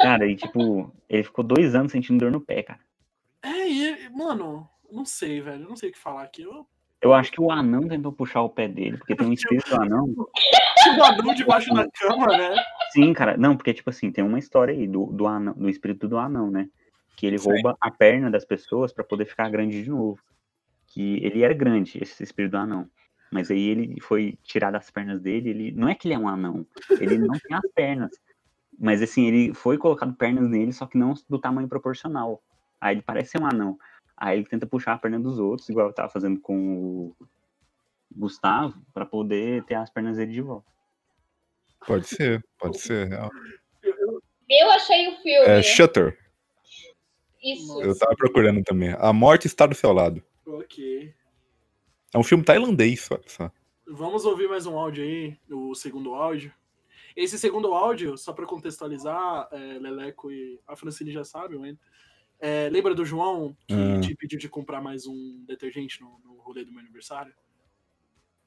Cara, 0.00 0.26
e 0.26 0.36
tipo, 0.36 0.92
ele 1.08 1.22
ficou 1.24 1.42
dois 1.44 1.74
anos 1.74 1.92
sentindo 1.92 2.20
dor 2.20 2.30
no 2.30 2.40
pé, 2.40 2.62
cara. 2.62 2.80
É, 3.42 3.68
e, 3.68 4.08
mano, 4.10 4.68
não 4.90 5.04
sei, 5.04 5.40
velho. 5.40 5.68
Não 5.68 5.76
sei 5.76 5.88
o 5.90 5.92
que 5.92 5.98
falar 5.98 6.22
aqui. 6.22 6.42
Eu 6.42 6.66
Eu 7.02 7.14
acho 7.14 7.32
que 7.32 7.40
o 7.40 7.50
anão 7.50 7.88
tentou 7.88 8.12
puxar 8.12 8.42
o 8.42 8.48
pé 8.50 8.68
dele, 8.68 8.98
porque 8.98 9.16
tem 9.16 9.26
um 9.26 9.32
espírito 9.32 9.74
anão. 9.74 10.06
um 10.98 11.04
anão 11.04 11.34
debaixo 11.34 11.72
da 11.72 11.88
cama, 11.90 12.26
né? 12.26 12.54
Sim, 12.92 13.12
cara. 13.14 13.36
Não, 13.36 13.56
porque, 13.56 13.72
tipo 13.72 13.88
assim, 13.88 14.12
tem 14.12 14.22
uma 14.22 14.38
história 14.38 14.74
aí 14.74 14.86
do, 14.86 15.06
do, 15.06 15.26
anão, 15.26 15.54
do 15.54 15.68
espírito 15.68 16.06
do 16.06 16.18
anão, 16.18 16.50
né? 16.50 16.68
Que 17.16 17.26
ele 17.26 17.38
Sim. 17.38 17.50
rouba 17.50 17.76
a 17.80 17.90
perna 17.90 18.30
das 18.30 18.44
pessoas 18.44 18.92
pra 18.92 19.02
poder 19.02 19.24
ficar 19.24 19.48
grande 19.48 19.82
de 19.82 19.90
novo. 19.90 20.20
Que 20.88 21.24
ele 21.24 21.42
era 21.42 21.54
grande, 21.54 21.98
esse 22.02 22.22
espírito 22.22 22.52
do 22.52 22.58
anão. 22.58 22.86
Mas 23.30 23.50
aí 23.50 23.68
ele 23.68 24.00
foi 24.00 24.36
tirar 24.42 24.70
das 24.70 24.90
pernas 24.90 25.20
dele, 25.20 25.50
ele. 25.50 25.72
Não 25.72 25.88
é 25.88 25.94
que 25.94 26.08
ele 26.08 26.14
é 26.14 26.18
um 26.18 26.28
anão, 26.28 26.66
ele 27.00 27.16
não 27.16 27.38
tem 27.38 27.56
as 27.56 27.72
pernas. 27.74 28.10
Mas 28.78 29.00
assim, 29.00 29.26
ele 29.26 29.54
foi 29.54 29.78
colocado 29.78 30.14
pernas 30.14 30.48
nele, 30.50 30.72
só 30.72 30.86
que 30.86 30.98
não 30.98 31.14
do 31.28 31.38
tamanho 31.38 31.68
proporcional. 31.68 32.42
Aí 32.80 32.96
ele 32.96 33.02
parece 33.02 33.30
ser 33.30 33.40
um 33.40 33.46
anão. 33.46 33.78
Aí 34.20 34.36
ele 34.38 34.46
tenta 34.46 34.66
puxar 34.66 34.92
a 34.92 34.98
perna 34.98 35.18
dos 35.18 35.38
outros, 35.38 35.66
igual 35.70 35.86
eu 35.86 35.94
tava 35.94 36.10
fazendo 36.10 36.38
com 36.38 37.06
o 37.06 37.16
Gustavo, 38.14 38.78
pra 38.92 39.06
poder 39.06 39.64
ter 39.64 39.76
as 39.76 39.88
pernas 39.88 40.18
dele 40.18 40.32
de 40.32 40.42
volta. 40.42 40.70
Pode 41.86 42.06
ser, 42.06 42.44
pode 42.58 42.78
ser. 42.78 43.08
real. 43.08 43.30
Eu 43.82 44.70
achei 44.72 45.08
o 45.08 45.16
filme. 45.22 45.46
É 45.46 45.62
Shutter. 45.62 46.18
Isso. 47.42 47.80
Eu 47.80 47.98
tava 47.98 48.14
procurando 48.14 48.62
também. 48.62 48.94
A 48.98 49.10
morte 49.10 49.46
está 49.46 49.64
do 49.66 49.74
seu 49.74 49.90
lado. 49.90 50.22
Ok. 50.44 51.14
É 52.12 52.18
um 52.18 52.22
filme 52.22 52.44
tailandês, 52.44 53.00
só. 53.00 53.18
só. 53.26 53.50
Vamos 53.86 54.26
ouvir 54.26 54.48
mais 54.48 54.66
um 54.66 54.78
áudio 54.78 55.02
aí, 55.02 55.38
o 55.48 55.74
segundo 55.74 56.14
áudio. 56.14 56.52
Esse 57.16 57.38
segundo 57.38 57.72
áudio, 57.72 58.18
só 58.18 58.34
pra 58.34 58.44
contextualizar, 58.44 59.48
é, 59.50 59.78
Leleco 59.78 60.30
e 60.30 60.60
a 60.66 60.76
Francine 60.76 61.10
já 61.10 61.24
sabem, 61.24 61.58
né? 61.58 61.76
É, 62.40 62.68
lembra 62.70 62.94
do 62.94 63.04
João 63.04 63.54
que 63.66 63.74
Ah. 63.74 64.00
te 64.00 64.14
pediu 64.14 64.38
de 64.38 64.48
comprar 64.48 64.80
mais 64.80 65.06
um 65.06 65.44
detergente 65.46 66.00
no, 66.00 66.18
no 66.24 66.40
rolê 66.40 66.64
do 66.64 66.72
meu 66.72 66.80
aniversário? 66.80 67.32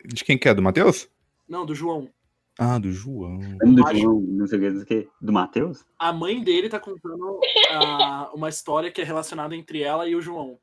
De 0.06 0.24
quem 0.24 0.38
que 0.38 0.50
é? 0.50 0.54
Do 0.54 0.62
Matheus? 0.62 1.08
Não, 1.48 1.66
do 1.66 1.76
João. 1.76 2.10
Ah, 2.58 2.78
do 2.78 2.92
João. 2.92 3.38
Do 3.40 3.98
João, 3.98 4.22
não 4.22 4.46
sei 4.48 4.60
o 4.60 4.62
que, 4.62 4.70
não 4.70 4.76
sei 4.78 4.84
o 4.84 4.86
que, 5.04 5.10
do 5.22 5.34
Matheus? 5.34 5.86
A 5.98 6.12
mãe 6.14 6.44
dele 6.44 6.70
tá 6.70 6.80
contando 6.80 7.40
ah, 7.72 8.30
uma 8.34 8.50
história 8.50 8.92
que 8.92 9.02
é 9.02 9.04
relacionada 9.04 9.56
entre 9.56 9.82
ela 9.82 10.08
e 10.08 10.16
o 10.16 10.22
João. 10.22 10.60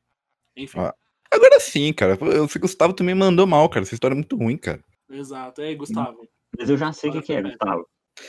Enfim, 0.56 0.78
Ah. 0.80 0.94
Agora 1.32 1.60
sim, 1.60 1.92
cara. 1.92 2.18
Esse 2.44 2.58
Gustavo 2.58 2.92
também 2.92 3.14
mandou 3.14 3.46
mal, 3.46 3.68
cara. 3.68 3.84
Essa 3.84 3.94
história 3.94 4.14
é 4.14 4.16
muito 4.16 4.36
ruim, 4.36 4.56
cara. 4.56 4.82
exato. 5.08 5.62
É, 5.62 5.72
Gustavo. 5.76 6.26
Mas 6.58 6.68
eu 6.68 6.76
já 6.76 6.92
sei 6.92 7.10
o 7.10 7.12
que, 7.12 7.22
que 7.22 7.32
é, 7.32 7.40
Gustavo. 7.42 7.86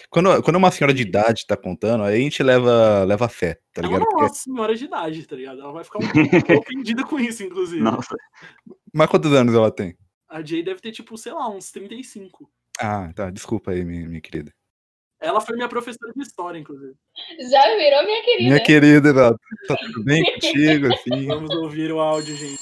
Quando, 0.09 0.41
quando 0.43 0.55
uma 0.55 0.71
senhora 0.71 0.93
de 0.93 1.01
idade 1.03 1.45
tá 1.47 1.55
contando, 1.57 2.03
aí 2.03 2.15
a 2.15 2.23
gente 2.23 2.41
leva, 2.43 3.03
leva 3.03 3.27
fé, 3.29 3.55
tá 3.73 3.81
Ela 3.81 3.87
ligado? 3.87 3.99
não 4.01 4.07
é 4.07 4.09
Porque- 4.11 4.23
uma 4.23 4.33
senhora 4.33 4.75
de 4.75 4.85
idade, 4.85 5.27
tá 5.27 5.35
ligado? 5.35 5.61
Ela 5.61 5.71
vai 5.71 5.83
ficar 5.83 5.99
um 5.99 6.01
pouco 6.01 6.11
ofendida 6.65 7.03
com 7.05 7.19
isso, 7.19 7.43
inclusive. 7.43 7.81
Nossa, 7.81 8.15
Mas 8.93 9.09
quantos 9.09 9.31
anos 9.33 9.53
ela 9.55 9.71
tem? 9.71 9.95
A 10.29 10.41
Jay 10.43 10.63
deve 10.63 10.79
ter, 10.81 10.91
tipo, 10.91 11.17
sei 11.17 11.33
lá, 11.33 11.49
uns 11.49 11.71
35. 11.71 12.49
Ah, 12.79 13.11
tá. 13.13 13.29
Desculpa 13.29 13.71
aí, 13.71 13.83
minha, 13.83 14.07
minha 14.07 14.21
querida. 14.21 14.51
Ela 15.19 15.39
foi 15.41 15.55
minha 15.55 15.67
professora 15.69 16.11
de 16.15 16.21
história, 16.23 16.57
inclusive. 16.57 16.95
Já 17.49 17.61
virou 17.77 18.03
minha 18.05 18.23
querida. 18.23 18.43
Minha 18.49 18.63
querida, 18.63 19.13
tá, 19.13 19.35
tá 19.67 19.75
tudo 19.77 20.03
bem 20.03 20.23
contigo, 20.23 20.87
assim? 20.95 21.27
Vamos 21.27 21.53
ouvir 21.57 21.91
o 21.91 21.99
áudio, 21.99 22.35
gente. 22.35 22.59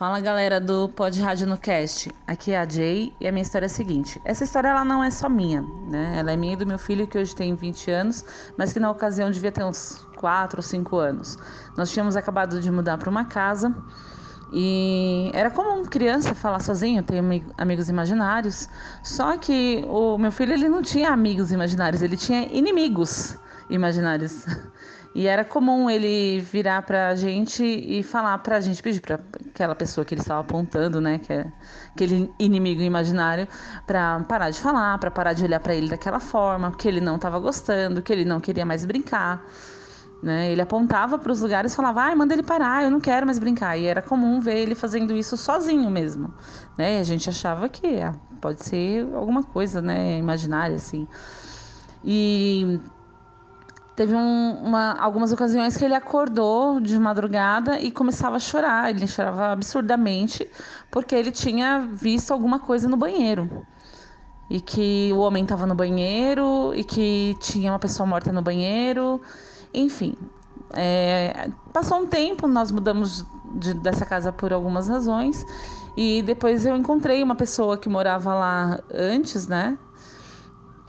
Fala 0.00 0.18
galera 0.18 0.58
do 0.58 0.88
Pod 0.88 1.20
Rádio 1.20 1.46
no 1.46 1.58
Cast, 1.58 2.10
aqui 2.26 2.52
é 2.52 2.58
a 2.58 2.66
Jay 2.66 3.12
e 3.20 3.28
a 3.28 3.30
minha 3.30 3.42
história 3.42 3.66
é 3.66 3.68
a 3.68 3.68
seguinte: 3.68 4.18
essa 4.24 4.44
história 4.44 4.68
ela 4.68 4.82
não 4.82 5.04
é 5.04 5.10
só 5.10 5.28
minha, 5.28 5.60
né? 5.60 6.14
Ela 6.16 6.32
é 6.32 6.36
minha 6.38 6.54
e 6.54 6.56
do 6.56 6.66
meu 6.66 6.78
filho 6.78 7.06
que 7.06 7.18
hoje 7.18 7.36
tem 7.36 7.54
20 7.54 7.90
anos, 7.90 8.24
mas 8.56 8.72
que 8.72 8.80
na 8.80 8.90
ocasião 8.90 9.30
devia 9.30 9.52
ter 9.52 9.62
uns 9.62 10.02
4 10.16 10.60
ou 10.60 10.62
5 10.62 10.96
anos. 10.96 11.36
Nós 11.76 11.92
tínhamos 11.92 12.16
acabado 12.16 12.62
de 12.62 12.70
mudar 12.70 12.96
para 12.96 13.10
uma 13.10 13.26
casa 13.26 13.76
e 14.54 15.30
era 15.34 15.50
comum 15.50 15.84
criança 15.84 16.34
falar 16.34 16.60
sozinho, 16.60 17.02
ter 17.02 17.18
ami- 17.18 17.44
amigos 17.58 17.90
imaginários, 17.90 18.70
só 19.02 19.36
que 19.36 19.84
o 19.86 20.16
meu 20.16 20.32
filho 20.32 20.54
ele 20.54 20.66
não 20.66 20.80
tinha 20.80 21.10
amigos 21.10 21.52
imaginários, 21.52 22.00
ele 22.00 22.16
tinha 22.16 22.48
inimigos 22.50 23.36
imaginários. 23.68 24.46
E 25.12 25.26
era 25.26 25.44
comum 25.44 25.90
ele 25.90 26.40
virar 26.40 26.82
pra 26.82 27.16
gente 27.16 27.64
e 27.64 28.02
falar 28.02 28.38
pra 28.38 28.60
gente, 28.60 28.80
pedir 28.80 29.00
pra 29.00 29.18
aquela 29.48 29.74
pessoa 29.74 30.04
que 30.04 30.14
ele 30.14 30.20
estava 30.20 30.40
apontando, 30.40 31.00
né, 31.00 31.18
que 31.18 31.32
é 31.32 31.52
aquele 31.92 32.32
inimigo 32.38 32.80
imaginário, 32.80 33.48
pra 33.86 34.20
parar 34.20 34.50
de 34.50 34.60
falar, 34.60 34.98
pra 34.98 35.10
parar 35.10 35.32
de 35.32 35.42
olhar 35.42 35.58
pra 35.58 35.74
ele 35.74 35.88
daquela 35.88 36.20
forma, 36.20 36.70
que 36.76 36.86
ele 36.86 37.00
não 37.00 37.16
estava 37.16 37.40
gostando, 37.40 38.00
que 38.02 38.12
ele 38.12 38.24
não 38.24 38.40
queria 38.40 38.64
mais 38.64 38.84
brincar. 38.84 39.44
Né? 40.22 40.52
Ele 40.52 40.60
apontava 40.60 41.18
para 41.18 41.32
os 41.32 41.40
lugares 41.40 41.72
e 41.72 41.76
falava, 41.76 42.02
ai, 42.02 42.14
manda 42.14 42.34
ele 42.34 42.42
parar, 42.42 42.84
eu 42.84 42.90
não 42.90 43.00
quero 43.00 43.26
mais 43.26 43.38
brincar. 43.38 43.76
E 43.78 43.86
era 43.86 44.02
comum 44.02 44.38
ver 44.38 44.58
ele 44.58 44.74
fazendo 44.74 45.16
isso 45.16 45.36
sozinho 45.36 45.90
mesmo. 45.90 46.32
Né? 46.76 46.98
E 46.98 47.00
a 47.00 47.04
gente 47.04 47.28
achava 47.28 47.68
que 47.68 48.00
ah, 48.00 48.14
pode 48.40 48.62
ser 48.62 49.08
alguma 49.14 49.42
coisa 49.42 49.80
né, 49.80 50.18
imaginária, 50.18 50.76
assim. 50.76 51.08
E 52.04 52.78
teve 54.00 54.14
um, 54.14 54.52
uma, 54.64 54.94
algumas 54.98 55.30
ocasiões 55.30 55.76
que 55.76 55.84
ele 55.84 55.94
acordou 55.94 56.80
de 56.80 56.98
madrugada 56.98 57.78
e 57.78 57.90
começava 57.90 58.36
a 58.36 58.38
chorar. 58.38 58.88
Ele 58.88 59.06
chorava 59.06 59.52
absurdamente 59.52 60.48
porque 60.90 61.14
ele 61.14 61.30
tinha 61.30 61.80
visto 61.80 62.32
alguma 62.32 62.58
coisa 62.58 62.88
no 62.88 62.96
banheiro. 62.96 63.62
E 64.48 64.58
que 64.58 65.10
o 65.12 65.18
homem 65.18 65.42
estava 65.42 65.66
no 65.66 65.74
banheiro 65.74 66.72
e 66.74 66.82
que 66.82 67.36
tinha 67.40 67.72
uma 67.72 67.78
pessoa 67.78 68.06
morta 68.06 68.32
no 68.32 68.40
banheiro. 68.40 69.20
Enfim, 69.74 70.16
é, 70.72 71.50
passou 71.70 71.98
um 71.98 72.06
tempo, 72.06 72.48
nós 72.48 72.72
mudamos 72.72 73.22
de, 73.56 73.74
dessa 73.74 74.06
casa 74.06 74.32
por 74.32 74.50
algumas 74.50 74.88
razões. 74.88 75.44
E 75.94 76.22
depois 76.22 76.64
eu 76.64 76.74
encontrei 76.74 77.22
uma 77.22 77.36
pessoa 77.36 77.76
que 77.76 77.90
morava 77.90 78.32
lá 78.32 78.80
antes, 78.90 79.46
né? 79.46 79.76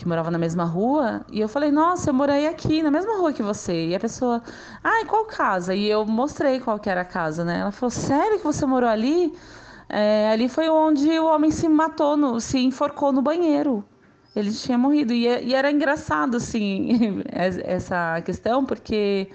Que 0.01 0.07
morava 0.07 0.31
na 0.31 0.39
mesma 0.39 0.63
rua. 0.63 1.23
E 1.31 1.39
eu 1.39 1.47
falei, 1.47 1.69
nossa, 1.69 2.09
eu 2.09 2.13
morei 2.15 2.47
aqui, 2.47 2.81
na 2.81 2.89
mesma 2.89 3.17
rua 3.19 3.31
que 3.31 3.43
você. 3.43 3.89
E 3.89 3.95
a 3.95 3.99
pessoa, 3.99 4.41
ai, 4.83 5.03
ah, 5.03 5.05
qual 5.05 5.25
casa? 5.25 5.75
E 5.75 5.87
eu 5.87 6.03
mostrei 6.07 6.59
qual 6.59 6.79
que 6.79 6.89
era 6.89 7.01
a 7.01 7.05
casa, 7.05 7.45
né? 7.45 7.59
Ela 7.59 7.71
falou, 7.71 7.91
sério 7.91 8.39
que 8.39 8.43
você 8.43 8.65
morou 8.65 8.89
ali? 8.89 9.31
É, 9.87 10.31
ali 10.31 10.49
foi 10.49 10.67
onde 10.69 11.07
o 11.19 11.25
homem 11.27 11.51
se 11.51 11.69
matou, 11.69 12.17
no, 12.17 12.41
se 12.41 12.57
enforcou 12.57 13.11
no 13.11 13.21
banheiro. 13.21 13.85
Ele 14.35 14.51
tinha 14.51 14.75
morrido. 14.75 15.13
E, 15.13 15.27
e 15.27 15.53
era 15.53 15.71
engraçado, 15.71 16.37
assim, 16.37 17.21
essa 17.31 18.19
questão, 18.21 18.65
porque 18.65 19.29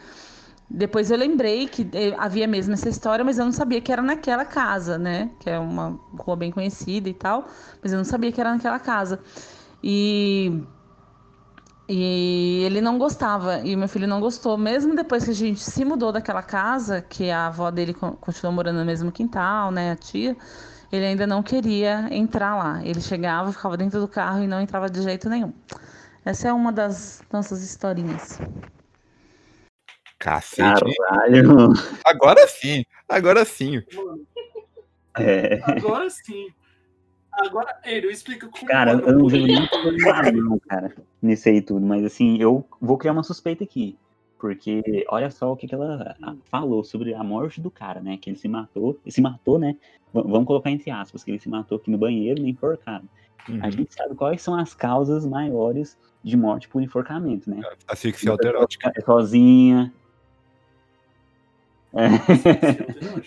depois 0.69 1.13
eu 1.13 1.17
lembrei 1.17 1.69
que 1.69 1.89
eh, 1.93 2.13
havia 2.19 2.49
mesmo 2.49 2.75
essa 2.75 2.89
história, 2.89 3.25
mas 3.25 3.39
eu 3.39 3.45
não 3.45 3.53
sabia 3.53 3.81
que 3.81 3.93
era 3.93 4.03
naquela 4.03 4.45
casa, 4.45 4.99
né? 4.99 5.31
Que 5.39 5.49
é 5.49 5.61
uma 5.61 5.97
rua 6.19 6.35
bem 6.35 6.51
conhecida 6.51 7.09
e 7.09 7.15
tal, 7.15 7.47
mas 7.81 7.93
eu 7.93 7.99
não 7.99 8.05
sabia 8.05 8.33
que 8.33 8.41
era 8.41 8.51
naquela 8.51 8.81
casa. 8.81 9.21
E, 9.89 10.65
e 11.89 12.65
ele 12.65 12.81
não 12.81 12.99
gostava, 12.99 13.61
e 13.61 13.77
meu 13.77 13.87
filho 13.87 14.09
não 14.09 14.19
gostou, 14.19 14.59
mesmo 14.59 14.97
depois 14.97 15.25
que 15.25 15.31
a 15.31 15.35
gente 15.35 15.61
se 15.61 15.85
mudou 15.85 16.11
daquela 16.11 16.43
casa, 16.43 17.01
que 17.01 17.31
a 17.31 17.47
avó 17.47 17.71
dele 17.71 17.95
continuou 17.95 18.53
morando 18.53 18.81
no 18.81 18.85
mesmo 18.85 19.13
quintal, 19.13 19.71
né? 19.71 19.93
A 19.93 19.97
tia 19.97 20.37
ele 20.91 21.07
ainda 21.07 21.25
não 21.25 21.41
queria 21.41 22.09
entrar 22.11 22.57
lá. 22.57 22.85
Ele 22.85 23.01
chegava, 23.01 23.53
ficava 23.53 23.77
dentro 23.77 24.01
do 24.01 24.09
carro 24.09 24.43
e 24.43 24.49
não 24.49 24.61
entrava 24.61 24.91
de 24.91 25.01
jeito 25.03 25.29
nenhum. 25.29 25.53
Essa 26.25 26.49
é 26.49 26.53
uma 26.53 26.73
das 26.73 27.23
nossas 27.33 27.63
historinhas. 27.63 28.41
Cacete. 30.19 30.97
Caralho. 30.99 31.73
Agora 32.05 32.49
sim, 32.49 32.85
agora 33.09 33.45
sim. 33.45 33.81
É. 35.17 35.61
Agora 35.63 36.11
sim. 36.11 36.49
Agora, 37.37 37.79
ele 37.85 38.11
explica 38.11 38.49
como. 38.49 38.67
Cara, 38.67 38.93
eu 38.93 39.19
não 39.19 39.29
vejo 39.29 39.47
nem 39.47 40.43
não, 40.43 40.59
cara, 40.61 40.95
nisso 41.21 41.49
aí 41.49 41.61
tudo, 41.61 41.85
mas 41.85 42.05
assim, 42.05 42.39
eu 42.41 42.65
vou 42.81 42.97
criar 42.97 43.13
uma 43.13 43.23
suspeita 43.23 43.63
aqui. 43.63 43.97
Porque 44.39 45.05
olha 45.09 45.31
só 45.31 45.53
o 45.53 45.57
que, 45.57 45.67
que 45.67 45.75
ela 45.75 46.15
falou 46.45 46.85
sobre 46.85 47.15
a 47.15 47.25
morte 47.25 47.61
do 47.61 47.71
cara, 47.71 48.01
né? 48.01 48.19
Que 48.19 48.31
ele 48.31 48.39
se 48.39 48.49
matou, 48.49 48.99
ele 49.05 49.13
se 49.13 49.21
matou, 49.21 49.59
né? 49.59 49.77
V 50.13 50.23
vamos 50.23 50.47
colocar 50.47 50.71
entre 50.71 50.91
aspas, 50.91 51.25
que 51.25 51.31
ele 51.31 51.41
se 51.41 51.49
matou 51.49 51.77
aqui 51.79 51.91
no 51.91 51.99
banheiro, 51.99 52.43
nem 52.43 52.53
enforcado. 52.53 53.09
Uhum. 53.49 53.61
A 53.63 53.71
gente 53.71 53.95
sabe 53.95 54.15
quais 54.15 54.43
são 54.43 54.55
as 54.55 54.75
causas 54.75 55.27
maiores 55.27 55.97
de 56.23 56.37
morte 56.37 56.69
por 56.69 56.83
enforcamento, 56.83 57.49
né? 57.49 57.63
Asfixia 57.89 58.31
autoerótica. 58.31 58.93
É 58.95 59.01
sozinha. 59.01 59.93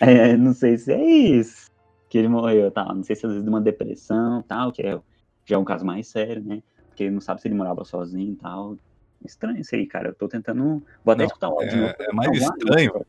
é, 0.32 0.36
não 0.36 0.52
sei 0.52 0.78
se 0.78 0.92
é 0.92 1.04
isso 1.04 1.69
que 2.10 2.18
ele 2.18 2.28
morreu, 2.28 2.70
tal. 2.72 2.94
Não 2.94 3.04
sei 3.04 3.14
se 3.14 3.24
às 3.24 3.30
vezes 3.30 3.44
de 3.44 3.48
uma 3.48 3.60
depressão, 3.60 4.42
tal, 4.42 4.72
que 4.72 4.82
é, 4.82 5.00
já 5.46 5.54
é 5.54 5.58
um 5.58 5.64
caso 5.64 5.86
mais 5.86 6.08
sério, 6.08 6.42
né? 6.42 6.60
Porque 6.88 7.04
ele 7.04 7.12
não 7.12 7.20
sabe 7.20 7.40
se 7.40 7.46
ele 7.46 7.54
morava 7.54 7.84
sozinho, 7.84 8.36
tal. 8.36 8.76
Estranho 9.24 9.60
isso 9.60 9.76
aí, 9.76 9.86
cara. 9.86 10.08
Eu 10.08 10.14
tô 10.14 10.28
tentando. 10.28 10.82
Vou 11.04 11.14
até 11.14 11.24
escutar 11.24 11.48
o 11.48 11.52
áudio. 11.52 11.84
É, 11.84 11.96
é 12.00 12.12
mais 12.12 12.36
estranho. 12.36 13.06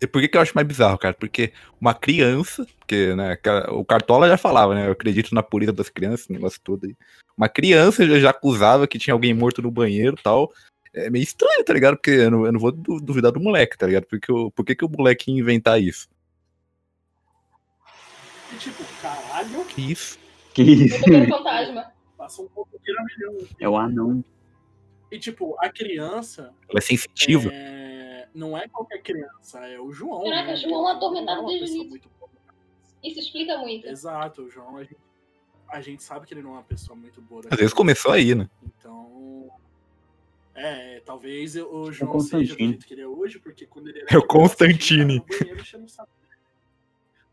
E 0.00 0.06
por 0.06 0.20
que, 0.20 0.28
que 0.28 0.36
eu 0.36 0.40
acho 0.42 0.52
mais 0.54 0.66
bizarro, 0.66 0.98
cara? 0.98 1.14
Porque 1.14 1.52
uma 1.80 1.94
criança, 1.94 2.66
porque 2.80 3.14
né, 3.14 3.38
o 3.68 3.84
Cartola 3.84 4.28
já 4.28 4.36
falava, 4.36 4.74
né? 4.74 4.88
Eu 4.88 4.92
acredito 4.92 5.34
na 5.34 5.42
pureza 5.42 5.72
das 5.72 5.88
crianças, 5.88 6.28
negócio 6.28 6.60
todo 6.62 6.86
aí. 6.86 6.96
Uma 7.36 7.48
criança 7.48 8.06
já, 8.06 8.18
já 8.18 8.30
acusava 8.30 8.86
que 8.86 8.98
tinha 8.98 9.14
alguém 9.14 9.32
morto 9.32 9.62
no 9.62 9.70
banheiro 9.70 10.16
e 10.18 10.22
tal. 10.22 10.52
É 10.92 11.08
meio 11.08 11.22
estranho, 11.22 11.64
tá 11.64 11.72
ligado? 11.72 11.94
Porque 11.94 12.10
eu 12.10 12.30
não, 12.32 12.46
eu 12.46 12.52
não 12.52 12.60
vou 12.60 12.72
duvidar 12.72 13.30
do 13.30 13.38
moleque, 13.38 13.78
tá 13.78 13.86
ligado? 13.86 14.06
Porque 14.06 14.30
eu, 14.30 14.50
por 14.50 14.64
que, 14.64 14.74
que 14.74 14.84
o 14.84 14.90
moleque 14.90 15.30
ia 15.30 15.40
inventar 15.40 15.80
isso? 15.80 16.08
E 18.52 18.56
tipo, 18.56 18.82
caralho. 19.00 19.64
Que 19.66 19.92
isso? 19.92 20.18
Que 20.54 20.62
isso? 20.62 20.98
fantasma. 21.28 21.92
Passou 22.16 22.44
um 22.46 22.48
pouco 22.48 22.70
de 22.78 22.92
milhão. 22.92 23.48
É 23.58 23.68
o 23.68 23.76
anão. 23.76 24.24
E, 25.10 25.18
tipo, 25.18 25.56
a 25.58 25.68
criança. 25.68 26.54
Ela 26.68 26.78
é 26.78 26.80
sensitiva. 26.80 27.50
É... 27.52 28.28
Não 28.34 28.56
é 28.56 28.68
qualquer 28.68 29.02
criança, 29.02 29.58
é 29.66 29.80
o 29.80 29.90
João. 29.92 30.22
Caraca, 30.24 30.48
né? 30.48 30.54
o 30.54 30.56
João 30.56 30.88
é 30.88 30.92
atormentado 30.92 31.42
Não 31.42 31.48
desde 31.48 31.78
o 31.78 31.82
início. 31.82 32.00
Isso 33.02 33.18
explica 33.18 33.58
muito. 33.58 33.88
Exato, 33.88 34.42
o 34.42 34.50
João, 34.50 34.76
a 34.76 34.84
gente, 34.84 34.96
a 35.68 35.80
gente 35.80 36.02
sabe 36.02 36.26
que 36.26 36.34
ele 36.34 36.42
não 36.42 36.50
é 36.50 36.52
uma 36.54 36.62
pessoa 36.62 36.94
muito 36.96 37.20
boa. 37.22 37.42
Às 37.50 37.58
vezes 37.58 37.72
começou 37.74 38.12
aí, 38.12 38.34
né? 38.34 38.48
Então. 38.62 39.50
É, 40.54 41.00
talvez 41.04 41.56
eu- 41.56 41.72
o 41.72 41.88
É 41.88 41.92
João 41.92 42.16
o 42.16 42.20
seja 42.20 42.54
do 42.54 42.58
jeito 42.58 42.86
que 42.86 42.92
ele 42.94 43.00
é 43.00 43.06
hoje, 43.08 43.38
porque 43.40 43.66
quando 43.66 43.88
ele 43.88 44.00
era 44.00 44.06
É 44.14 44.18
o 44.18 44.22
criança, 44.22 44.56
Constantine. 44.56 45.14
ele 45.14 45.20
tava 45.20 45.40
no 45.40 45.48
banheiro. 45.48 45.64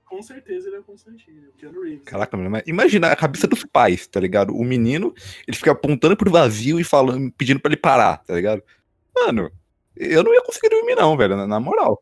Com 0.08 0.22
certeza 0.22 0.68
ele 0.70 0.78
é 0.78 0.80
o 0.80 0.84
Constantine, 0.84 1.48
o 1.48 1.52
Keanu 1.54 1.82
Reeves. 1.82 2.06
Caraca, 2.06 2.38
mas 2.38 2.64
imagina 2.66 3.12
a 3.12 3.16
cabeça 3.16 3.46
dos 3.46 3.66
pais, 3.66 4.08
tá 4.08 4.20
ligado? 4.22 4.56
O 4.56 4.64
menino, 4.64 5.14
ele 5.46 5.58
fica 5.58 5.72
apontando 5.72 6.16
pro 6.16 6.32
vazio 6.32 6.80
e 6.80 6.84
falando, 6.84 7.30
pedindo 7.34 7.60
pra 7.60 7.70
ele 7.70 7.80
parar, 7.82 8.24
tá 8.24 8.34
ligado? 8.34 8.64
Mano, 9.14 9.52
eu 9.96 10.24
não 10.24 10.34
ia 10.34 10.42
conseguir 10.44 10.70
dormir, 10.70 10.96
não, 10.96 11.18
velho, 11.18 11.36
na, 11.36 11.46
na 11.46 11.60
moral. 11.60 12.02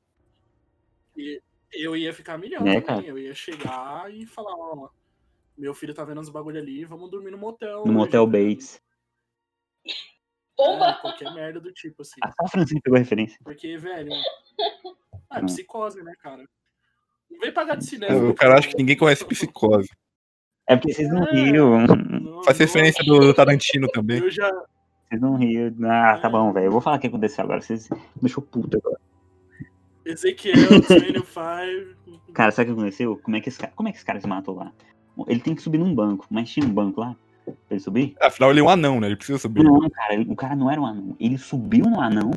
E 1.18 1.42
eu 1.74 1.96
ia 1.96 2.14
ficar 2.14 2.38
milhão 2.38 2.62
É, 2.68 2.80
também. 2.80 2.82
cara. 2.84 3.02
Eu 3.02 3.18
ia 3.18 3.34
chegar 3.34 4.14
e 4.14 4.26
falar, 4.28 4.54
ó, 4.56 4.90
meu 5.58 5.74
filho 5.74 5.94
tá 5.94 6.04
vendo 6.06 6.22
uns 6.22 6.30
bagulho 6.30 6.60
ali, 6.60 6.86
vamos 6.86 7.10
dormir 7.10 7.32
no 7.32 7.38
motel. 7.40 7.78
No 7.80 7.84
hoje, 7.86 7.92
Motel 7.92 8.28
Bates. 8.28 8.80
É, 10.60 10.94
qualquer 11.02 11.34
merda 11.34 11.60
do 11.60 11.72
tipo, 11.74 12.02
assim. 12.02 12.20
Ah, 12.24 12.30
só 12.30 12.46
a 12.46 12.50
Francine 12.50 12.82
pegou 12.82 12.96
a 12.98 13.00
referência. 13.00 13.38
Porque, 13.44 13.78
velho. 13.78 14.12
Ah, 15.30 15.40
é 15.40 15.42
Hum. 15.42 15.46
psicose, 15.48 16.02
né, 16.04 16.14
cara? 16.22 16.48
Não 17.32 17.40
vem 17.40 17.52
pagar 17.52 17.76
de 17.76 17.86
cinema. 17.86 18.30
O 18.30 18.34
cara 18.34 18.58
acha 18.58 18.70
que 18.70 18.78
ninguém 18.78 18.96
conhece 18.98 19.26
psicose. 19.26 19.90
É 20.68 20.76
porque 20.76 20.94
vocês 20.94 21.10
não 21.10 21.24
É. 21.28 21.32
riam. 21.32 21.80
Não, 21.86 22.44
Faz 22.44 22.58
referência 22.58 23.04
do, 23.04 23.20
do 23.20 23.34
Tarantino 23.34 23.88
também. 23.90 24.20
Eu 24.20 24.32
já. 24.32 24.50
Vocês 25.08 25.22
não 25.22 25.36
riam. 25.36 25.74
Ah, 25.84 26.18
tá 26.22 26.30
bom, 26.30 26.52
velho. 26.54 26.66
Eu 26.68 26.72
vou 26.72 26.82
falar 26.82 26.98
o 26.98 27.00
que 27.00 27.08
aconteceu 27.08 27.44
agora. 27.44 27.62
Vocês 27.62 27.90
me 27.90 27.98
deixou 28.22 28.42
puto 28.44 28.78
agora. 28.78 29.00
Ezequiel, 30.06 30.56
25. 30.56 31.26
Cara, 32.34 32.52
sabe 32.52 32.70
o 32.70 32.74
que 32.76 32.80
aconteceu? 32.82 33.18
Como 33.24 33.36
é 33.38 33.42
que 33.42 33.50
esse 33.50 33.58
cara, 33.60 33.74
como 33.76 33.90
é 33.90 33.92
que 33.92 33.98
esse 33.98 34.06
cara 34.06 34.20
se 34.22 34.28
matou 34.28 34.56
lá? 34.56 34.72
Ele 35.28 35.40
tem 35.40 35.56
que 35.56 35.62
subir 35.62 35.78
num 35.80 35.94
banco, 35.96 36.26
mas 36.30 36.50
tinha 36.50 36.66
um 36.66 36.70
banco 36.70 37.00
lá 37.02 37.16
pra 37.46 37.54
ele 37.72 37.80
subir? 37.80 38.16
Afinal, 38.22 38.52
ele 38.52 38.60
é 38.60 38.64
um 38.64 38.70
anão, 38.70 39.00
né? 39.00 39.08
Ele 39.08 39.16
precisa 39.16 39.40
subir. 39.40 39.64
Não, 39.64 39.90
cara, 39.90 40.14
ele- 40.14 40.30
o 40.32 40.36
cara 40.36 40.56
não 40.56 40.70
era 40.70 40.80
um 40.82 40.86
anão. 40.86 41.16
Ele 41.20 41.38
subiu 41.38 41.86
no 41.86 42.00
anão 42.02 42.32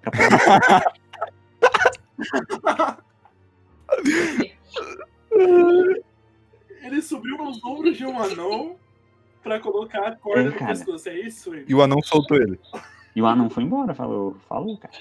pra 0.00 0.10
poder. 0.12 0.92
Ele 6.82 7.00
subiu 7.00 7.38
nos 7.38 7.62
ombros 7.64 7.96
de 7.96 8.04
um 8.04 8.18
anão 8.18 8.76
pra 9.42 9.60
colocar 9.60 10.06
a 10.06 10.16
corda 10.16 10.50
no 10.50 10.52
cara. 10.52 10.72
pescoço. 10.72 11.08
É 11.08 11.20
isso, 11.20 11.54
ele? 11.54 11.64
E 11.68 11.74
o 11.74 11.82
anão 11.82 12.02
soltou 12.02 12.36
ele. 12.36 12.58
e 13.14 13.22
o 13.22 13.26
anão 13.26 13.48
foi 13.48 13.62
embora, 13.62 13.94
falou, 13.94 14.36
falou, 14.48 14.76
cara. 14.78 14.94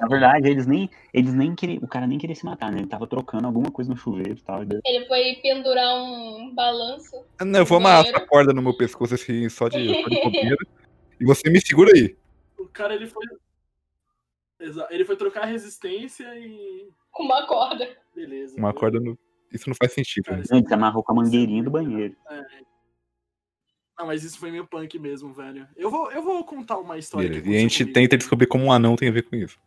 Na 0.00 0.08
verdade, 0.08 0.48
eles 0.48 0.66
nem, 0.66 0.90
eles 1.12 1.32
nem 1.32 1.54
queriam, 1.54 1.78
o 1.82 1.88
cara 1.88 2.06
nem 2.06 2.18
queria 2.18 2.34
se 2.34 2.44
matar, 2.44 2.72
né? 2.72 2.78
Ele 2.78 2.88
tava 2.88 3.06
trocando 3.06 3.46
alguma 3.46 3.70
coisa 3.70 3.90
no 3.90 3.96
chuveiro 3.96 4.32
e 4.32 4.42
tal. 4.42 4.62
Ele 4.62 5.06
foi 5.06 5.38
pendurar 5.42 5.94
um 5.94 6.52
balanço. 6.54 7.24
Não, 7.40 7.60
eu 7.60 7.64
vou 7.66 7.78
amarrar 7.78 8.04
essa 8.06 8.20
corda 8.20 8.52
no 8.52 8.60
meu 8.60 8.76
pescoço 8.76 9.14
assim, 9.14 9.48
só 9.48 9.68
de, 9.68 10.02
só 10.02 10.08
de 10.08 10.22
bobeira. 10.22 10.56
E 11.20 11.24
você 11.24 11.48
me 11.48 11.60
segura 11.60 11.92
aí. 11.94 12.16
O 12.58 12.66
cara, 12.66 12.96
ele 12.96 13.06
foi. 13.06 13.24
Exa- 14.60 14.86
Ele 14.90 15.04
foi 15.04 15.16
trocar 15.16 15.42
a 15.42 15.46
resistência 15.46 16.24
e. 16.38 16.88
Com 17.10 17.24
uma 17.24 17.46
corda. 17.46 17.96
Beleza. 18.14 18.56
Uma 18.58 18.72
corda 18.72 18.98
no. 19.00 19.18
Isso 19.52 19.68
não 19.68 19.74
faz 19.76 19.92
sentido. 19.92 20.24
né? 20.30 20.42
Cara, 20.42 20.56
ele 20.58 20.66
se 20.66 20.74
amarrou 20.74 21.02
com 21.02 21.12
a 21.12 21.14
mangueirinha 21.16 21.62
do 21.62 21.70
banheiro. 21.70 22.16
é- 22.28 22.44
Não, 23.98 24.06
mas 24.06 24.24
isso 24.24 24.38
foi 24.38 24.50
meio 24.50 24.66
punk 24.66 24.98
mesmo, 24.98 25.32
velho. 25.32 25.68
Eu 25.76 25.90
vou, 25.90 26.10
eu 26.10 26.22
vou 26.22 26.44
contar 26.44 26.78
uma 26.78 26.98
história. 26.98 27.28
Beleza. 27.28 27.48
E 27.48 27.56
a 27.56 27.60
gente 27.60 27.82
aconteceu 27.82 27.86
tenta 27.94 28.08
comigo. 28.10 28.18
descobrir 28.18 28.46
como 28.48 28.64
um 28.64 28.72
anão 28.72 28.96
tem 28.96 29.08
a 29.08 29.12
ver 29.12 29.22
com 29.22 29.36
isso. 29.36 29.58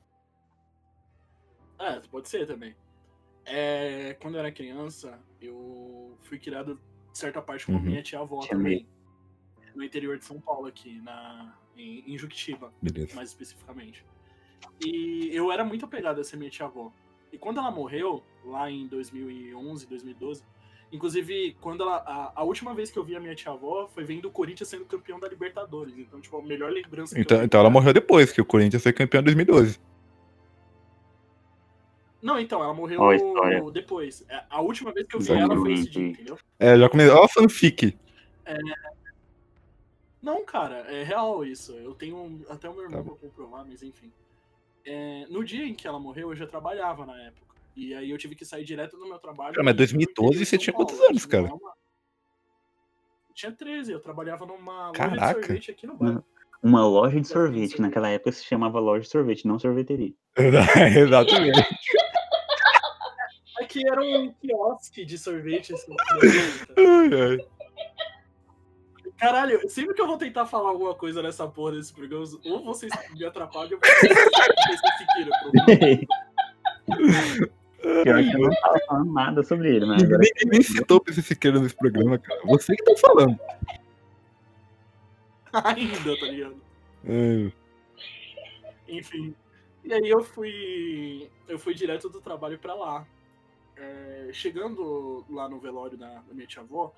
É, 1.80 2.00
pode 2.12 2.28
ser 2.28 2.46
também. 2.46 2.76
É, 3.46 4.16
quando 4.20 4.36
eu 4.36 4.40
era 4.40 4.52
criança, 4.52 5.18
eu 5.40 6.18
fui 6.24 6.38
criado 6.40 6.80
certa 7.14 7.42
parte 7.42 7.66
com 7.66 7.74
a 7.74 7.76
Uhum. 7.76 7.82
minha 7.82 8.04
tia-avó 8.04 8.40
Tia 8.42 8.50
também. 8.50 8.86
No 9.74 9.84
interior 9.84 10.18
de 10.18 10.26
São 10.26 10.42
Paulo, 10.42 10.66
aqui, 10.68 11.00
na, 11.02 11.58
em, 11.78 12.14
em 12.14 12.18
Juquitiba, 12.18 12.74
Beleza. 12.82 13.16
mais 13.16 13.30
especificamente. 13.30 14.04
E 14.84 15.30
eu 15.34 15.52
era 15.52 15.64
muito 15.64 15.86
apegado 15.86 16.18
a 16.18 16.22
essa 16.22 16.38
minha 16.38 16.50
tia-avó. 16.50 16.92
E 17.32 17.38
quando 17.38 17.60
ela 17.60 17.72
morreu, 17.72 18.24
lá 18.46 18.70
em 18.70 18.88
2011, 18.88 19.86
2012, 19.88 20.44
inclusive, 20.92 21.58
quando 21.60 21.84
ela, 21.84 21.98
a, 21.98 22.32
a 22.36 22.44
última 22.44 22.74
vez 22.74 22.90
que 22.90 22.98
eu 22.98 23.04
vi 23.04 23.16
a 23.16 23.20
minha 23.20 23.36
tia-avó 23.36 23.88
foi 23.88 24.04
vendo 24.04 24.26
o 24.28 24.32
Corinthians 24.32 24.70
sendo 24.70 24.86
campeão 24.86 25.20
da 25.20 25.28
Libertadores. 25.28 25.98
Então, 25.98 26.22
tipo, 26.22 26.38
a 26.38 26.42
melhor 26.42 26.72
lembrança 26.72 27.14
que 27.16 27.20
eu 27.20 27.24
Então, 27.24 27.38
tenho 27.38 27.46
então 27.46 27.60
ela 27.60 27.70
dela- 27.70 27.74
morreu 27.74 27.94
depois, 27.94 28.32
que 28.32 28.40
o 28.42 28.46
Corinthians 28.46 28.82
foi 28.84 28.94
campeão 28.94 29.22
em 29.22 29.26
2012. 29.26 29.80
Não, 32.22 32.40
então, 32.40 32.64
ela 32.64 32.74
morreu 32.74 33.14
história. 33.14 33.72
depois. 33.72 34.26
É, 34.28 34.44
A 34.50 34.62
última 34.62 34.92
vez 34.92 35.06
que 35.08 35.16
eu 35.16 35.20
vi 35.20 35.26
Exatamente. 35.32 35.52
ela 35.54 35.62
foi 35.62 35.74
esse 35.74 35.90
dia, 35.90 36.08
entendeu? 36.08 36.38
É, 36.60 36.78
já 36.80 36.90
começou. 36.90 37.18
Ó, 37.18 37.24
a 37.26 37.28
fanfic. 37.30 37.98
Não, 40.22 40.44
cara, 40.44 40.78
é 40.92 41.04
real 41.04 41.46
isso. 41.46 41.74
Eu 41.74 41.94
tenho 41.94 42.42
até 42.50 42.68
o 42.68 42.74
meu 42.74 42.84
irmão 42.84 43.04
Tá 43.04 43.10
pra 43.12 43.20
comprovar, 43.20 43.66
mas 43.68 43.84
enfim. 43.84 44.12
É, 44.90 45.26
no 45.30 45.44
dia 45.44 45.66
em 45.66 45.74
que 45.74 45.86
ela 45.86 46.00
morreu, 46.00 46.30
eu 46.32 46.36
já 46.36 46.48
trabalhava 46.48 47.06
na 47.06 47.22
época. 47.22 47.46
E 47.76 47.94
aí 47.94 48.10
eu 48.10 48.18
tive 48.18 48.36
que 48.36 48.46
sair 48.46 48.64
direto 48.64 48.98
do 48.98 49.06
meu 49.06 49.20
trabalho. 49.20 49.54
Cara, 49.54 49.64
mas 49.64 49.74
e 49.74 49.76
ir 49.76 49.76
pro 49.76 50.24
2012 50.24 50.30
interior 50.30 50.40
de 50.40 50.46
você 50.46 50.58
tinha 50.58 50.74
quantos 50.74 51.00
anos, 51.02 51.24
Não 51.24 51.30
cara? 51.30 51.54
uma- 51.54 51.74
tinha 53.36 53.52
13, 53.52 53.92
eu 53.92 54.00
trabalhava 54.00 54.46
numa 54.46 54.88
loja 54.88 54.94
Caraca. 54.98 55.40
de 55.40 55.46
sorvete 55.46 55.72
aqui 55.72 55.86
no 55.86 55.96
bairro. 55.98 56.26
Uma 56.64 56.88
loja 56.88 57.20
de 57.22 57.28
sorvete. 57.28 57.80
Naquela 57.80 58.10
época 58.10 58.32
se 58.32 58.44
chamava 58.44 58.80
loja 58.80 59.02
de 59.04 59.10
sorvete, 59.10 59.46
não 59.46 59.60
sorveteria. 59.60 60.14
Exatamente. 60.98 61.60
Aqui 63.60 63.88
era 63.88 64.02
um 64.02 64.32
quiosque 64.34 65.06
de 65.06 65.18
sorvete. 65.18 65.74
Assim, 65.74 65.96
Ai, 66.78 67.10
ai. 67.14 67.48
Caralho, 69.18 69.68
sempre 69.70 69.96
que 69.96 70.02
eu 70.02 70.08
vou 70.08 70.18
tentar 70.18 70.46
falar 70.46 70.70
alguma 70.70 70.94
coisa 70.94 71.24
nessa 71.24 71.48
porra 71.48 71.72
desse 71.74 71.92
programa, 71.92 72.26
ou 72.46 72.64
vocês 72.64 72.92
me 73.14 73.26
atrapalham, 73.26 73.74
ou 73.74 73.80
vocês 73.80 74.14
provavelmente. 75.52 76.08
Pior 78.04 78.24
que 78.24 78.34
eu 78.34 78.40
não 78.40 78.50
tava 78.62 78.80
falando 78.88 79.14
nada 79.14 79.44
sobre 79.44 79.76
ele, 79.76 79.86
mas 79.86 80.04
agora. 80.04 80.20
Ninguém 80.20 80.50
nem 80.52 80.62
citou 80.62 81.00
pra 81.00 81.12
esse 81.12 81.24
Siqueira 81.24 81.60
nesse 81.60 81.76
programa, 81.76 82.18
cara. 82.18 82.42
Você 82.46 82.76
que 82.76 82.84
tá 82.84 82.96
falando. 83.00 83.40
Ainda, 85.66 86.20
tá 86.20 86.26
ligado? 86.26 86.62
Ai, 87.08 87.54
Enfim. 88.88 89.34
E 89.84 89.94
aí 89.94 90.10
eu 90.10 90.24
fui. 90.24 91.30
Eu 91.48 91.58
fui 91.58 91.74
direto 91.74 92.10
do 92.10 92.22
trabalho 92.22 92.60
pra 92.60 92.74
lá. 92.74 93.08
É, 93.76 94.30
chegando 94.34 95.24
lá 95.30 95.48
no 95.48 95.60
velório 95.60 95.98
da, 95.98 96.08
da 96.08 96.34
minha 96.34 96.48
tia-avó, 96.48 96.92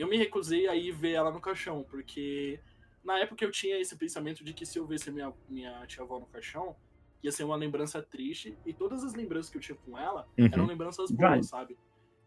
eu 0.00 0.08
me 0.08 0.16
recusei 0.16 0.66
a 0.66 0.74
ir 0.74 0.92
ver 0.92 1.12
ela 1.12 1.30
no 1.30 1.40
caixão, 1.40 1.84
porque 1.84 2.60
na 3.04 3.18
época 3.18 3.44
eu 3.44 3.50
tinha 3.50 3.78
esse 3.78 3.96
pensamento 3.96 4.42
de 4.44 4.54
que 4.54 4.64
se 4.64 4.78
eu 4.78 4.86
visse 4.86 5.10
minha, 5.10 5.32
minha 5.48 5.86
tia-avó 5.86 6.18
no 6.18 6.26
caixão, 6.26 6.76
ia 7.22 7.30
ser 7.30 7.44
uma 7.44 7.56
lembrança 7.56 8.02
triste, 8.02 8.56
e 8.64 8.72
todas 8.72 9.04
as 9.04 9.14
lembranças 9.14 9.50
que 9.50 9.58
eu 9.58 9.60
tinha 9.60 9.76
com 9.76 9.98
ela 9.98 10.26
eram 10.38 10.62
uhum. 10.62 10.70
lembranças 10.70 11.10
Vai. 11.10 11.34
boas, 11.34 11.48
sabe? 11.48 11.78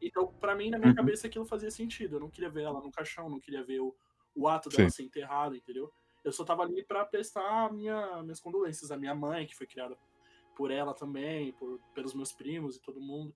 Então, 0.01 0.27
pra 0.39 0.55
mim, 0.55 0.69
na 0.69 0.77
minha 0.77 0.89
Uhum. 0.89 0.95
cabeça, 0.95 1.27
aquilo 1.27 1.45
fazia 1.45 1.71
sentido. 1.71 2.17
Eu 2.17 2.19
não 2.19 2.29
queria 2.29 2.49
ver 2.49 2.63
ela 2.63 2.81
no 2.81 2.91
caixão, 2.91 3.29
não 3.29 3.39
queria 3.39 3.63
ver 3.63 3.79
o, 3.79 3.95
o 4.35 4.47
ato 4.47 4.69
dela 4.69 4.89
Sim. 4.89 4.97
ser 4.97 5.03
enterrada, 5.03 5.55
entendeu? 5.55 5.91
Eu 6.23 6.31
só 6.31 6.43
tava 6.43 6.63
ali 6.63 6.83
pra 6.85 7.05
prestar 7.05 7.71
minha, 7.73 8.21
minhas 8.21 8.39
condolências 8.39 8.91
à 8.91 8.97
minha 8.97 9.15
mãe, 9.15 9.47
que 9.47 9.55
foi 9.55 9.65
criada 9.65 9.97
por 10.55 10.71
ela 10.71 10.93
também, 10.93 11.53
por, 11.53 11.79
pelos 11.95 12.13
meus 12.13 12.31
primos 12.31 12.75
e 12.75 12.81
todo 12.81 13.01
mundo. 13.01 13.35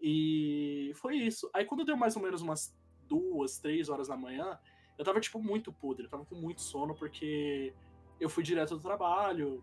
E 0.00 0.92
foi 0.94 1.16
isso. 1.16 1.50
Aí 1.52 1.64
quando 1.64 1.84
deu 1.84 1.96
mais 1.96 2.16
ou 2.16 2.22
menos 2.22 2.40
umas 2.40 2.77
duas, 3.08 3.58
três 3.58 3.88
horas 3.88 4.08
da 4.08 4.16
manhã, 4.16 4.58
eu 4.96 5.04
tava, 5.04 5.20
tipo, 5.20 5.40
muito 5.40 5.72
podre, 5.72 6.04
eu 6.04 6.10
tava 6.10 6.24
com 6.24 6.34
muito 6.34 6.60
sono, 6.60 6.94
porque 6.94 7.72
eu 8.20 8.28
fui 8.28 8.42
direto 8.42 8.76
do 8.76 8.82
trabalho 8.82 9.62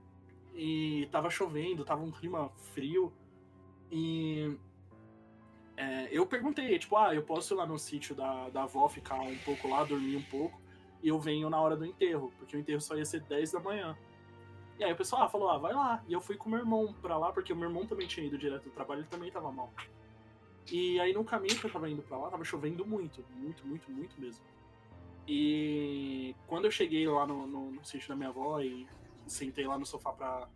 e 0.53 1.07
tava 1.11 1.29
chovendo, 1.29 1.83
tava 1.83 2.03
um 2.03 2.11
clima 2.11 2.49
frio. 2.73 3.13
E 3.91 4.57
é, 5.75 6.07
eu 6.09 6.25
perguntei, 6.25 6.79
tipo, 6.79 6.95
ah, 6.95 7.13
eu 7.13 7.23
posso 7.23 7.53
ir 7.53 7.57
lá 7.57 7.65
no 7.65 7.77
sítio 7.77 8.15
da, 8.15 8.49
da 8.49 8.63
avó, 8.63 8.87
ficar 8.87 9.19
um 9.19 9.37
pouco 9.39 9.67
lá, 9.67 9.83
dormir 9.83 10.15
um 10.15 10.23
pouco, 10.23 10.59
e 11.03 11.09
eu 11.09 11.19
venho 11.19 11.49
na 11.49 11.59
hora 11.59 11.75
do 11.75 11.85
enterro, 11.85 12.31
porque 12.37 12.55
o 12.55 12.59
enterro 12.59 12.81
só 12.81 12.95
ia 12.95 13.05
ser 13.05 13.21
10 13.21 13.51
da 13.51 13.59
manhã. 13.59 13.97
E 14.79 14.83
aí 14.83 14.91
o 14.91 14.95
pessoal 14.95 15.23
ah, 15.23 15.29
falou, 15.29 15.49
ah, 15.49 15.57
vai 15.57 15.73
lá. 15.73 16.03
E 16.07 16.13
eu 16.13 16.21
fui 16.21 16.35
com 16.35 16.49
meu 16.49 16.59
irmão 16.59 16.93
pra 17.01 17.17
lá, 17.17 17.31
porque 17.31 17.53
o 17.53 17.55
meu 17.55 17.69
irmão 17.69 17.85
também 17.85 18.07
tinha 18.07 18.25
ido 18.25 18.37
direto 18.37 18.63
do 18.63 18.71
trabalho, 18.71 19.01
ele 19.01 19.07
também 19.07 19.31
tava 19.31 19.51
mal. 19.51 19.71
E 20.71 20.99
aí 20.99 21.13
no 21.13 21.23
caminho 21.23 21.59
que 21.59 21.65
eu 21.65 21.71
tava 21.71 21.89
indo 21.89 22.01
pra 22.01 22.17
lá, 22.17 22.29
tava 22.29 22.43
chovendo 22.43 22.85
muito, 22.85 23.23
muito, 23.35 23.65
muito, 23.67 23.91
muito 23.91 24.19
mesmo. 24.19 24.43
E 25.27 26.35
quando 26.47 26.65
eu 26.65 26.71
cheguei 26.71 27.07
lá 27.07 27.25
no, 27.25 27.47
no, 27.47 27.71
no 27.71 27.85
sítio 27.85 28.09
da 28.09 28.15
minha 28.15 28.29
avó 28.29 28.59
e 28.59 28.87
sentei 29.27 29.65
lá 29.65 29.77
no 29.77 29.85
sofá 29.85 30.11
pra, 30.11 30.47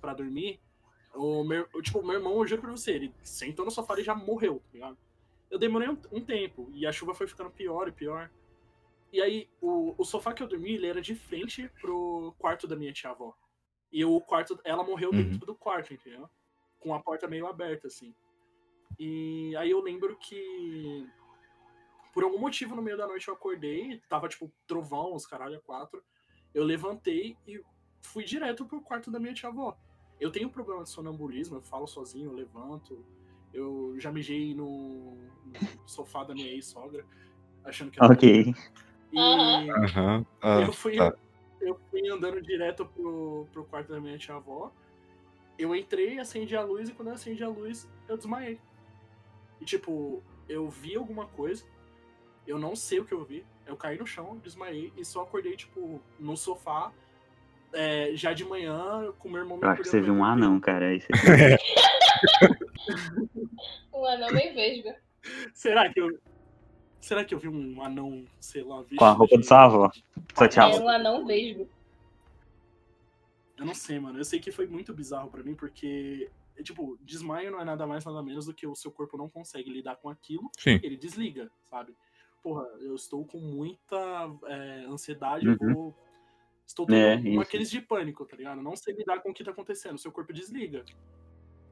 pra 0.00 0.14
dormir, 0.14 0.60
o 1.14 1.42
meu, 1.44 1.66
tipo, 1.82 1.98
o 1.98 2.04
meu 2.06 2.14
irmão, 2.14 2.34
eu 2.38 2.46
juro 2.46 2.62
pra 2.62 2.70
você, 2.70 2.92
ele 2.92 3.14
sentou 3.22 3.64
no 3.64 3.70
sofá 3.70 3.98
e 3.98 4.04
já 4.04 4.14
morreu, 4.14 4.60
tá 4.60 4.68
ligado? 4.72 4.98
Eu 5.50 5.58
demorei 5.58 5.88
um, 5.88 5.98
um 6.12 6.20
tempo, 6.24 6.70
e 6.72 6.86
a 6.86 6.92
chuva 6.92 7.14
foi 7.14 7.26
ficando 7.26 7.50
pior 7.50 7.88
e 7.88 7.92
pior. 7.92 8.30
E 9.12 9.20
aí, 9.20 9.50
o, 9.60 9.94
o 9.98 10.04
sofá 10.04 10.32
que 10.32 10.42
eu 10.42 10.48
dormi, 10.48 10.72
ele 10.72 10.86
era 10.86 11.02
de 11.02 11.14
frente 11.14 11.68
pro 11.80 12.34
quarto 12.38 12.66
da 12.66 12.74
minha 12.74 12.92
tia-avó. 12.92 13.34
E 13.92 14.02
o 14.04 14.18
quarto, 14.22 14.58
ela 14.64 14.82
morreu 14.82 15.10
Uhum. 15.10 15.16
dentro 15.16 15.44
do 15.44 15.54
quarto, 15.54 15.92
entendeu? 15.92 16.30
Com 16.80 16.94
a 16.94 17.00
porta 17.02 17.28
meio 17.28 17.46
aberta, 17.46 17.88
assim. 17.88 18.14
E 18.98 19.54
aí 19.56 19.70
eu 19.70 19.80
lembro 19.80 20.16
que 20.16 21.06
por 22.12 22.24
algum 22.24 22.38
motivo 22.38 22.76
no 22.76 22.82
meio 22.82 22.96
da 22.96 23.06
noite 23.06 23.28
eu 23.28 23.34
acordei, 23.34 24.00
tava 24.08 24.28
tipo 24.28 24.52
trovão, 24.66 25.14
os 25.14 25.26
caralho 25.26 25.56
a 25.56 25.60
quatro. 25.60 26.02
Eu 26.54 26.62
levantei 26.64 27.36
e 27.46 27.60
fui 28.02 28.24
direto 28.24 28.66
pro 28.66 28.82
quarto 28.82 29.10
da 29.10 29.18
minha 29.18 29.32
tia-avó. 29.32 29.76
Eu 30.20 30.30
tenho 30.30 30.50
problema 30.50 30.82
de 30.82 30.90
sonambulismo, 30.90 31.56
eu 31.56 31.62
falo 31.62 31.86
sozinho, 31.86 32.30
eu 32.30 32.34
levanto. 32.34 33.04
Eu 33.52 33.94
já 33.98 34.12
mijei 34.12 34.54
no, 34.54 35.16
no 35.16 35.88
sofá 35.88 36.24
da 36.24 36.34
minha 36.34 36.48
ex-sogra, 36.48 37.04
achando 37.64 37.90
que 37.90 38.02
era. 38.02 38.12
Ok. 38.12 38.54
E. 39.12 39.18
Ah, 40.42 40.60
eu, 40.60 40.72
fui, 40.72 40.96
tá. 40.96 41.14
eu 41.60 41.78
fui 41.90 42.08
andando 42.08 42.40
direto 42.40 42.86
pro, 42.86 43.46
pro 43.52 43.64
quarto 43.64 43.92
da 43.92 44.00
minha 44.00 44.18
tia-avó. 44.18 44.72
Eu 45.58 45.74
entrei, 45.74 46.18
acendi 46.18 46.56
a 46.56 46.62
luz 46.62 46.88
e 46.88 46.94
quando 46.94 47.08
eu 47.08 47.14
acendi 47.14 47.44
a 47.44 47.48
luz, 47.48 47.88
eu 48.08 48.16
desmaiei. 48.16 48.58
E 49.62 49.64
tipo, 49.64 50.20
eu 50.48 50.68
vi 50.68 50.96
alguma 50.96 51.26
coisa, 51.26 51.64
eu 52.44 52.58
não 52.58 52.74
sei 52.74 52.98
o 52.98 53.04
que 53.04 53.14
eu 53.14 53.24
vi. 53.24 53.46
Eu 53.64 53.76
caí 53.76 53.96
no 53.96 54.04
chão, 54.04 54.40
desmaiei 54.42 54.92
e 54.96 55.04
só 55.04 55.22
acordei, 55.22 55.54
tipo, 55.54 56.02
no 56.18 56.36
sofá, 56.36 56.92
é, 57.72 58.10
já 58.14 58.32
de 58.32 58.44
manhã, 58.44 59.12
com 59.20 59.28
meu 59.28 59.42
irmão 59.42 59.56
me 59.56 59.62
Eu 59.62 59.70
acho 59.70 59.82
que 59.82 59.88
você 59.88 60.00
viu 60.00 60.14
um 60.14 60.16
bem. 60.16 60.26
anão, 60.26 60.58
cara. 60.58 60.88
Aí 60.88 61.00
você... 61.00 61.06
Um 63.94 64.04
anão 64.04 64.32
meio 64.32 64.52
vesga. 64.52 64.96
Será 65.54 65.88
que 65.88 66.00
eu. 66.00 66.18
Será 67.00 67.24
que 67.24 67.32
eu 67.32 67.38
vi 67.38 67.46
um 67.46 67.80
anão, 67.80 68.24
sei 68.40 68.64
lá, 68.64 68.84
Com 68.96 69.04
a 69.04 69.12
roupa 69.12 69.38
do 69.38 69.44
sua 69.44 69.62
avó. 69.62 69.92
Só 70.34 70.48
tchau. 70.48 70.72
É 70.72 70.80
um 70.80 70.88
anão 70.88 71.24
vesgo. 71.24 71.68
Eu 73.56 73.64
não 73.64 73.74
sei, 73.74 74.00
mano. 74.00 74.18
Eu 74.18 74.24
sei 74.24 74.40
que 74.40 74.50
foi 74.50 74.66
muito 74.66 74.92
bizarro 74.92 75.30
pra 75.30 75.44
mim, 75.44 75.54
porque, 75.54 76.28
tipo, 76.62 76.98
desmaio 77.00 77.50
não 77.50 77.60
é 77.60 77.64
nada 77.64 77.86
mais, 77.86 78.04
nada 78.04 78.22
menos 78.22 78.46
do 78.46 78.54
que 78.54 78.66
o 78.66 78.74
seu 78.74 78.90
corpo 78.90 79.16
não 79.16 79.28
consegue 79.28 79.70
lidar 79.70 79.96
com 79.96 80.08
aquilo, 80.08 80.50
Sim. 80.58 80.78
ele 80.82 80.96
desliga, 80.96 81.50
sabe? 81.70 81.94
Porra, 82.42 82.64
eu 82.80 82.94
estou 82.94 83.24
com 83.24 83.38
muita 83.38 83.96
é, 84.46 84.84
ansiedade, 84.88 85.48
Uhum. 85.48 85.56
eu 85.60 85.74
vou... 85.74 85.94
Estou 86.66 86.86
tendo 86.86 86.96
É, 86.96 87.14
uma 87.16 87.42
isso. 87.42 87.50
crise 87.50 87.70
de 87.72 87.80
pânico, 87.80 88.24
tá 88.24 88.36
ligado? 88.36 88.62
Não 88.62 88.74
sei 88.76 88.94
lidar 88.94 89.20
com 89.20 89.30
o 89.30 89.34
que 89.34 89.44
tá 89.44 89.50
acontecendo, 89.50 89.98
seu 89.98 90.10
corpo 90.12 90.32
desliga. 90.32 90.84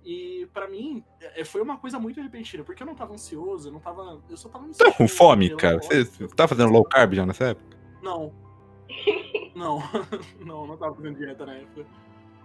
E 0.04 0.48
pra 0.52 0.66
mim, 0.68 1.04
é, 1.20 1.44
foi 1.44 1.60
uma 1.62 1.78
coisa 1.78 1.98
muito 1.98 2.20
repentina, 2.20 2.64
porque 2.64 2.82
eu 2.82 2.86
não 2.86 2.94
tava 2.94 3.12
ansioso, 3.14 3.68
eu 3.68 3.72
não 3.72 3.80
tava. 3.80 4.22
Eu 4.28 4.36
só 4.36 4.48
tava 4.48 4.66
me 4.66 4.74
Tá 4.74 4.92
com 4.92 5.06
fome, 5.06 5.54
cara? 5.56 5.78
você 5.80 6.04
tá 6.34 6.48
fazendo 6.48 6.72
low 6.72 6.84
carb 6.84 7.14
já 7.14 7.24
nessa 7.26 7.48
época? 7.48 7.76
Não. 8.02 8.32
Não, 9.54 9.78
não, 10.40 10.66
não 10.66 10.76
tava 10.76 10.94
fazendo 10.94 11.18
dieta 11.18 11.44
na 11.44 11.54
época. 11.54 11.84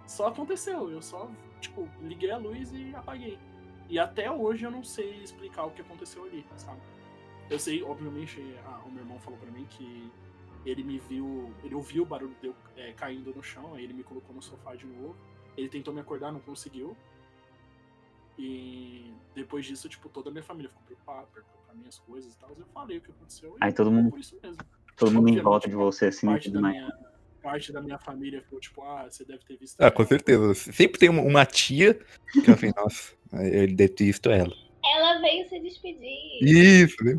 Só 0.06 0.28
aconteceu, 0.28 0.90
eu 0.90 1.02
só, 1.02 1.28
tipo, 1.60 1.88
liguei 2.00 2.30
a 2.30 2.36
luz 2.38 2.72
e 2.72 2.94
apaguei. 2.94 3.38
E 3.88 3.98
até 3.98 4.30
hoje 4.30 4.64
eu 4.64 4.70
não 4.70 4.82
sei 4.84 5.22
explicar 5.22 5.64
o 5.64 5.70
que 5.70 5.80
aconteceu 5.80 6.24
ali, 6.24 6.44
sabe? 6.56 6.80
Eu 7.50 7.58
sei, 7.58 7.82
obviamente, 7.82 8.40
a- 8.64 8.82
o 8.84 8.90
meu 8.90 9.02
irmão 9.02 9.18
falou 9.20 9.38
pra 9.38 9.50
mim 9.50 9.64
que 9.70 10.10
ele 10.64 10.82
me 10.82 10.98
viu, 10.98 11.52
ele 11.62 11.74
ouviu 11.74 12.02
o 12.02 12.06
barulho 12.06 12.34
de 12.40 12.48
eu 12.48 12.54
é, 12.76 12.92
caindo 12.92 13.32
no 13.34 13.42
chão, 13.42 13.74
aí 13.74 13.84
ele 13.84 13.92
me 13.94 14.02
colocou 14.02 14.34
no 14.34 14.42
sofá 14.42 14.74
de 14.74 14.86
novo. 14.86 15.16
Ele 15.56 15.68
tentou 15.68 15.94
me 15.94 16.00
acordar, 16.00 16.32
não 16.32 16.40
conseguiu. 16.40 16.96
E 18.38 19.14
depois 19.34 19.64
disso, 19.64 19.88
tipo, 19.88 20.08
toda 20.08 20.28
a 20.28 20.32
minha 20.32 20.42
família 20.42 20.68
ficou 20.68 20.84
preocupada, 20.84 21.26
perguntou 21.32 21.60
pra 21.64 21.74
mim 21.74 21.84
as 21.88 21.98
coisas 22.00 22.34
e 22.34 22.38
tal. 22.38 22.50
Eu 22.58 22.66
falei 22.66 22.98
o 22.98 23.00
que 23.00 23.10
aconteceu. 23.10 23.52
e 23.54 23.58
Aí 23.60 23.72
todo 23.72 23.90
mundo-. 23.90 24.10
Todo 24.96 25.12
mundo 25.12 25.28
em 25.28 25.40
volta 25.40 25.68
de 25.68 25.74
você, 25.74 26.06
assim, 26.06 26.26
e 26.26 26.30
parte 26.30 26.50
tudo 26.50 26.60
mais. 26.62 26.74
minha, 26.74 27.15
parte 27.46 27.72
da 27.72 27.80
minha 27.80 27.96
família 27.96 28.42
ficou 28.42 28.58
tipo, 28.58 28.82
ah, 28.82 29.04
você 29.08 29.24
deve 29.24 29.44
ter 29.44 29.56
visto. 29.56 29.80
Ah, 29.80 29.88
com 29.88 30.02
ela. 30.02 30.08
certeza. 30.08 30.54
Sempre 30.54 30.98
tem 30.98 31.08
uma- 31.08 31.46
tia 31.46 31.94
que 31.94 32.50
eu 32.50 32.56
falei, 32.56 32.72
nossa, 32.76 33.14
ele 33.34 33.74
deve 33.76 33.92
ter 33.94 34.04
visto 34.06 34.28
ela. 34.30 34.52
Ela 34.96 35.20
veio 35.20 35.48
se 35.48 35.60
despedir. 35.60 36.42
Isso, 36.42 36.96
né? 37.04 37.14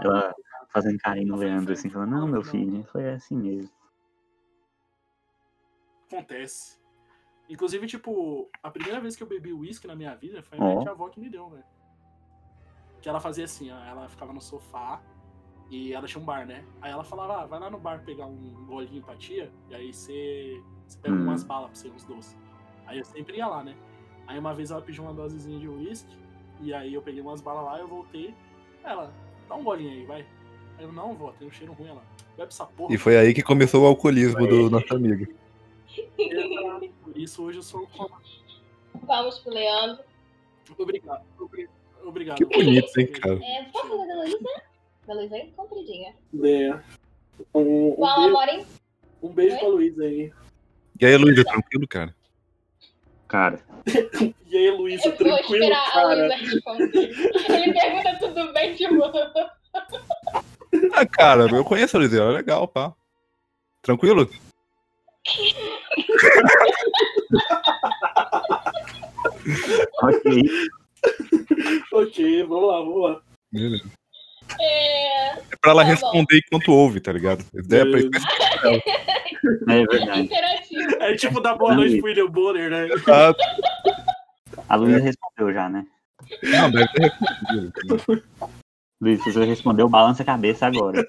Ela 0.00 0.32
fazendo 0.68 0.96
carinho 0.98 1.26
no 1.28 1.36
Leandro, 1.36 1.72
assim, 1.72 1.90
falando, 1.90 2.12
não, 2.12 2.28
meu 2.28 2.44
filho, 2.44 2.84
foi 2.84 3.10
assim 3.10 3.36
mesmo. 3.36 3.70
Acontece. 6.06 6.80
Inclusive, 7.48 7.86
tipo, 7.88 8.48
a 8.62 8.70
primeira 8.70 9.00
vez 9.00 9.16
que 9.16 9.24
eu 9.24 9.26
bebi 9.26 9.52
uísque 9.52 9.88
na 9.88 9.96
minha 9.96 10.14
vida 10.14 10.40
foi 10.40 10.56
a 10.56 10.60
minha 10.62 10.80
tia 10.82 10.90
avó 10.92 11.08
que 11.08 11.18
me 11.18 11.28
deu, 11.28 11.50
velho. 11.50 11.64
Que 13.00 13.08
ela 13.08 13.18
fazia 13.20 13.44
assim, 13.44 13.72
ó, 13.72 13.84
ela 13.84 14.08
ficava 14.08 14.32
no 14.32 14.40
sofá 14.40 15.02
e 15.72 15.92
ela 15.94 16.06
tinha 16.06 16.20
um 16.22 16.24
bar, 16.24 16.46
né? 16.46 16.62
Aí 16.82 16.92
ela 16.92 17.02
falava, 17.02 17.42
ah, 17.42 17.46
vai 17.46 17.58
lá 17.58 17.70
no 17.70 17.78
bar 17.78 18.02
pegar 18.04 18.26
um 18.26 18.36
bolinho 18.66 19.02
pra 19.02 19.16
tia, 19.16 19.50
e 19.70 19.74
aí 19.74 19.92
você, 19.92 20.62
você 20.86 20.98
pega 20.98 21.14
Hum. 21.14 21.22
umas 21.22 21.42
balas 21.42 21.70
pra 21.70 21.80
você, 21.80 21.88
uns 21.88 22.04
doces. 22.04 22.36
Aí 22.86 22.98
eu 22.98 23.04
sempre 23.06 23.38
ia 23.38 23.46
lá, 23.46 23.64
né? 23.64 23.74
Aí 24.26 24.38
uma 24.38 24.52
vez 24.54 24.70
ela 24.70 24.82
pediu 24.82 25.02
uma 25.02 25.14
dosezinha 25.14 25.58
de 25.58 25.66
uísque, 25.66 26.14
e 26.60 26.74
aí 26.74 26.92
eu 26.92 27.00
peguei 27.02 27.22
umas 27.22 27.40
balas 27.40 27.64
lá, 27.64 27.78
eu 27.80 27.88
voltei. 27.88 28.34
Ela, 28.84 29.10
dá 29.48 29.54
um 29.54 29.64
bolinho 29.64 29.90
aí, 29.92 30.04
vai. 30.04 30.26
Aí 30.78 30.84
eu, 30.84 30.92
não, 30.92 31.14
vó, 31.14 31.32
tem 31.32 31.48
um 31.48 31.50
cheiro 31.50 31.72
ruim, 31.72 31.88
ela. 31.88 32.02
Bebe 32.36 32.48
essa 32.48 32.66
porra. 32.66 32.94
E 32.94 32.98
foi 32.98 33.16
aí 33.16 33.32
que 33.34 33.42
começou 33.42 33.82
o 33.82 33.86
alcoolismo 33.86 34.46
do 34.46 34.68
nosso 34.70 34.94
amigo. 34.94 35.26
Por 37.02 37.16
isso 37.16 37.42
hoje 37.44 37.58
eu 37.58 37.62
sou 37.62 37.88
Vamos 39.06 39.38
pro 39.40 39.52
Leandro. 39.52 40.04
Obrigado. 40.78 41.24
obri- 41.38 41.68
Obrigado. 42.04 42.36
Que 42.38 42.44
bonito, 42.44 42.98
hein, 42.98 43.06
cara? 43.12 43.38
É, 43.42 43.64
posso 43.64 43.88
fazer 43.88 44.06
da 44.42 44.62
Luísa 45.08 45.34
aí, 45.36 45.52
compridinha. 45.56 46.14
É. 46.44 46.80
Um, 47.54 47.94
um 48.00 48.04
a 48.04 48.16
beijo, 48.16 48.32
Moren? 48.32 48.66
um 49.22 49.28
beijo 49.28 49.54
Oi? 49.54 49.58
pra 49.60 49.68
Luísa 49.68 50.02
aí. 50.04 50.32
E 51.00 51.06
aí, 51.06 51.16
Luísa, 51.16 51.44
tranquilo, 51.44 51.88
cara? 51.88 52.14
Cara, 53.28 53.60
E 54.46 54.56
aí, 54.56 54.70
Luísa, 54.70 55.08
Eu 55.08 55.10
vou 55.12 55.18
tranquilo, 55.18 55.64
esperar 55.64 55.88
a 55.88 55.92
cara? 55.92 56.14
Luísa 56.14 56.36
responder. 56.36 57.10
Ele 57.48 57.72
pergunta 57.72 58.18
tudo 58.20 58.52
bem 58.52 58.74
de 58.74 58.88
boa. 58.88 59.12
Ah, 60.94 61.04
cara, 61.06 61.46
eu 61.54 61.64
conheço 61.64 61.96
a 61.96 62.00
Luísa, 62.00 62.18
ela 62.18 62.30
é 62.32 62.34
legal, 62.36 62.66
pá. 62.66 62.94
Tranquilo? 63.82 64.28
ok. 70.02 70.68
Ok, 71.92 72.42
vamos 72.44 72.68
lá, 72.68 72.78
vamos 72.78 73.02
lá. 73.02 73.22
Beleza. 73.52 74.01
É, 74.60 75.30
É 75.30 75.56
pra 75.60 75.70
ela 75.72 75.82
Tá 75.82 75.88
bom. 75.88 75.94
responder 75.94 76.38
enquanto 76.46 76.72
ouve, 76.72 77.00
tá 77.00 77.12
ligado? 77.12 77.44
Ideia 77.54 77.82
é 77.82 77.84
pra. 77.84 78.00
É 79.74 79.86
verdade. 79.86 80.28
É 81.00 81.16
tipo 81.16 81.40
dar 81.40 81.54
boa 81.56 81.74
noite 81.74 81.96
pro 81.98 82.06
William 82.06 82.26
Bonner, 82.30 82.70
né? 82.70 82.88
Ah, 83.08 83.32
A 84.68 84.76
Luísa 84.76 85.00
respondeu 85.00 85.52
já, 85.52 85.68
né? 85.68 85.84
Não, 86.44 86.70
deve 86.70 86.88
ter 86.92 87.02
respondido. 87.02 87.72
Luiz, 89.00 89.22
se 89.24 89.32
você 89.32 89.44
respondeu, 89.44 89.88
balança 89.88 90.22
a 90.22 90.26
cabeça 90.26 90.66
agora. 90.66 91.04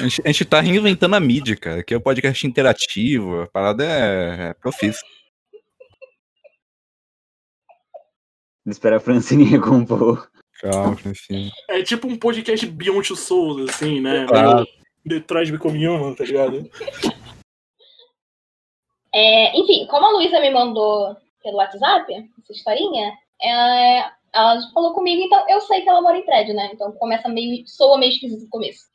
A 0.00 0.02
gente, 0.02 0.22
a 0.24 0.28
gente 0.28 0.44
tá 0.44 0.60
reinventando 0.60 1.14
a 1.14 1.20
mídia, 1.20 1.56
cara. 1.56 1.80
Aqui 1.80 1.94
é 1.94 1.98
um 1.98 2.00
podcast 2.00 2.46
interativo, 2.46 3.42
a 3.42 3.46
parada 3.46 3.84
é, 3.84 4.48
é 4.50 4.54
profissa. 4.54 5.00
Espera 8.66 8.96
a 8.96 9.00
Francine 9.00 9.44
recompor. 9.44 10.28
Calma, 10.60 10.96
enfim. 11.04 11.50
É 11.68 11.82
tipo 11.82 12.06
um 12.08 12.16
podcast 12.16 12.64
Beyond 12.66 13.08
Two 13.08 13.16
Souls, 13.16 13.68
assim, 13.68 14.00
né? 14.00 14.26
Ah. 14.32 14.54
Meio 14.54 14.66
Detroit 15.04 15.50
Become 15.52 15.86
Human, 15.86 16.14
tá 16.14 16.24
ligado? 16.24 16.70
É, 19.12 19.56
enfim, 19.58 19.86
como 19.86 20.06
a 20.06 20.10
Luísa 20.12 20.40
me 20.40 20.50
mandou 20.50 21.16
pelo 21.42 21.58
WhatsApp, 21.58 22.12
essa 22.12 22.52
historinha, 22.52 23.12
é, 23.40 23.98
ela 24.32 24.60
falou 24.72 24.92
comigo, 24.94 25.22
então 25.22 25.44
eu 25.48 25.60
sei 25.60 25.82
que 25.82 25.88
ela 25.88 26.00
mora 26.02 26.18
em 26.18 26.24
prédio, 26.24 26.54
né? 26.54 26.70
Então 26.72 26.90
começa 26.92 27.28
meio. 27.28 27.62
soa 27.68 27.98
meio 27.98 28.10
esquisito 28.10 28.42
no 28.42 28.48
começo. 28.48 28.86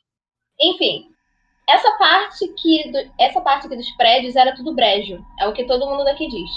Enfim, 0.60 1.06
essa 1.68 1.90
parte 1.96 2.48
que. 2.54 2.90
do- 2.90 3.12
essa 3.18 3.40
parte 3.40 3.66
aqui 3.66 3.76
dos 3.76 3.90
prédios 3.92 4.36
era 4.36 4.54
tudo 4.54 4.74
brejo. 4.74 5.24
É 5.38 5.46
o 5.48 5.52
que 5.52 5.64
todo 5.64 5.86
mundo 5.88 6.04
daqui 6.04 6.28
diz. 6.28 6.50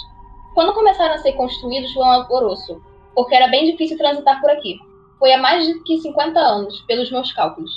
Quando 0.56 0.74
começaram 0.74 1.16
a 1.16 1.20
ser 1.20 1.34
construídos, 1.34 1.94
foi 1.94 2.04
um 2.04 2.12
alvoroço, 2.12 2.84
porque 3.14 3.36
era 3.36 3.48
bem 3.48 3.66
difícil 3.66 3.98
transitar 3.98 4.40
por 4.42 4.50
aqui. 4.50 4.80
Foi 5.20 5.32
há 5.32 5.38
mais 5.38 5.66
de 5.66 5.84
que 5.84 6.00
50 6.00 6.40
anos, 6.40 6.82
pelos 6.82 7.12
meus 7.12 7.32
cálculos. 7.32 7.72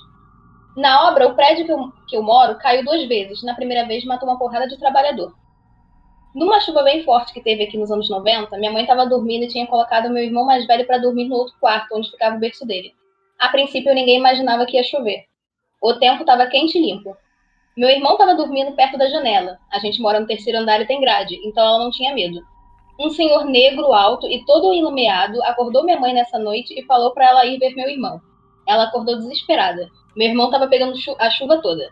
Na 0.77 1.09
obra, 1.09 1.29
o 1.29 1.35
prédio 1.35 1.64
que 1.64 1.72
eu, 1.72 1.92
que 2.09 2.16
eu 2.16 2.22
moro 2.22 2.59
caiu 2.59 2.85
duas 2.85 3.07
vezes. 3.07 3.42
Na 3.42 3.55
primeira 3.55 3.87
vez, 3.87 4.05
matou 4.05 4.29
uma 4.29 4.38
porrada 4.38 4.68
de 4.68 4.79
trabalhador. 4.79 5.33
Numa 6.35 6.61
chuva 6.61 6.83
bem 6.83 7.03
forte 7.03 7.33
que 7.33 7.40
teve 7.40 7.64
aqui 7.64 7.79
nos 7.79 7.90
anos 7.90 8.11
90, 8.11 8.59
minha 8.59 8.70
mãe 8.70 8.83
estava 8.83 9.07
dormindo 9.07 9.44
e 9.44 9.49
tinha 9.49 9.66
colocado 9.66 10.11
meu 10.11 10.22
irmão 10.22 10.44
mais 10.44 10.66
velho 10.66 10.87
para 10.87 10.99
dormir 10.99 11.29
no 11.29 11.37
outro 11.37 11.55
quarto, 11.59 11.96
onde 11.96 12.11
ficava 12.11 12.37
o 12.37 12.38
berço 12.38 12.66
dele. 12.66 12.92
A 13.38 13.49
princípio, 13.49 13.94
ninguém 13.94 14.18
imaginava 14.18 14.66
que 14.66 14.77
ia 14.77 14.85
chover. 14.85 15.25
O 15.83 15.94
tempo 15.94 16.20
estava 16.20 16.46
quente 16.46 16.77
e 16.77 16.81
limpo. 16.83 17.16
Meu 17.75 17.88
irmão 17.88 18.12
estava 18.12 18.35
dormindo 18.35 18.72
perto 18.72 18.99
da 18.99 19.09
janela. 19.09 19.59
A 19.72 19.79
gente 19.79 20.01
mora 20.01 20.20
no 20.20 20.27
terceiro 20.27 20.59
andar 20.59 20.81
e 20.81 20.87
tem 20.87 21.01
grade, 21.01 21.37
então 21.42 21.64
ela 21.64 21.79
não 21.79 21.90
tinha 21.90 22.14
medo. 22.14 22.40
Um 22.98 23.11
senhor 23.11 23.44
negro, 23.44 23.92
alto 23.92 24.26
e 24.26 24.44
todo 24.46 24.72
iluminado 24.72 25.42
acordou 25.42 25.85
minha 25.85 26.00
mãe 26.00 26.14
nessa 26.14 26.38
noite 26.38 26.78
e 26.78 26.85
falou 26.87 27.12
para 27.12 27.26
ela 27.26 27.44
ir 27.46 27.59
ver 27.59 27.74
meu 27.74 27.88
irmão. 27.88 28.20
Ela 28.66 28.85
acordou 28.85 29.16
desesperada. 29.16 29.88
Meu 30.16 30.28
irmão 30.28 30.46
estava 30.46 30.66
pegando 30.66 30.96
chu- 30.96 31.16
a 31.18 31.28
chuva 31.30 31.61
toda. 31.61 31.90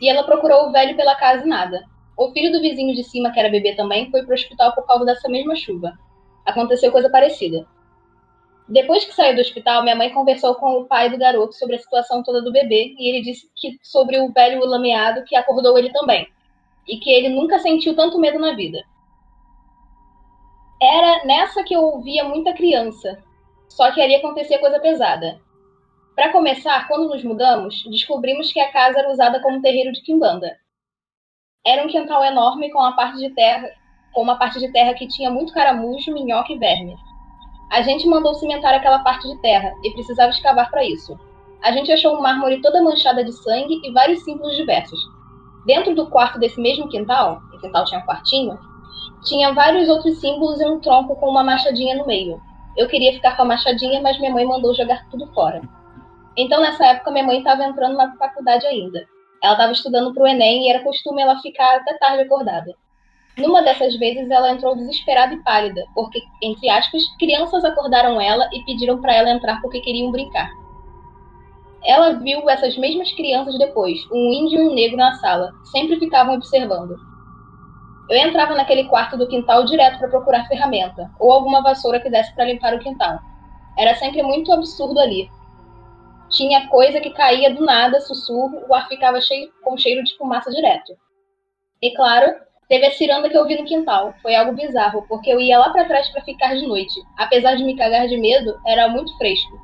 E 0.00 0.10
ela 0.10 0.24
procurou 0.24 0.68
o 0.68 0.72
velho 0.72 0.94
pela 0.94 1.14
casa 1.14 1.44
e 1.44 1.48
nada. 1.48 1.84
O 2.18 2.30
filho 2.32 2.52
do 2.52 2.60
vizinho 2.60 2.94
de 2.94 3.02
cima, 3.02 3.32
que 3.32 3.40
era 3.40 3.48
bebê 3.48 3.74
também, 3.74 4.10
foi 4.10 4.24
pro 4.24 4.34
hospital 4.34 4.74
por 4.74 4.86
causa 4.86 5.06
dessa 5.06 5.28
mesma 5.28 5.56
chuva. 5.56 5.92
Aconteceu 6.44 6.92
coisa 6.92 7.08
parecida. 7.08 7.66
Depois 8.68 9.04
que 9.04 9.14
saiu 9.14 9.34
do 9.34 9.40
hospital, 9.40 9.82
minha 9.82 9.96
mãe 9.96 10.10
conversou 10.10 10.54
com 10.56 10.78
o 10.78 10.84
pai 10.84 11.10
do 11.10 11.18
garoto 11.18 11.54
sobre 11.54 11.76
a 11.76 11.78
situação 11.78 12.22
toda 12.22 12.42
do 12.42 12.52
bebê 12.52 12.94
e 12.98 13.08
ele 13.08 13.22
disse 13.22 13.50
que 13.56 13.78
sobre 13.82 14.18
o 14.20 14.30
velho 14.32 14.64
lameado 14.66 15.24
que 15.24 15.34
acordou 15.34 15.78
ele 15.78 15.90
também. 15.90 16.26
E 16.86 16.98
que 16.98 17.10
ele 17.10 17.30
nunca 17.30 17.58
sentiu 17.58 17.96
tanto 17.96 18.18
medo 18.18 18.38
na 18.38 18.54
vida. 18.54 18.82
Era 20.82 21.24
nessa 21.24 21.62
que 21.62 21.76
eu 21.76 21.80
ouvia 21.80 22.24
muita 22.24 22.52
criança. 22.52 23.22
Só 23.68 23.92
que 23.92 24.00
ali 24.00 24.16
acontecia 24.16 24.58
coisa 24.58 24.80
pesada. 24.80 25.40
Para 26.16 26.32
começar, 26.32 26.88
quando 26.88 27.08
nos 27.08 27.22
mudamos, 27.22 27.84
descobrimos 27.88 28.52
que 28.52 28.58
a 28.58 28.72
casa 28.72 28.98
era 28.98 29.12
usada 29.12 29.40
como 29.40 29.62
terreiro 29.62 29.92
de 29.92 30.02
quimbanda. 30.02 30.56
Era 31.64 31.84
um 31.84 31.86
quintal 31.86 32.24
enorme 32.24 32.68
com 32.72 32.80
a 32.80 32.90
parte 32.94 33.16
de 33.18 33.30
terra, 33.30 33.70
com 34.12 34.22
uma 34.22 34.36
parte 34.36 34.58
de 34.58 34.72
terra 34.72 34.92
que 34.94 35.06
tinha 35.06 35.30
muito 35.30 35.54
caramujo, 35.54 36.12
minhoca 36.12 36.52
e 36.52 36.58
verme. 36.58 36.96
A 37.70 37.80
gente 37.82 38.08
mandou 38.08 38.34
cimentar 38.34 38.74
aquela 38.74 38.98
parte 39.04 39.28
de 39.28 39.40
terra 39.40 39.72
e 39.84 39.92
precisava 39.92 40.32
escavar 40.32 40.68
para 40.68 40.84
isso. 40.84 41.16
A 41.62 41.70
gente 41.70 41.92
achou 41.92 42.18
um 42.18 42.20
mármore 42.20 42.60
toda 42.60 42.82
manchada 42.82 43.24
de 43.24 43.30
sangue 43.32 43.80
e 43.84 43.92
vários 43.92 44.24
símbolos 44.24 44.56
diversos. 44.56 44.98
Dentro 45.64 45.94
do 45.94 46.10
quarto 46.10 46.40
desse 46.40 46.60
mesmo 46.60 46.88
quintal, 46.88 47.40
o 47.54 47.60
quintal 47.60 47.84
tinha 47.84 48.00
um 48.00 48.04
quartinho, 48.04 48.71
tinha 49.24 49.52
vários 49.52 49.88
outros 49.88 50.18
símbolos 50.20 50.60
e 50.60 50.66
um 50.66 50.80
tronco 50.80 51.16
com 51.16 51.28
uma 51.28 51.44
machadinha 51.44 51.96
no 51.96 52.06
meio. 52.06 52.40
Eu 52.76 52.88
queria 52.88 53.12
ficar 53.12 53.36
com 53.36 53.42
a 53.42 53.46
machadinha, 53.46 54.00
mas 54.00 54.18
minha 54.18 54.32
mãe 54.32 54.44
mandou 54.44 54.74
jogar 54.74 55.08
tudo 55.10 55.26
fora. 55.32 55.60
Então, 56.36 56.60
nessa 56.62 56.86
época, 56.86 57.10
minha 57.10 57.24
mãe 57.24 57.38
estava 57.38 57.64
entrando 57.64 57.96
na 57.96 58.16
faculdade 58.16 58.66
ainda. 58.66 59.06
Ela 59.42 59.52
estava 59.52 59.72
estudando 59.72 60.14
para 60.14 60.22
o 60.22 60.26
Enem 60.26 60.66
e 60.66 60.70
era 60.70 60.82
costume 60.82 61.20
ela 61.20 61.38
ficar 61.40 61.76
até 61.76 61.94
tarde 61.98 62.22
acordada. 62.22 62.74
Numa 63.36 63.62
dessas 63.62 63.96
vezes, 63.96 64.30
ela 64.30 64.50
entrou 64.50 64.76
desesperada 64.76 65.34
e 65.34 65.42
pálida, 65.42 65.84
porque, 65.94 66.20
entre 66.42 66.68
aspas, 66.68 67.02
crianças 67.18 67.64
acordaram 67.64 68.20
ela 68.20 68.48
e 68.52 68.64
pediram 68.64 69.00
para 69.00 69.14
ela 69.14 69.30
entrar 69.30 69.60
porque 69.60 69.80
queriam 69.80 70.10
brincar. 70.10 70.50
Ela 71.84 72.12
viu 72.12 72.48
essas 72.48 72.76
mesmas 72.76 73.10
crianças 73.12 73.58
depois, 73.58 73.98
um 74.12 74.32
índio 74.32 74.60
e 74.60 74.68
um 74.68 74.74
negro 74.74 74.96
na 74.96 75.14
sala, 75.14 75.50
sempre 75.72 75.98
ficavam 75.98 76.34
observando. 76.34 76.94
Eu 78.08 78.16
entrava 78.16 78.54
naquele 78.54 78.84
quarto 78.84 79.16
do 79.16 79.28
quintal 79.28 79.64
direto 79.64 79.98
para 79.98 80.08
procurar 80.08 80.46
ferramenta, 80.48 81.10
ou 81.18 81.32
alguma 81.32 81.62
vassoura 81.62 82.00
que 82.00 82.10
desse 82.10 82.34
para 82.34 82.44
limpar 82.44 82.74
o 82.74 82.78
quintal. 82.78 83.18
Era 83.78 83.94
sempre 83.94 84.22
muito 84.22 84.52
absurdo 84.52 84.98
ali. 85.00 85.30
Tinha 86.30 86.66
coisa 86.68 87.00
que 87.00 87.10
caía 87.10 87.54
do 87.54 87.64
nada, 87.64 88.00
sussurro, 88.00 88.62
o 88.68 88.74
ar 88.74 88.88
ficava 88.88 89.20
cheio, 89.20 89.50
com 89.62 89.76
cheiro 89.76 90.02
de 90.02 90.16
fumaça 90.16 90.50
direto. 90.50 90.92
E 91.80 91.94
claro, 91.94 92.34
teve 92.68 92.86
a 92.86 92.92
ciranda 92.92 93.28
que 93.28 93.36
eu 93.36 93.46
vi 93.46 93.58
no 93.58 93.66
quintal. 93.66 94.14
Foi 94.22 94.34
algo 94.34 94.52
bizarro, 94.52 95.04
porque 95.08 95.30
eu 95.30 95.40
ia 95.40 95.58
lá 95.58 95.70
para 95.70 95.84
trás 95.84 96.08
para 96.10 96.22
ficar 96.22 96.54
de 96.54 96.66
noite. 96.66 96.94
Apesar 97.18 97.54
de 97.54 97.64
me 97.64 97.76
cagar 97.76 98.08
de 98.08 98.16
medo, 98.16 98.58
era 98.66 98.88
muito 98.88 99.16
fresco. 99.18 99.60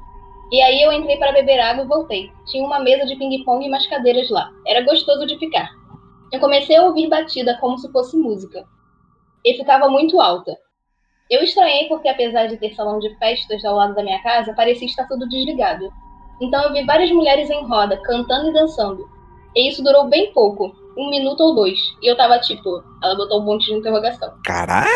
E 0.50 0.62
aí 0.62 0.82
eu 0.82 0.92
entrei 0.92 1.16
para 1.18 1.32
beber 1.32 1.60
água 1.60 1.84
e 1.84 1.88
voltei. 1.88 2.32
Tinha 2.46 2.64
uma 2.64 2.80
mesa 2.80 3.04
de 3.04 3.16
ping-pong 3.16 3.64
e 3.64 3.68
umas 3.68 3.86
cadeiras 3.86 4.30
lá. 4.30 4.50
Era 4.66 4.82
gostoso 4.82 5.26
de 5.26 5.38
ficar. 5.38 5.77
Eu 6.32 6.40
comecei 6.40 6.76
a 6.76 6.84
ouvir 6.84 7.08
batida 7.08 7.56
como 7.60 7.78
se 7.78 7.90
fosse 7.90 8.16
música. 8.16 8.64
E 9.44 9.54
ficava 9.54 9.88
muito 9.88 10.20
alta. 10.20 10.56
Eu 11.30 11.42
estranhei 11.42 11.88
porque, 11.88 12.08
apesar 12.08 12.46
de 12.46 12.56
ter 12.56 12.74
salão 12.74 12.98
de 12.98 13.14
festas 13.18 13.64
ao 13.64 13.76
lado 13.76 13.94
da 13.94 14.02
minha 14.02 14.22
casa, 14.22 14.54
parecia 14.54 14.86
estar 14.86 15.06
tudo 15.06 15.28
desligado. 15.28 15.90
Então 16.40 16.62
eu 16.64 16.72
vi 16.72 16.84
várias 16.84 17.10
mulheres 17.10 17.50
em 17.50 17.66
roda, 17.66 18.00
cantando 18.02 18.50
e 18.50 18.52
dançando. 18.52 19.08
E 19.54 19.68
isso 19.68 19.82
durou 19.82 20.08
bem 20.08 20.32
pouco, 20.32 20.72
um 20.98 21.08
minuto 21.10 21.40
ou 21.40 21.54
dois. 21.54 21.78
E 22.02 22.10
eu 22.10 22.16
tava 22.16 22.38
tipo, 22.40 22.82
ela 23.02 23.14
botou 23.14 23.40
um 23.40 23.44
monte 23.44 23.66
de 23.66 23.74
interrogação. 23.74 24.32
Caralho, 24.44 24.88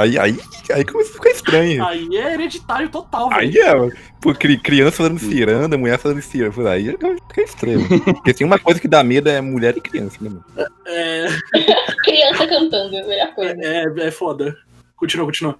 aí, 0.00 0.18
aí, 0.18 0.38
aí 0.72 0.84
começa 0.84 1.10
a 1.10 1.12
ficar 1.14 1.30
estranho. 1.30 1.84
Aí 1.84 2.08
é 2.16 2.32
hereditário 2.34 2.88
total, 2.88 3.28
velho. 3.28 3.40
Aí 3.40 3.58
é, 3.58 3.96
pô, 4.20 4.32
cri- 4.34 4.58
criança 4.58 4.96
fazendo 4.96 5.18
ciranda, 5.18 5.76
mulher 5.76 5.98
fazendo 5.98 6.22
ciranda, 6.22 6.54
por 6.54 6.66
aí 6.66 6.96
fica 7.28 7.42
estranho. 7.42 7.86
Porque 8.04 8.32
tem 8.34 8.46
uma 8.46 8.58
coisa 8.58 8.80
que 8.80 8.88
dá 8.88 9.04
medo 9.04 9.28
é 9.28 9.40
mulher 9.40 9.76
e 9.76 9.80
criança, 9.80 10.16
né, 10.20 10.30
mano? 10.30 10.44
É, 10.86 11.26
Criança 12.02 12.46
cantando, 12.46 12.96
a 12.96 13.02
melhor 13.04 13.34
coisa. 13.34 13.54
é, 13.62 13.84
é 14.06 14.10
foda. 14.10 14.56
Continua, 14.96 15.26
continua. 15.26 15.58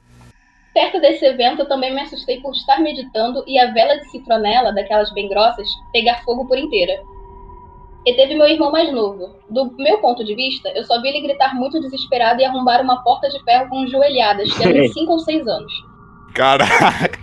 Perto 0.72 1.00
desse 1.00 1.24
evento, 1.24 1.62
eu 1.62 1.68
também 1.68 1.92
me 1.94 2.00
assustei 2.00 2.40
por 2.40 2.52
estar 2.54 2.78
meditando 2.78 3.42
e 3.46 3.58
a 3.58 3.72
vela 3.72 3.96
de 3.96 4.08
citronela, 4.10 4.72
daquelas 4.72 5.12
bem 5.12 5.28
grossas, 5.28 5.66
pegar 5.92 6.22
fogo 6.24 6.46
por 6.46 6.56
inteira. 6.56 6.92
E 8.06 8.14
teve 8.14 8.34
meu 8.34 8.46
irmão 8.46 8.72
mais 8.72 8.90
novo. 8.92 9.36
Do 9.50 9.74
meu 9.76 9.98
ponto 9.98 10.24
de 10.24 10.34
vista, 10.34 10.70
eu 10.70 10.84
só 10.84 11.00
vi 11.02 11.08
ele 11.08 11.20
gritar 11.20 11.54
muito 11.54 11.80
desesperado 11.80 12.40
e 12.40 12.44
arrombar 12.44 12.82
uma 12.82 13.02
porta 13.02 13.28
de 13.28 13.42
ferro 13.44 13.68
com 13.68 13.86
joelhadas, 13.86 14.48
tendo 14.56 14.88
5 14.92 15.12
ou 15.12 15.18
6 15.18 15.46
anos. 15.46 15.72
Caraca, 16.34 17.18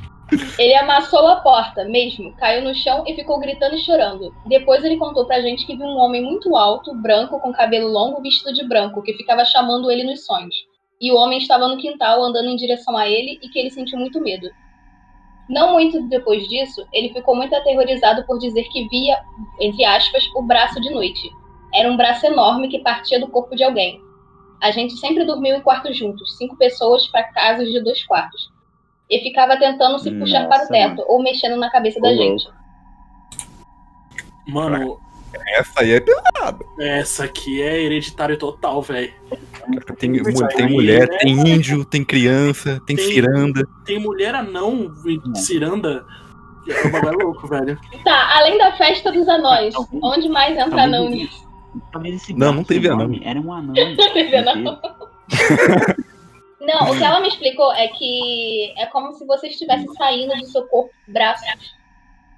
Ele 0.60 0.76
amassou 0.76 1.26
a 1.28 1.38
porta 1.38 1.86
mesmo, 1.86 2.36
caiu 2.36 2.62
no 2.62 2.76
chão 2.76 3.04
e 3.08 3.16
ficou 3.16 3.40
gritando 3.40 3.76
e 3.76 3.80
chorando. 3.80 4.34
Depois 4.46 4.84
ele 4.84 4.98
contou 4.98 5.26
pra 5.26 5.42
gente 5.42 5.66
que 5.66 5.76
viu 5.76 5.86
um 5.86 5.98
homem 5.98 6.22
muito 6.22 6.56
alto, 6.56 6.94
branco, 6.96 7.40
com 7.40 7.54
cabelo 7.54 7.88
longo, 7.88 8.22
vestido 8.22 8.54
de 8.54 8.68
branco, 8.68 9.02
que 9.02 9.14
ficava 9.14 9.46
chamando 9.46 9.90
ele 9.90 10.04
nos 10.04 10.26
sonhos. 10.26 10.56
E 11.00 11.12
o 11.12 11.16
homem 11.16 11.38
estava 11.38 11.68
no 11.68 11.78
quintal 11.78 12.22
andando 12.24 12.50
em 12.50 12.56
direção 12.56 12.98
a 12.98 13.08
ele 13.08 13.40
e 13.42 13.48
que 13.48 13.58
ele 13.58 13.70
sentiu 13.70 13.98
muito 13.98 14.20
medo. 14.20 14.50
Não 15.50 15.74
muito 15.74 16.02
depois 16.10 16.48
disso, 16.48 16.86
ele 16.92 17.14
ficou 17.14 17.36
muito 17.36 17.56
aterrorizado 17.56 18.26
por 18.26 18.38
dizer 18.38 18.64
que 18.64 18.88
via, 18.90 19.18
entre 19.60 19.86
aspas, 19.86 20.28
o 20.36 20.42
braço 20.42 20.80
de 20.82 20.90
noite. 20.90 21.32
Era 21.74 21.90
um 21.90 21.98
braço 21.98 22.26
enorme 22.26 22.68
que 22.68 22.80
partia 22.80 23.20
do 23.20 23.28
corpo 23.28 23.56
de 23.56 23.64
alguém. 23.64 24.02
A 24.62 24.72
gente 24.72 24.94
sempre 24.98 25.24
dormiu 25.24 25.56
em 25.56 25.62
quartos 25.62 25.96
juntos, 25.96 26.38
cinco 26.38 26.58
pessoas 26.58 27.08
para 27.08 27.24
casas 27.32 27.70
de 27.70 27.82
dois 27.82 28.04
quartos. 28.06 28.50
E 29.10 29.20
ficava 29.20 29.58
tentando 29.58 30.00
se 30.00 30.12
puxar 30.12 30.50
para 30.50 30.66
o 30.66 30.68
teto 30.68 31.04
ou 31.08 31.22
mexendo 31.22 31.58
na 31.58 31.70
cabeça 31.70 32.00
da 32.02 32.14
gente. 32.14 32.46
Mano, 34.48 35.00
essa 35.48 35.82
aí 35.82 35.92
é 35.94 36.00
pesada. 36.00 36.66
essa 36.80 37.24
aqui 37.26 37.62
é 37.62 37.82
hereditário 37.84 38.38
total, 38.38 38.82
velho. 38.82 39.14
Tem, 39.98 40.12
tem 40.22 40.66
aí, 40.66 40.72
mulher, 40.72 41.10
né? 41.10 41.18
tem 41.18 41.34
índio, 41.34 41.84
tem 41.86 42.04
criança, 42.04 42.82
tem, 42.86 42.96
Tem- 42.96 43.06
ciranda. 43.06 43.68
Tem 43.86 44.00
mulher 44.00 44.34
anão 44.36 44.92
e 45.06 45.38
ciranda. 45.38 46.06
É 46.70 46.88
um 46.88 46.92
bagulho 46.92 47.20
louco, 47.26 47.48
velho. 47.50 47.78
Tá, 48.04 48.38
além 48.38 48.58
da 48.58 48.76
festa 48.78 49.12
dos 49.12 49.28
anões, 49.28 49.74
Talvez- 49.74 50.04
onde 50.04 50.30
mais 50.30 50.52
entra 50.54 50.70
talvez 50.70 50.84
anão 50.88 51.10
nisso? 51.10 51.48
Não, 52.36 52.54
não 52.54 52.64
teve 52.64 52.88
enorme 52.88 53.22
Era 53.24 53.40
um 53.40 53.52
anão. 53.54 53.74
Não 53.76 54.14
teve 54.14 54.36
anão. 54.38 54.80
Não, 56.60 56.92
o 56.92 56.98
que 56.98 57.04
ela 57.04 57.20
me 57.22 57.28
explicou 57.28 57.72
é 57.74 57.88
que 57.88 58.74
é 58.78 58.86
como 58.88 59.14
se 59.14 59.26
você 59.26 59.48
estivesse 59.48 59.86
saindo 59.96 60.36
do 60.36 60.46
seu 60.48 60.66
corpo, 60.68 60.92
braços, 61.08 61.46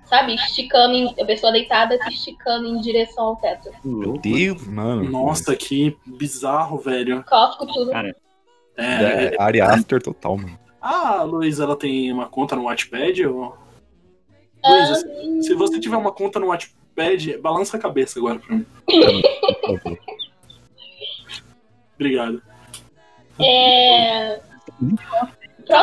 sabe? 0.10 0.34
Esticando, 0.36 0.94
em, 0.94 1.16
a 1.22 1.26
pessoa 1.26 1.52
deitada 1.52 1.98
se 2.04 2.10
esticando 2.10 2.68
em 2.68 2.82
direção 2.82 3.26
ao 3.26 3.36
teto. 3.38 3.70
Meu 3.84 4.14
Deus, 4.18 4.66
mano. 4.68 5.04
Nossa, 5.10 5.56
que 5.56 5.96
bizarro, 6.06 6.78
velho. 6.80 7.24
Cófico 7.24 7.68
tudo. 7.68 7.92
Cara, 7.92 8.16
É. 8.78 9.34
É, 9.34 9.36
Ari 9.40 9.62
Aster 9.62 10.02
total, 10.02 10.38
mano. 10.38 10.60
Ah, 10.82 11.24
Luiz, 11.24 11.60
ela 11.60 11.76
tem 11.76 12.12
uma 12.12 12.28
conta 12.28 12.56
no 12.56 12.64
Wattpad? 12.64 13.26
Ou... 13.28 13.56
Ah, 14.64 14.72
Luísa, 14.72 14.96
se- 14.96 15.44
se 15.44 15.54
você 15.54 15.80
tiver 15.80 15.98
uma 15.98 16.12
conta 16.12 16.40
no 16.40 16.48
Wattpad, 16.48 17.38
balança 17.40 17.76
a 17.78 17.80
cabeça 17.80 18.18
agora 18.20 18.40
pra 18.40 18.56
mim. 18.56 18.66
Obrigado. 21.96 22.42
é... 23.40 24.40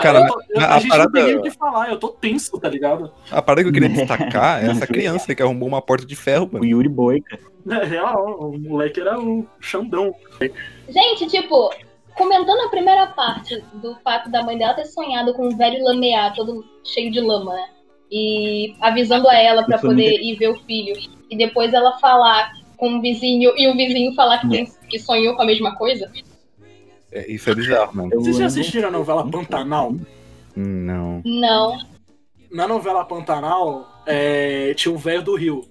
Cara, 0.03 0.27
Eu 0.51 0.61
a 0.61 0.75
a, 0.75 0.79
gente 0.81 0.89
parada- 0.89 1.05
não 1.09 1.13
tem 1.13 1.25
nem 1.25 1.37
o 1.37 1.43
que 1.43 1.51
falar, 1.51 1.91
eu 1.91 1.99
tô 1.99 2.09
tenso, 2.09 2.59
tá 2.59 2.69
ligado? 2.69 3.13
A 3.31 3.41
parada 3.41 3.63
que 3.63 3.69
eu 3.69 3.73
queria 3.73 3.89
destacar 3.89 4.63
é 4.65 4.69
essa 4.71 4.87
criança 4.87 5.35
que 5.35 5.43
arrumou 5.43 5.69
uma 5.69 5.81
porta 5.81 6.05
de 6.05 6.17
ferro, 6.17 6.47
o 6.47 6.53
mano. 6.55 6.65
Yuri 6.65 6.89
Boica. 6.89 7.39
É 7.69 7.85
real, 7.85 8.39
o 8.53 8.59
moleque 8.59 9.01
era 9.01 9.19
o 9.19 9.47
Xandão. 9.61 10.15
Gente, 10.89 11.27
tipo, 11.27 11.71
comentando 12.17 12.61
a 12.63 12.69
primeira 12.69 13.07
parte 13.09 13.63
do 13.75 13.95
fato 14.05 14.31
da 14.31 14.43
mãe 14.43 14.57
dela 14.59 14.75
ter 14.75 14.87
sonhado 14.87 15.35
com 15.35 15.49
um 15.49 15.57
velho 15.57 15.83
lamear, 15.85 16.35
todo 16.35 16.65
cheio 16.85 17.11
de 17.11 17.21
lama, 17.21 17.55
né? 17.55 17.65
E 18.11 18.75
avisando 18.81 19.29
a 19.29 19.35
ela 19.37 19.67
me 19.67 19.79
poder 19.79 20.21
ir 20.21 20.37
ver 20.37 20.49
o 20.51 20.59
filho. 20.61 20.95
E 21.31 21.37
depois 21.37 21.73
ela 21.75 21.99
falar 21.99 22.53
com 22.77 22.99
o 22.99 23.01
vizinho 23.01 23.53
e 23.57 23.69
o 23.69 23.77
vizinho 23.77 24.15
falar 24.15 24.39
que, 24.39 24.49
tem- 24.49 24.69
que 24.89 24.99
sonhou 24.99 25.35
com 25.35 25.43
a 25.43 25.47
mesma 25.47 25.75
coisa. 25.77 26.11
É, 27.17 27.33
isso 27.33 27.49
é 27.49 27.55
bizarro, 27.55 27.97
mano. 27.97 28.11
Vocês 28.15 28.37
já 28.37 28.45
assistiram 28.45 28.89
a 28.89 28.93
novela 28.93 29.29
Pantanal? 29.31 29.97
Não. 30.55 31.23
Não. 31.25 31.79
Na 32.51 32.69
novela 32.69 33.05
Pantanal, 33.07 34.03
é, 34.07 34.75
tinha 34.75 34.95
um 34.95 34.99
velho 34.99 35.23
do 35.23 35.35
Rio. 35.35 35.65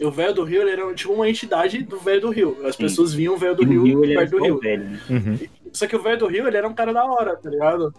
E 0.00 0.04
o 0.04 0.10
velho 0.10 0.32
do 0.32 0.44
Rio 0.44 0.62
ele 0.62 0.70
era 0.70 0.94
tipo 0.94 1.12
uma 1.12 1.28
entidade 1.28 1.82
do 1.82 1.98
velho 1.98 2.22
do 2.22 2.30
Rio. 2.30 2.56
As 2.64 2.76
Sim. 2.76 2.84
pessoas 2.84 3.12
viam 3.12 3.34
o 3.34 3.36
velho 3.36 3.54
do 3.54 3.64
E 3.64 3.66
Rio 3.66 3.84
Rio 3.84 4.00
perto 4.00 4.30
do 4.30 4.42
Rio. 4.42 4.54
o 4.54 4.60
velho, 4.60 4.84
né? 4.84 5.00
Uhum. 5.10 5.38
Só 5.72 5.86
que 5.86 5.96
o 5.96 6.02
velho 6.02 6.18
do 6.18 6.26
Rio, 6.26 6.46
ele 6.46 6.56
era 6.56 6.66
um 6.66 6.72
cara 6.72 6.94
da 6.94 7.04
hora, 7.04 7.36
tá 7.36 7.50
ligado? 7.50 7.92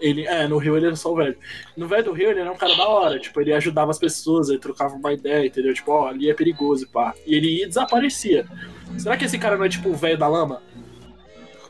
Ele, 0.00 0.26
é, 0.26 0.48
no 0.48 0.58
Rio 0.58 0.76
ele 0.76 0.86
era 0.86 0.96
só 0.96 1.12
o 1.12 1.16
velho. 1.16 1.36
No 1.76 1.86
velho 1.86 2.04
do 2.04 2.12
Rio, 2.12 2.30
ele 2.30 2.40
era 2.40 2.50
um 2.50 2.56
cara 2.56 2.74
da 2.74 2.88
hora. 2.88 3.18
Tipo, 3.20 3.40
ele 3.40 3.52
ajudava 3.52 3.92
as 3.92 3.98
pessoas, 3.98 4.48
ele 4.48 4.58
trocava 4.58 4.96
uma 4.96 5.12
ideia, 5.12 5.46
entendeu? 5.46 5.72
Tipo, 5.72 5.92
ó, 5.92 6.08
ali 6.08 6.28
é 6.28 6.34
perigoso, 6.34 6.88
pá. 6.90 7.14
E 7.24 7.34
ele 7.36 7.58
ia 7.58 7.64
e 7.64 7.68
desaparecia. 7.68 8.44
Será 8.98 9.16
que 9.16 9.24
esse 9.24 9.38
cara 9.38 9.56
não 9.56 9.64
é 9.64 9.68
tipo 9.68 9.88
o 9.90 9.94
velho 9.94 10.18
da 10.18 10.26
lama? 10.26 10.60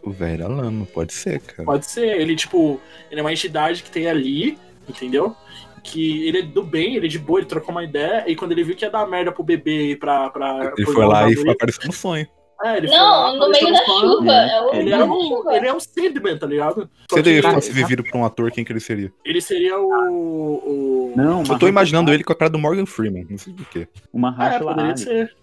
O 0.04 0.10
velho 0.10 0.38
da 0.40 0.48
lama, 0.48 0.86
pode 0.86 1.12
ser, 1.12 1.40
cara. 1.40 1.64
Pode 1.64 1.86
ser. 1.86 2.20
Ele, 2.20 2.36
tipo, 2.36 2.80
ele 3.10 3.20
é 3.20 3.22
uma 3.22 3.32
entidade 3.32 3.82
que 3.82 3.90
tem 3.90 4.06
ali, 4.08 4.58
entendeu? 4.88 5.34
Que 5.82 6.26
ele 6.26 6.38
é 6.38 6.42
do 6.42 6.62
bem, 6.62 6.96
ele 6.96 7.06
é 7.06 7.08
de 7.08 7.18
boa, 7.18 7.40
ele 7.40 7.46
trocou 7.46 7.70
uma 7.72 7.84
ideia. 7.84 8.24
E 8.26 8.34
quando 8.36 8.52
ele 8.52 8.64
viu 8.64 8.74
que 8.76 8.84
ia 8.84 8.90
dar 8.90 9.06
merda 9.06 9.32
pro 9.32 9.42
bebê 9.42 9.90
e 9.92 9.96
pra. 9.96 10.30
pra 10.30 10.72
Ele 10.76 10.86
foi 10.86 11.04
lá 11.06 11.28
e 11.30 11.36
foi 11.36 11.50
aparecer 11.50 11.86
no 11.86 11.92
sonho. 11.92 12.26
É, 12.62 12.76
ele 12.78 12.88
foi 12.88 12.96
lá, 12.96 13.32
Não, 13.32 13.38
no 13.40 13.50
meio 13.50 13.72
da 13.72 13.84
chuva. 13.84 14.22
né? 14.24 14.48
É 14.56 14.60
o 14.62 14.74
Ele, 14.74 14.90
da 14.90 15.04
um, 15.04 15.20
chuva. 15.28 15.56
ele 15.56 15.66
é 15.66 15.74
um 15.74 15.80
Sandman, 15.80 16.38
tá 16.38 16.46
ligado? 16.46 16.88
Se 17.12 17.18
ele 17.18 17.42
fosse 17.42 17.72
vivido 17.72 18.02
por 18.04 18.16
um 18.16 18.24
ator, 18.24 18.50
quem 18.50 18.64
que 18.64 18.72
ele 18.72 18.80
seria? 18.80 19.12
ele 19.24 19.40
seria 19.40 19.78
o. 19.78 20.54
o... 20.64 21.12
Não, 21.16 21.42
Eu 21.42 21.58
tô 21.58 21.66
imaginando 21.68 22.12
ele 22.12 22.24
com 22.24 22.32
a 22.32 22.36
cara 22.36 22.50
do 22.50 22.58
Morgan 22.58 22.86
Freeman, 22.86 23.26
não 23.28 23.36
sei 23.36 23.52
porquê. 23.52 23.88
Uma 24.12 24.28
É, 24.30 24.32
racha 24.36 24.58
poderia 24.60 24.90
lá. 24.90 24.96
ser. 24.96 25.36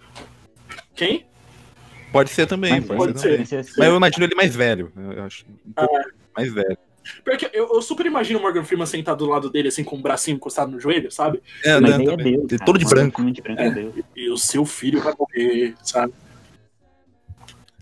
Quem? 0.96 1.26
Pode 2.12 2.30
ser 2.30 2.46
também, 2.46 2.74
Mas 2.74 2.86
pode, 2.86 2.98
pode 3.00 3.20
ser 3.22 3.32
também. 3.32 3.46
ser. 3.46 3.66
Mas 3.78 3.88
eu 3.88 3.96
imagino 3.96 4.26
ele 4.26 4.36
mais 4.36 4.56
velho. 4.56 4.92
Eu 4.96 5.24
acho 5.24 5.46
um 5.66 5.72
pouco 5.74 5.96
Ah. 5.96 6.06
mais 6.36 6.54
velho. 6.54 6.78
Porque 7.26 7.50
eu, 7.52 7.68
eu 7.74 7.82
super 7.82 8.06
imagino 8.06 8.38
o 8.38 8.42
Morgan 8.42 8.64
Freeman 8.64 8.86
sentado 8.86 9.26
do 9.26 9.32
lado 9.32 9.50
dele, 9.50 9.70
assim, 9.70 9.84
com 9.84 9.96
o 9.98 10.02
bracinho 10.02 10.36
encostado 10.36 10.72
no 10.72 10.80
joelho, 10.80 11.10
sabe? 11.12 11.42
É, 11.64 11.80
Mas 11.80 11.98
né, 11.98 12.04
é 12.04 12.06
também. 12.06 12.46
Deus. 12.46 12.62
Todo 12.64 12.78
de 12.78 12.86
branco. 12.86 13.24
de 13.32 13.42
branco 13.42 13.62
é 13.62 13.72
Deus. 13.72 13.96
E 14.16 14.30
o 14.30 14.38
seu 14.38 14.66
filho 14.66 15.02
vai 15.02 15.14
morrer, 15.18 15.74
sabe? 15.84 16.14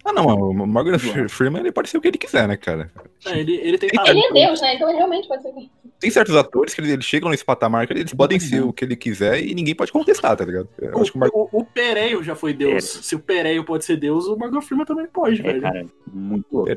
Ah, 0.10 0.14
não, 0.14 0.26
o 0.26 0.68
Morgan 0.68 0.97
Freeman 1.30 1.62
ele 1.62 1.72
pode 1.72 1.89
ser 1.89 1.97
o 1.97 2.01
que 2.01 2.07
ele 2.07 2.18
quiser, 2.18 2.47
né, 2.47 2.57
cara? 2.57 2.91
É, 3.26 3.39
ele, 3.39 3.55
ele 3.57 3.78
tem 3.78 3.89
Ele 4.07 4.20
é 4.26 4.34
Deus, 4.34 4.60
né? 4.60 4.76
Então 4.76 4.89
ele 4.89 4.97
realmente 4.97 5.28
pode 5.28 5.43
ser. 5.43 5.53
Tem 5.99 6.10
certos 6.10 6.36
atores 6.36 6.74
que 6.74 6.82
eles, 6.82 7.05
chegam 7.05 7.30
nesse 7.30 7.45
patamar 7.45 7.86
que 7.86 7.93
eles 7.93 8.14
podem 8.14 8.39
ser 8.39 8.64
o 8.64 8.74
que 8.74 8.86
ele 8.86 8.95
quiser 8.95 9.43
e 9.43 9.53
ninguém 9.53 9.76
pode 9.76 9.91
contestar, 9.91 10.36
tá 10.36 10.45
ligado? 10.45 10.68
Eu 10.80 10.99
acho 10.99 11.12
que 11.12 11.18
o 11.18 11.20
Morgan 11.20 11.38
O, 11.38 11.49
o, 11.51 11.60
o 11.60 11.66
Pereio 11.66 12.24
já 12.24 12.36
foi 12.36 12.53
Deus. 12.53 12.86
Se 12.86 13.16
o 13.16 13.20
Pereio 13.20 13.64
pode 13.64 13.86
ser 13.86 13.97
Deus, 13.97 14.26
o 14.26 14.36
Morgan 14.36 14.62
Freeman 14.62 14.86
também 14.86 15.07
pode, 15.07 15.41
É, 15.41 15.43
velho. 15.43 15.62
cara, 15.62 15.86
muito 16.12 16.45
louco. 16.51 16.72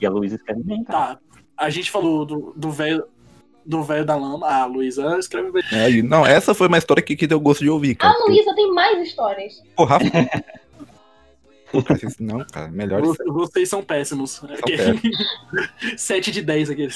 E 0.00 0.06
a 0.06 0.10
Luísa 0.10 0.36
escreve 0.36 0.62
bem, 0.62 0.84
cara. 0.84 1.14
Tá. 1.14 1.20
A 1.56 1.70
gente 1.70 1.90
falou 1.90 2.26
do 2.26 2.70
velho 2.70 3.04
do 3.68 3.82
velho 3.82 4.04
da 4.04 4.16
lama. 4.16 4.46
Ah, 4.46 4.62
a 4.62 4.66
Luísa 4.66 5.18
escreve 5.18 5.52
bem. 5.52 5.62
É, 5.70 6.02
não, 6.02 6.26
essa 6.26 6.54
foi 6.54 6.68
uma 6.68 6.78
história 6.78 7.02
que, 7.02 7.14
que 7.14 7.26
deu 7.26 7.38
gosto 7.38 7.60
de 7.62 7.68
ouvir, 7.68 7.96
cara. 7.96 8.14
A 8.14 8.24
Luísa 8.24 8.54
tem 8.54 8.72
mais 8.72 9.06
histórias. 9.06 9.62
Pô, 9.76 9.86
não, 12.20 12.44
cara, 12.50 12.68
melhor 12.68 13.02
Vocês 13.26 13.68
são 13.68 13.82
péssimos. 13.82 14.40
péssimos. 14.64 15.00
7 15.96 16.30
de 16.30 16.42
10 16.42 16.70
aqui. 16.70 16.88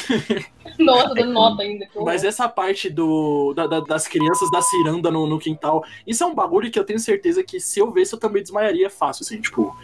Nossa, 0.78 1.14
dando 1.14 1.32
nota 1.32 1.62
ainda. 1.62 1.86
Mas 1.96 2.24
essa 2.24 2.48
parte 2.48 2.88
do, 2.88 3.52
da- 3.54 3.66
da- 3.66 3.80
das 3.80 4.06
crianças 4.08 4.50
da 4.50 4.62
ciranda 4.62 5.10
no, 5.10 5.26
no 5.26 5.38
quintal, 5.38 5.84
isso 6.06 6.22
é 6.24 6.26
um 6.26 6.34
bagulho 6.34 6.70
que 6.70 6.78
eu 6.78 6.84
tenho 6.84 6.98
certeza 6.98 7.42
que 7.42 7.60
se 7.60 7.80
eu 7.80 7.90
vesse 7.90 8.14
eu 8.14 8.18
também 8.18 8.42
desmaiaria 8.42 8.88
fácil, 8.88 9.24
assim, 9.24 9.40
tipo. 9.40 9.76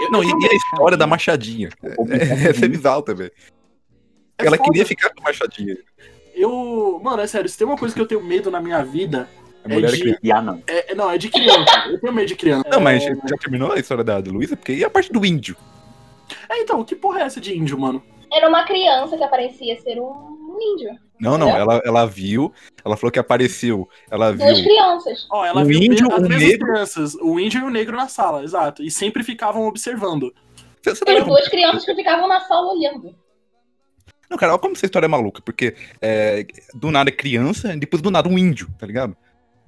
eu- 0.00 0.10
Não, 0.10 0.22
eu 0.22 0.28
e, 0.28 0.32
também- 0.32 0.48
e 0.48 0.52
a 0.52 0.56
história 0.56 0.96
da 0.96 1.06
Machadinha? 1.06 1.68
É, 1.82 2.64
é 2.64 2.68
bizarro 2.68 3.02
também. 3.02 3.30
é 4.38 4.46
Ela 4.46 4.56
foda. 4.56 4.70
queria 4.70 4.86
ficar 4.86 5.10
com 5.10 5.20
a 5.20 5.24
Machadinha. 5.24 5.76
Eu. 6.34 7.00
Mano, 7.02 7.20
é 7.22 7.26
sério, 7.26 7.48
se 7.48 7.58
tem 7.58 7.66
uma 7.66 7.76
coisa 7.76 7.94
que 7.94 8.00
eu 8.00 8.06
tenho 8.06 8.22
medo 8.22 8.50
na 8.50 8.60
minha 8.60 8.82
vida. 8.84 9.28
A 9.70 9.74
mulher 9.74 9.90
de- 9.90 9.96
é 9.96 10.00
criança. 10.00 10.20
E 10.22 10.32
ah, 10.32 10.42
não. 10.42 10.62
É, 10.66 10.92
é- 10.92 10.94
não, 10.94 11.10
é 11.10 11.18
de 11.18 11.28
criança. 11.28 11.84
Eu 11.88 12.00
tenho 12.00 12.12
medo 12.12 12.26
de 12.28 12.36
criança. 12.36 12.68
Não, 12.70 12.80
mas 12.80 13.02
É, 13.04 13.14
já 13.14 13.36
terminou 13.40 13.72
a 13.72 13.78
história 13.78 14.02
da, 14.04 14.20
da 14.20 14.30
Luísa? 14.30 14.56
Porque 14.56 14.72
e 14.72 14.84
a 14.84 14.90
parte 14.90 15.12
do 15.12 15.24
índio? 15.24 15.56
é, 16.50 16.58
então, 16.60 16.82
que 16.84 16.94
porra 16.94 17.20
é 17.20 17.22
essa 17.24 17.40
de 17.40 17.56
índio, 17.56 17.78
mano? 17.78 18.02
Era 18.32 18.48
uma 18.48 18.64
criança 18.64 19.16
que 19.16 19.22
aparecia 19.24 19.80
ser 19.80 19.98
um 20.00 20.36
um 20.58 20.74
índio. 20.74 20.90
Não, 21.20 21.38
não, 21.38 21.50
ela, 21.50 21.80
ela 21.84 22.04
viu, 22.04 22.52
ela 22.84 22.96
falou 22.96 23.12
que 23.12 23.18
apareceu, 23.18 23.88
ela 24.10 24.32
viu 24.32 24.44
Duas 24.44 24.60
crianças. 24.60 25.26
Ó, 25.30 25.44
ela 25.46 25.60
Um 25.60 25.64
viu 25.66 25.78
índio, 25.80 26.10
as 26.12 26.18
um 26.18 26.22
mesmas 26.22 26.38
negro. 26.48 26.66
crianças, 26.66 27.14
o 27.14 27.38
índio 27.38 27.60
e 27.60 27.64
o 27.64 27.70
negro 27.70 27.96
na 27.96 28.08
sala, 28.08 28.42
exato. 28.42 28.82
E 28.82 28.90
sempre 28.90 29.22
ficavam 29.22 29.66
observando. 29.68 30.34
Você- 30.82 30.96
você 30.96 31.04
tá 31.04 31.12
Eram 31.12 31.26
duas 31.26 31.46
crianças 31.48 31.84
que 31.84 31.94
ficavam 31.94 32.26
na 32.26 32.40
sala 32.40 32.72
olhando. 32.72 33.14
Não, 34.28 34.36
cara, 34.36 34.52
olha 34.52 34.58
como 34.60 34.74
essa 34.74 34.84
história 34.86 35.06
é 35.06 35.08
maluca, 35.08 35.40
porque 35.42 35.76
é, 36.02 36.44
do 36.74 36.90
nada 36.90 37.08
é 37.08 37.12
criança, 37.12 37.72
e 37.74 37.78
depois 37.78 38.02
do 38.02 38.10
nada 38.10 38.28
um 38.28 38.36
índio, 38.38 38.68
tá 38.78 38.86
ligado? 38.86 39.16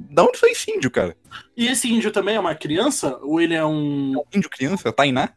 Da 0.08 0.24
onde 0.24 0.38
foi 0.38 0.50
esse 0.52 0.70
índio, 0.70 0.90
cara? 0.90 1.16
E 1.56 1.66
esse 1.68 1.92
índio 1.92 2.10
também 2.10 2.34
é 2.36 2.40
uma 2.40 2.54
criança? 2.54 3.18
Ou 3.22 3.40
ele 3.40 3.54
é 3.54 3.64
um. 3.64 4.14
Índio 4.34 4.48
criança, 4.50 4.92
Tainá? 4.92 5.30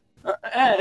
É. 0.43 0.77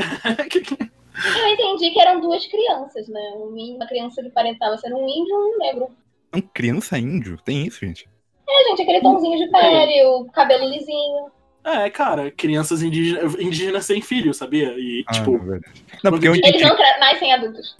Eu 1.36 1.48
entendi 1.48 1.90
que 1.90 2.00
eram 2.00 2.20
duas 2.20 2.46
crianças, 2.46 3.08
né? 3.08 3.20
Um 3.36 3.56
índio- 3.56 3.76
Uma 3.76 3.86
criança 3.86 4.22
que 4.22 4.30
parentava 4.30 4.76
ser 4.78 4.92
um 4.94 5.06
índio 5.08 5.34
e 5.34 5.54
um 5.54 5.58
negro. 5.58 5.88
Um 6.34 6.40
criança 6.40 6.98
índio? 6.98 7.38
Tem 7.44 7.66
isso, 7.66 7.80
gente? 7.84 8.08
É, 8.48 8.68
gente, 8.70 8.82
aquele 8.82 9.00
tomzinho 9.00 9.38
de 9.38 9.50
pele, 9.50 10.04
o 10.06 10.24
cabelo 10.32 10.68
lisinho. 10.70 11.30
é, 11.64 11.90
cara, 11.90 12.30
crianças 12.30 12.82
indígenas, 12.82 13.34
indígenas 13.34 13.84
sem 13.84 14.00
filho, 14.00 14.32
sabia? 14.34 14.74
E, 14.78 15.04
Ah, 15.06 15.12
tipo, 15.12 15.34
é 15.34 15.38
verdade. 15.38 15.84
Não, 16.02 16.10
porque 16.10 16.28
eu 16.28 16.34
Eles 16.34 16.48
entendi, 16.48 16.64
não 16.64 16.76
cre- 16.76 16.98
nascem 16.98 17.32
adultos. 17.32 17.76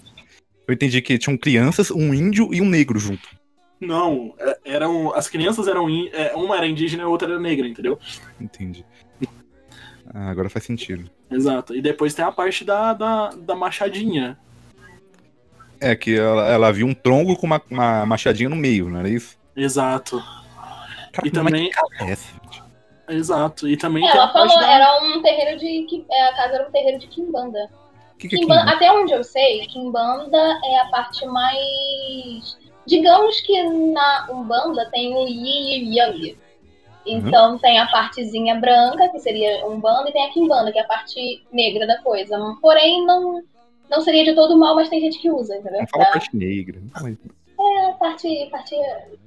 eu 0.67 0.73
entendi 0.73 1.01
que 1.01 1.17
tinham 1.17 1.37
crianças, 1.37 1.91
um 1.91 2.13
índio 2.13 2.53
e 2.53 2.61
um 2.61 2.65
negro 2.69 2.99
junto. 2.99 3.27
Não, 3.85 4.33
é- 4.39 4.57
eram. 4.65 5.13
As 5.13 5.27
crianças 5.27 5.67
eram. 5.67 5.89
in- 5.89 6.09
é, 6.13 6.33
Uma 6.35 6.57
era 6.57 6.67
indígena 6.67 7.03
e 7.03 7.05
a 7.05 7.09
outra 7.09 7.29
era 7.31 7.39
negra, 7.39 7.67
entendeu? 7.67 7.99
Entendi. 8.39 8.85
Ah, 10.13 10.29
agora 10.29 10.49
faz 10.49 10.65
sentido. 10.65 11.09
Exato. 11.31 11.75
E 11.75 11.81
depois 11.81 12.13
tem 12.13 12.23
a 12.23 12.31
parte 12.31 12.63
da, 12.63 12.93
da, 12.93 13.29
da 13.29 13.55
machadinha. 13.55 14.37
É 15.79 15.95
que 15.95 16.17
ela, 16.17 16.47
ela 16.47 16.71
viu 16.71 16.85
um 16.87 16.93
tronco 16.93 17.35
com 17.35 17.45
uma, 17.45 17.61
uma 17.69 18.05
machadinha 18.05 18.47
no 18.49 18.55
meio, 18.55 18.89
não 18.89 18.99
era 18.99 19.09
isso? 19.09 19.37
Exato. 19.55 20.21
Cara, 21.11 21.27
E 21.27 21.31
mas 21.31 21.31
também- 21.31 21.69
é 22.01 22.11
essa? 22.11 22.33
Exato. 23.09 23.67
E 23.67 23.75
também 23.75 24.03
tem 24.03 24.11
Ela 24.17 24.31
falou, 24.31 24.59
da. 24.59 24.71
era 24.71 25.03
um 25.03 25.21
terreiro 25.21 25.59
de. 25.59 26.05
É, 26.11 26.27
A 26.29 26.35
casa 26.35 26.55
era 26.55 26.67
um 26.67 26.71
terreiro 26.71 26.99
de 26.99 27.07
Kimbanda. 27.07 27.69
Que 28.17 28.29
que 28.29 28.35
é 28.35 28.39
Kimbanda, 28.39 28.61
Kimbanda? 28.61 28.77
até 28.77 28.91
onde 28.91 29.11
eu 29.13 29.23
sei, 29.23 29.65
Kimbanda 29.67 30.37
é 30.63 30.79
a 30.79 30.85
parte 30.85 31.25
mais. 31.25 32.57
Digamos 32.85 33.39
que 33.41 33.63
na 33.91 34.27
Umbanda 34.31 34.89
tem 34.91 35.15
o 35.15 35.27
Yi 35.27 35.77
e 35.93 35.97
Yang. 35.97 36.37
Então 37.05 37.57
tem 37.59 37.79
a 37.79 37.87
partezinha 37.87 38.55
branca, 38.55 39.09
que 39.09 39.19
seria 39.19 39.65
Umbanda, 39.67 40.09
e 40.09 40.13
tem 40.13 40.25
a 40.25 40.29
Kimbanda, 40.31 40.71
que 40.71 40.79
é 40.79 40.81
a 40.83 40.87
parte 40.87 41.43
negra 41.51 41.85
da 41.85 42.01
coisa. 42.01 42.37
Porém, 42.61 43.05
não, 43.05 43.41
não 43.89 44.01
seria 44.01 44.23
de 44.23 44.33
todo 44.33 44.57
mal, 44.57 44.75
mas 44.75 44.89
tem 44.89 45.01
gente 45.01 45.19
que 45.19 45.29
usa, 45.29 45.55
entendeu? 45.57 45.79
Não 45.81 45.87
fala 45.87 46.03
Pra- 46.05 46.13
parte 46.13 46.35
negra. 46.35 46.81
É 47.59 47.85
a 47.89 47.91
parte, 47.93 48.47
parte 48.51 48.75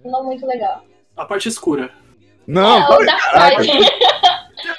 não 0.04 0.24
muito 0.24 0.46
legal. 0.46 0.84
A 1.16 1.24
parte 1.24 1.48
escura. 1.48 1.90
não 2.46 2.76
é, 2.78 2.88
o 2.88 3.04
Dark 3.04 3.61
Side. 3.61 3.78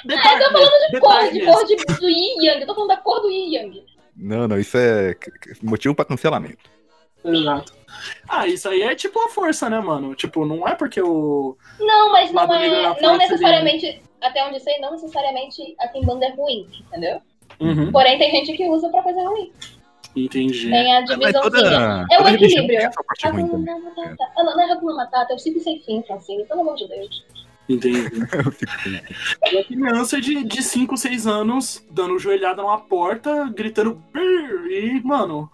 Detalhe, 0.04 0.42
eu 0.42 0.52
tô 0.52 0.58
falando 0.58 0.90
de 0.90 1.00
cor, 1.00 1.32
de 1.32 1.44
cor 1.44 1.64
de, 1.66 2.00
do 2.00 2.08
Yi 2.10 2.40
e 2.42 2.46
Yang. 2.46 2.60
Eu 2.62 2.66
tô 2.66 2.74
falando 2.74 2.88
da 2.90 2.96
cor 2.96 3.20
do 3.20 3.30
Yi 3.30 3.46
e 3.48 3.54
Yang. 3.56 3.84
Não, 4.16 4.48
não, 4.48 4.58
isso 4.58 4.76
é 4.76 5.14
motivo 5.62 5.94
pra 5.94 6.04
cancelamento. 6.04 6.68
Exato. 7.24 7.77
Ah, 8.28 8.46
isso 8.46 8.68
aí 8.68 8.82
é 8.82 8.94
tipo 8.94 9.18
a 9.20 9.28
força, 9.28 9.68
né, 9.70 9.80
mano? 9.80 10.14
Tipo, 10.14 10.44
não 10.44 10.66
é 10.66 10.74
porque 10.74 11.00
o. 11.00 11.56
Não, 11.80 12.12
mas 12.12 12.32
não 12.32 12.54
é. 12.54 12.88
força 12.88 13.02
Não 13.02 13.16
necessariamente. 13.18 14.02
Até 14.20 14.44
onde 14.44 14.56
eu 14.56 14.60
sei, 14.60 14.78
não 14.80 14.90
necessariamente 14.92 15.76
a 15.80 15.88
Kimbanda 15.88 16.26
é 16.26 16.30
ruim, 16.34 16.68
entendeu? 16.86 17.20
Uhum. 17.60 17.92
Porém, 17.92 18.18
tem 18.18 18.30
gente 18.32 18.52
que 18.56 18.68
usa 18.68 18.88
pra 18.88 19.02
coisa 19.02 19.20
ruim. 19.28 19.52
Entendi. 20.16 20.70
Tem 20.70 20.96
a 20.96 21.00
Mas 21.02 21.10
divisãozinha. 21.10 21.42
toda, 21.42 22.06
É 22.10 22.22
o 22.22 22.28
equilíbrio. 22.28 22.90
também. 23.22 23.44
Hakuna 23.44 23.78
Matata. 23.78 24.16
Ah, 24.36 24.42
Não 24.42 24.60
é 24.60 24.72
Hakuna 24.72 24.94
Matata, 24.94 25.32
eu 25.34 25.38
fico 25.38 25.60
sem 25.60 25.78
fim, 25.80 26.02
Francine, 26.02 26.44
pelo 26.46 26.62
amor 26.62 26.74
de 26.76 26.88
Deus. 26.88 27.24
Entendi. 27.68 28.08
Uma 29.52 29.64
criança 29.64 30.20
de, 30.20 30.42
de 30.42 30.62
5, 30.62 30.96
6 30.96 31.26
anos 31.26 31.84
dando 31.90 32.18
joelhada 32.18 32.62
numa 32.62 32.80
porta, 32.80 33.48
gritando 33.54 34.02
e, 34.14 35.00
mano, 35.04 35.50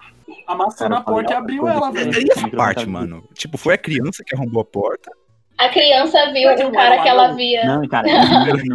amassando 0.46 0.90
Cara, 0.90 1.00
a 1.00 1.04
porta 1.04 1.32
e 1.32 1.36
abriu 1.36 1.68
ela, 1.68 1.90
que- 1.92 1.98
velho. 2.04 2.26
E 2.26 2.30
essa 2.30 2.48
parte, 2.48 2.84
tá- 2.84 2.90
mano? 2.90 3.24
Tipo, 3.34 3.56
foi 3.58 3.74
a 3.74 3.78
criança 3.78 4.22
que 4.24 4.34
arrombou 4.34 4.62
a 4.62 4.64
porta? 4.64 5.10
A 5.56 5.68
criança 5.68 6.32
viu 6.32 6.50
um 6.50 6.56
não 6.56 6.72
cara 6.72 6.96
que 6.96 7.04
um 7.04 7.06
ela 7.06 7.32
via. 7.32 7.64
Não, 7.64 7.86
cara. 7.88 8.08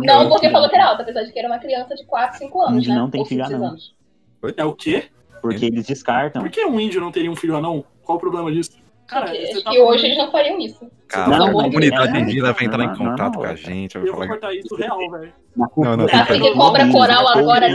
Não, 0.06 0.30
porque 0.30 0.50
falou 0.50 0.70
que 0.70 0.76
era 0.76 0.86
alta, 0.88 1.04
apesar 1.04 1.24
de 1.24 1.32
que 1.34 1.40
era 1.40 1.48
uma 1.50 1.60
criança 1.60 1.94
de 1.94 2.06
4, 2.06 2.38
5 2.38 2.62
anos, 2.62 2.88
né? 2.88 2.96
não 2.96 3.10
tem 3.10 3.26
filho 3.26 3.46
5, 3.46 3.60
6 3.60 3.62
anão. 3.62 4.54
É 4.56 4.64
o 4.64 4.74
quê? 4.74 5.10
Porque 5.42 5.66
eles 5.66 5.86
descartam. 5.86 6.42
Por 6.42 6.50
que 6.50 6.64
um 6.66 6.80
índio 6.80 7.02
não 7.02 7.12
teria 7.12 7.30
um 7.32 7.36
filho 7.36 7.56
anão? 7.58 7.84
Qual 8.04 8.18
o 8.18 8.22
problema 8.22 8.52
disso? 8.52 8.72
Cara, 9.08 9.26
acho 9.26 9.34
tá 9.42 9.48
que 9.48 9.64
falando- 9.64 9.82
hoje 9.88 10.06
eles 10.06 10.18
não 10.18 10.32
fariam 10.32 10.60
isso. 10.60 10.90
Cara, 11.08 11.38
Não, 11.38 11.48
a 11.48 11.52
comunidade 11.52 12.16
é, 12.16 12.20
indígena 12.22 12.54
vai 12.54 12.66
entrar 12.66 12.84
em 12.84 12.88
não, 12.88 12.96
contato 12.96 13.34
não, 13.34 13.42
com 13.42 13.44
a 13.44 13.50
não. 13.50 13.56
gente. 13.58 13.98
Vai 13.98 14.08
Eu 14.08 14.14
vou 14.14 14.14
falar 14.16 14.28
cortar 14.28 14.54
isso 14.54 14.76
real, 14.76 14.98
velho. 15.00 15.34
Na 15.58 15.68
Não, 15.76 15.98
não, 15.98 15.98
cultura- 16.08 16.26
tem 16.28 16.42
que 16.42 16.54
cobra 16.54 16.92
coral 16.92 17.28
agora 17.28 17.68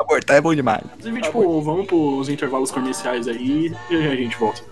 abortar 0.00 0.36
é 0.36 0.40
bom 0.40 0.54
demais. 0.54 0.84
Inclusive, 0.84 1.22
tipo, 1.22 1.60
vamos 1.60 1.86
pros 1.86 2.28
intervalos 2.28 2.70
comerciais 2.70 3.26
aí 3.28 3.74
e 3.90 3.96
aí 3.96 4.08
a 4.08 4.16
gente 4.16 4.36
volta. 4.36 4.62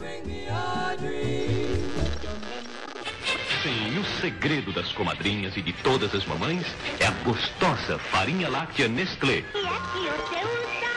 Sim, 3.62 3.98
o 3.98 4.04
segredo 4.20 4.72
das 4.72 4.92
comadrinhas 4.92 5.56
e 5.56 5.62
de 5.62 5.72
todas 5.72 6.14
as 6.14 6.26
mamães 6.26 6.66
é 7.00 7.06
a 7.06 7.10
gostosa 7.24 7.98
farinha 8.10 8.48
láctea 8.50 8.88
Nestlé. 8.88 9.42
E 9.54 9.66
aqui 9.66 10.04
você 10.18 10.38
usa 10.44 10.92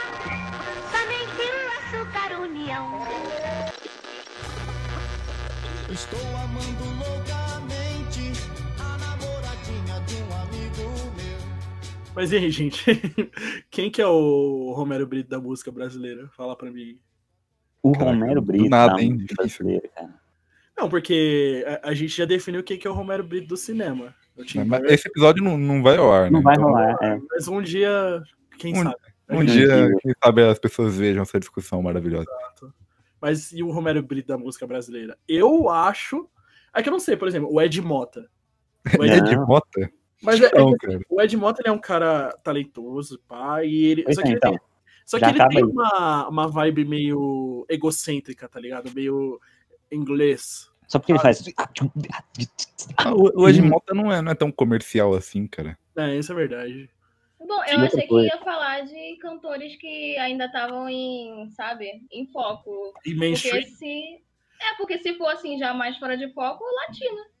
somente 0.92 1.44
o 1.50 1.96
açúcar 1.96 2.40
união. 2.42 3.06
Estou 5.90 6.20
amando 6.36 6.84
loucamente 6.98 8.32
a 8.78 8.98
namoradinha 8.98 10.00
de 10.06 10.16
um 10.16 10.30
amigo 10.42 11.12
meu. 11.16 11.38
Mas 12.14 12.32
e 12.32 12.36
aí, 12.36 12.50
gente? 12.50 12.84
Quem 13.78 13.92
que 13.92 14.02
é 14.02 14.06
o 14.08 14.72
Romero 14.72 15.06
Brito 15.06 15.30
da 15.30 15.38
música 15.38 15.70
brasileira? 15.70 16.28
Fala 16.36 16.56
pra 16.56 16.68
mim. 16.68 16.98
O 17.80 17.92
Caraca, 17.92 18.10
Romero 18.10 18.42
Brito. 18.42 18.68
nada, 18.68 18.94
da 18.96 19.00
hein? 19.00 19.12
música 19.12 19.36
brasileira, 19.36 19.88
cara. 19.94 20.14
Não, 20.76 20.88
porque 20.88 21.64
a, 21.84 21.90
a 21.90 21.94
gente 21.94 22.08
já 22.16 22.24
definiu 22.24 22.60
o 22.60 22.64
que 22.64 22.76
que 22.76 22.88
é 22.88 22.90
o 22.90 22.92
Romero 22.92 23.22
Brito 23.22 23.46
do 23.46 23.56
cinema. 23.56 24.12
Mas 24.66 24.82
esse 24.90 25.06
episódio 25.06 25.44
não, 25.44 25.56
não 25.56 25.80
vai 25.80 25.96
ao 25.96 26.12
ar, 26.12 26.24
né? 26.24 26.30
Não 26.30 26.42
vai 26.42 26.54
Então, 26.56 26.66
rolar, 26.66 26.96
é. 27.00 27.20
Mas 27.30 27.46
um 27.46 27.62
dia, 27.62 28.20
quem 28.58 28.74
Um- 28.76 28.82
sabe? 28.82 28.96
Um 29.30 29.44
dia, 29.44 29.88
quem 30.02 30.12
sabe 30.24 30.42
as 30.42 30.58
pessoas 30.58 30.96
vejam 30.96 31.22
essa 31.22 31.38
discussão 31.38 31.80
maravilhosa. 31.80 32.26
Mas 33.20 33.52
e 33.52 33.62
o 33.62 33.70
Romero 33.70 34.02
Brito 34.02 34.26
da 34.26 34.36
música 34.38 34.66
brasileira? 34.66 35.16
Eu 35.28 35.68
acho. 35.68 36.28
É 36.74 36.82
que 36.82 36.88
eu 36.88 36.92
não 36.92 36.98
sei, 36.98 37.16
por 37.16 37.28
exemplo, 37.28 37.48
o 37.48 37.62
Ed 37.62 37.80
Mota. 37.80 38.28
O 38.98 39.04
Ed, 39.04 39.20
de 39.22 39.36
Mota? 39.36 39.88
Mas 40.22 40.40
é, 40.40 40.46
é 40.46 40.50
que, 40.50 40.58
Não, 40.58 40.76
cara. 40.76 41.00
o 41.08 41.22
Ed 41.22 41.36
Mota 41.36 41.62
ele 41.62 41.68
é 41.68 41.72
um 41.72 41.80
cara 41.80 42.36
talentoso, 42.42 43.20
pá, 43.26 43.64
e 43.64 43.86
ele. 43.86 44.02
Pois 44.02 44.16
Só 44.16 44.20
é, 44.20 44.24
que 44.24 44.30
ele 44.30 44.36
então. 44.36 44.50
tem, 44.52 44.60
só 45.06 45.18
que 45.18 45.24
ele 45.24 45.48
tem 45.48 45.64
uma, 45.64 46.28
uma 46.28 46.48
vibe 46.48 46.84
meio 46.84 47.64
egocêntrica, 47.68 48.48
tá 48.48 48.60
ligado? 48.60 48.92
Meio 48.94 49.40
inglês. 49.90 50.70
Só 50.86 50.98
porque 50.98 51.12
ele 51.12 51.18
faz. 51.18 51.42
Ah, 52.96 53.14
O, 53.14 53.42
o 53.42 53.48
Ed 53.48 53.60
Mota 53.62 53.94
não 53.94 54.12
é, 54.12 54.20
não 54.20 54.32
é 54.32 54.34
tão 54.34 54.50
comercial 54.50 55.14
assim, 55.14 55.46
cara. 55.46 55.78
É, 55.96 56.16
isso 56.16 56.32
é 56.32 56.34
verdade. 56.34 56.90
Bom, 57.38 57.64
eu 57.64 57.80
achei 57.80 58.06
que 58.06 58.20
ia 58.20 58.38
falar 58.38 58.80
de 58.82 59.16
cantores 59.16 59.76
que 59.76 60.18
ainda 60.18 60.46
estavam 60.46 60.88
em, 60.88 61.48
sabe, 61.52 61.86
em 62.10 62.26
foco. 62.26 62.92
E 63.06 63.14
Porque 63.14 63.62
se. 63.66 64.22
É, 64.60 64.74
porque 64.76 64.98
se 64.98 65.14
for 65.14 65.28
assim, 65.28 65.56
já 65.58 65.72
mais 65.72 65.96
fora 65.98 66.16
de 66.16 66.32
foco, 66.32 66.64
latino. 66.86 67.37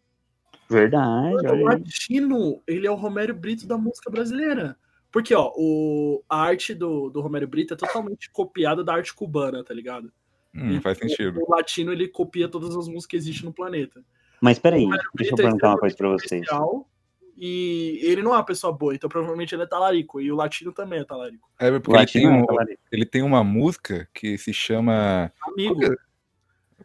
Verdade, 0.68 1.34
Mano, 1.34 1.62
o. 1.62 1.64
Latino, 1.64 2.62
ele 2.66 2.86
é 2.86 2.90
o 2.90 2.94
Romero 2.94 3.34
Brito 3.34 3.66
da 3.66 3.78
música 3.78 4.10
brasileira. 4.10 4.76
Porque, 5.10 5.34
ó, 5.34 5.50
o, 5.56 6.22
a 6.28 6.42
arte 6.42 6.74
do, 6.74 7.08
do 7.08 7.20
Romero 7.20 7.48
Brito 7.48 7.72
é 7.72 7.76
totalmente 7.76 8.30
copiada 8.30 8.84
da 8.84 8.94
arte 8.94 9.14
cubana, 9.14 9.64
tá 9.64 9.72
ligado? 9.72 10.12
Hum, 10.54 10.80
faz 10.80 10.98
sentido. 10.98 11.40
O 11.42 11.50
latino, 11.50 11.92
ele 11.92 12.08
copia 12.08 12.48
todas 12.48 12.70
as 12.76 12.86
músicas 12.88 13.06
que 13.06 13.16
existem 13.16 13.46
no 13.46 13.52
planeta. 13.52 14.04
Mas 14.40 14.58
peraí, 14.58 14.86
deixa 15.14 15.32
eu 15.32 15.38
é 15.38 15.42
perguntar 15.42 15.70
uma 15.70 15.78
coisa 15.78 15.96
pra 15.96 16.08
vocês. 16.10 16.42
especial 16.42 16.88
E 17.36 17.98
ele 18.02 18.22
não 18.22 18.32
é 18.32 18.36
uma 18.36 18.44
pessoa 18.44 18.72
boa, 18.72 18.94
então 18.94 19.08
provavelmente 19.08 19.54
ele 19.54 19.62
é 19.62 19.66
talarico. 19.66 20.20
E 20.20 20.30
o 20.30 20.36
latino 20.36 20.72
também 20.72 21.00
é 21.00 21.04
talarico. 21.04 21.48
É 21.58 21.70
O 21.70 21.80
porque 21.80 21.98
ele 21.98 22.06
tem, 22.06 22.24
é 22.26 22.30
um- 22.30 22.46
talarico. 22.46 22.82
ele 22.92 23.06
tem 23.06 23.22
uma 23.22 23.42
música 23.42 24.08
que 24.12 24.36
se 24.36 24.52
chama. 24.52 25.32
Amigo. 25.42 25.80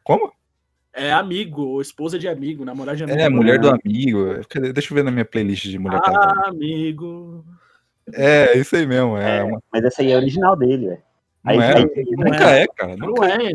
Como? 0.04 0.32
É 0.94 1.12
amigo, 1.12 1.62
ou 1.64 1.82
esposa 1.82 2.20
de 2.20 2.28
amigo, 2.28 2.64
namorada 2.64 2.98
de 2.98 3.04
amigo. 3.04 3.20
É, 3.20 3.28
mulher 3.30 3.60
do 3.60 3.70
amigo. 3.70 4.36
Deixa 4.74 4.92
eu 4.92 4.96
ver 4.96 5.04
na 5.04 5.10
minha 5.12 5.26
playlist 5.26 5.66
de 5.68 5.80
mulher. 5.80 6.00
Ah, 6.04 6.50
amigo. 6.50 7.44
É, 8.14 8.56
isso 8.58 8.76
aí 8.76 8.86
mesmo. 8.86 9.18
É, 9.18 9.38
É, 9.40 9.44
uma- 9.44 9.62
mas 9.72 9.84
essa 9.84 10.02
aí 10.04 10.12
é 10.12 10.16
original 10.16 10.56
dele, 10.56 10.88
velho. 10.90 11.02
não 11.44 11.52
Aí- 11.54 11.60
é, 11.60 11.78
aí- 11.78 12.06
nunca 12.18 12.50
é, 12.52 12.68
cara. 12.68 12.96
Não 12.98 13.08
Nunca 13.08 13.28
é. 13.28 13.52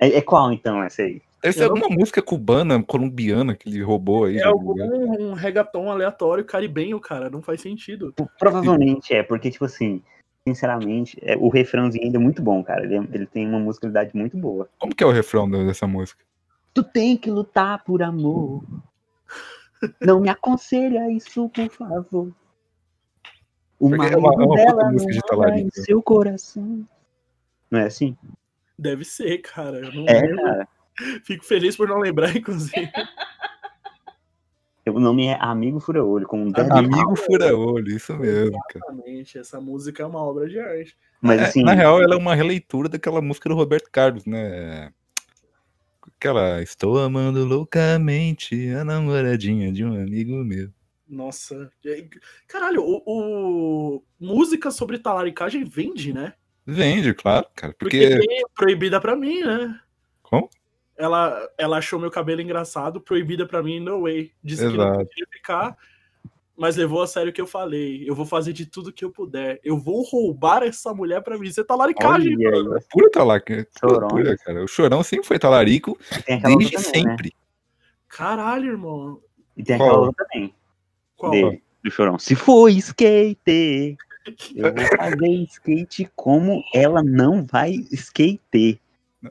É, 0.00 0.16
é 0.16 0.20
qual 0.22 0.50
então 0.52 0.82
essa 0.82 1.02
aí? 1.02 1.20
Deve 1.42 1.52
ser 1.56 1.64
alguma 1.64 1.88
música 1.88 2.20
cubana, 2.22 2.82
colombiana 2.82 3.54
que 3.54 3.68
ele 3.68 3.82
roubou 3.82 4.24
aí. 4.24 4.38
É 4.38 4.44
algum 4.44 4.70
lugar. 4.70 4.88
um 4.88 5.34
reggaeton 5.34 5.90
aleatório 5.90 6.44
caribenho, 6.44 6.98
cara. 6.98 7.28
Não 7.30 7.42
faz 7.42 7.60
sentido. 7.60 8.12
Provavelmente 8.38 9.12
é, 9.14 9.22
porque, 9.22 9.50
tipo 9.50 9.64
assim, 9.64 10.02
sinceramente, 10.46 11.16
é, 11.22 11.36
o 11.36 11.48
refrãozinho 11.48 12.04
ainda 12.04 12.16
é 12.18 12.20
muito 12.20 12.42
bom, 12.42 12.62
cara. 12.64 12.84
Ele, 12.84 12.96
é- 12.96 13.08
ele 13.12 13.26
tem 13.26 13.46
uma 13.46 13.58
musicalidade 13.60 14.16
muito 14.16 14.36
boa. 14.36 14.68
Como 14.78 14.94
que 14.94 15.04
é 15.04 15.06
o 15.06 15.12
refrão 15.12 15.48
dessa 15.48 15.86
música? 15.86 16.24
Tu 16.74 16.82
tem 16.82 17.16
que 17.16 17.30
lutar 17.30 17.82
por 17.84 18.02
amor. 18.02 18.62
Não 20.00 20.20
me 20.20 20.28
aconselha 20.28 21.10
isso, 21.10 21.48
por 21.50 21.68
favor. 21.70 22.32
O 23.78 23.88
Porque 23.90 23.94
é 23.94 24.16
marido 24.16 24.18
uma- 24.18 24.32
é 24.34 24.46
uma 24.46 24.56
dela 24.56 24.90
música 24.90 25.12
de 25.12 25.20
não 25.30 25.38
mora 25.38 25.60
em 25.60 25.70
seu 25.70 26.02
coração. 26.02 26.86
Não 27.70 27.78
é 27.80 27.84
assim? 27.86 28.16
Deve 28.78 29.04
ser, 29.04 29.38
cara. 29.38 29.78
Eu 29.78 29.92
não 29.92 30.04
É, 30.08 30.20
lembro. 30.22 30.36
cara. 30.42 30.68
Fico 31.24 31.44
feliz 31.44 31.76
por 31.76 31.88
não 31.88 31.98
lembrar, 31.98 32.36
inclusive. 32.36 32.90
O 34.88 34.98
nome 34.98 35.26
é 35.26 35.36
Amigo 35.38 35.78
Fura 35.80 36.02
Olho, 36.02 36.26
com 36.26 36.40
um 36.44 36.50
Dead 36.50 36.66
Amigo 36.72 37.14
Fura-Olho, 37.14 37.88
isso 37.94 38.16
mesmo, 38.16 38.58
cara. 38.72 38.86
Exatamente. 38.86 39.38
Essa 39.38 39.60
música 39.60 40.02
é 40.02 40.06
uma 40.06 40.20
obra 40.20 40.48
de 40.48 40.58
arte. 40.58 40.96
Mas 41.20 41.40
É, 41.40 41.44
assim, 41.44 41.62
na 41.62 41.74
real, 41.74 42.00
ela 42.02 42.14
é 42.14 42.16
uma 42.16 42.34
releitura 42.34 42.88
daquela 42.88 43.20
música 43.20 43.50
do 43.50 43.54
Roberto 43.54 43.90
Carlos, 43.92 44.24
né? 44.24 44.90
Aquela 46.18 46.60
Estou 46.60 46.98
amando 46.98 47.44
loucamente 47.44 48.70
a 48.70 48.84
namoradinha 48.84 49.70
de 49.70 49.84
um 49.84 49.94
amigo 49.94 50.34
meu. 50.42 50.68
Nossa. 51.08 51.70
Caralho, 52.48 52.82
o, 52.82 53.02
o- 53.06 54.04
música 54.18 54.72
sobre 54.72 54.98
talaricagem 54.98 55.62
vende, 55.64 56.12
né? 56.12 56.34
Vende, 56.66 57.14
claro, 57.14 57.46
cara. 57.54 57.72
Porque, 57.78 58.08
Porque. 58.10 58.26
tem 58.26 58.42
proibida 58.52 59.00
pra 59.00 59.14
mim, 59.14 59.42
né? 59.42 59.80
Como? 60.20 60.50
Ela, 60.96 61.48
ela 61.56 61.78
achou 61.78 62.00
meu 62.00 62.10
cabelo 62.10 62.40
engraçado, 62.40 63.00
proibida 63.00 63.46
pra 63.46 63.62
mim, 63.62 63.78
no 63.78 64.02
way. 64.02 64.32
Disse 64.42 64.68
que 64.68 64.76
não 64.76 64.88
Exato. 64.88 65.06
podia 65.06 65.26
ficar, 65.32 65.76
mas 66.58 66.76
levou 66.76 67.00
a 67.00 67.06
sério 67.06 67.30
o 67.30 67.32
que 67.32 67.40
eu 67.40 67.46
falei. 67.46 68.04
Eu 68.04 68.16
vou 68.16 68.26
fazer 68.26 68.52
de 68.52 68.66
tudo 68.66 68.92
que 68.92 69.04
eu 69.04 69.12
puder. 69.12 69.60
Eu 69.62 69.78
vou 69.78 70.02
roubar 70.02 70.64
essa 70.64 70.92
mulher 70.92 71.22
pra 71.22 71.38
mim. 71.38 71.50
Você 71.50 71.62
tá 71.62 71.76
laricagem, 71.76 72.36
olha 72.36 72.64
mano. 72.64 72.80
Pura 72.90 73.10
talarica. 73.12 73.68
Chorão. 73.78 74.08
Pura, 74.08 74.36
cara. 74.36 74.64
O 74.64 74.66
chorão 74.66 75.02
sempre 75.04 75.26
foi 75.26 75.38
talarico 75.38 75.96
desde 76.26 76.42
também, 76.42 76.70
né? 76.72 76.78
sempre. 76.78 77.32
Caralho, 78.08 78.72
irmão. 78.72 79.20
E 79.56 79.62
tem 79.62 79.76
aquela 79.76 79.98
outra 79.98 80.26
também, 80.26 80.54
Qual? 81.16 81.30
dele, 81.30 81.62
do 81.82 81.90
Chorão. 81.90 82.18
Se 82.18 82.34
for 82.34 82.68
skate, 82.70 83.96
eu 84.56 84.74
vou 84.74 84.86
fazer 84.96 85.28
skate 85.44 86.10
como 86.16 86.62
ela 86.74 87.02
não 87.02 87.46
vai 87.46 87.72
skate. 87.92 88.80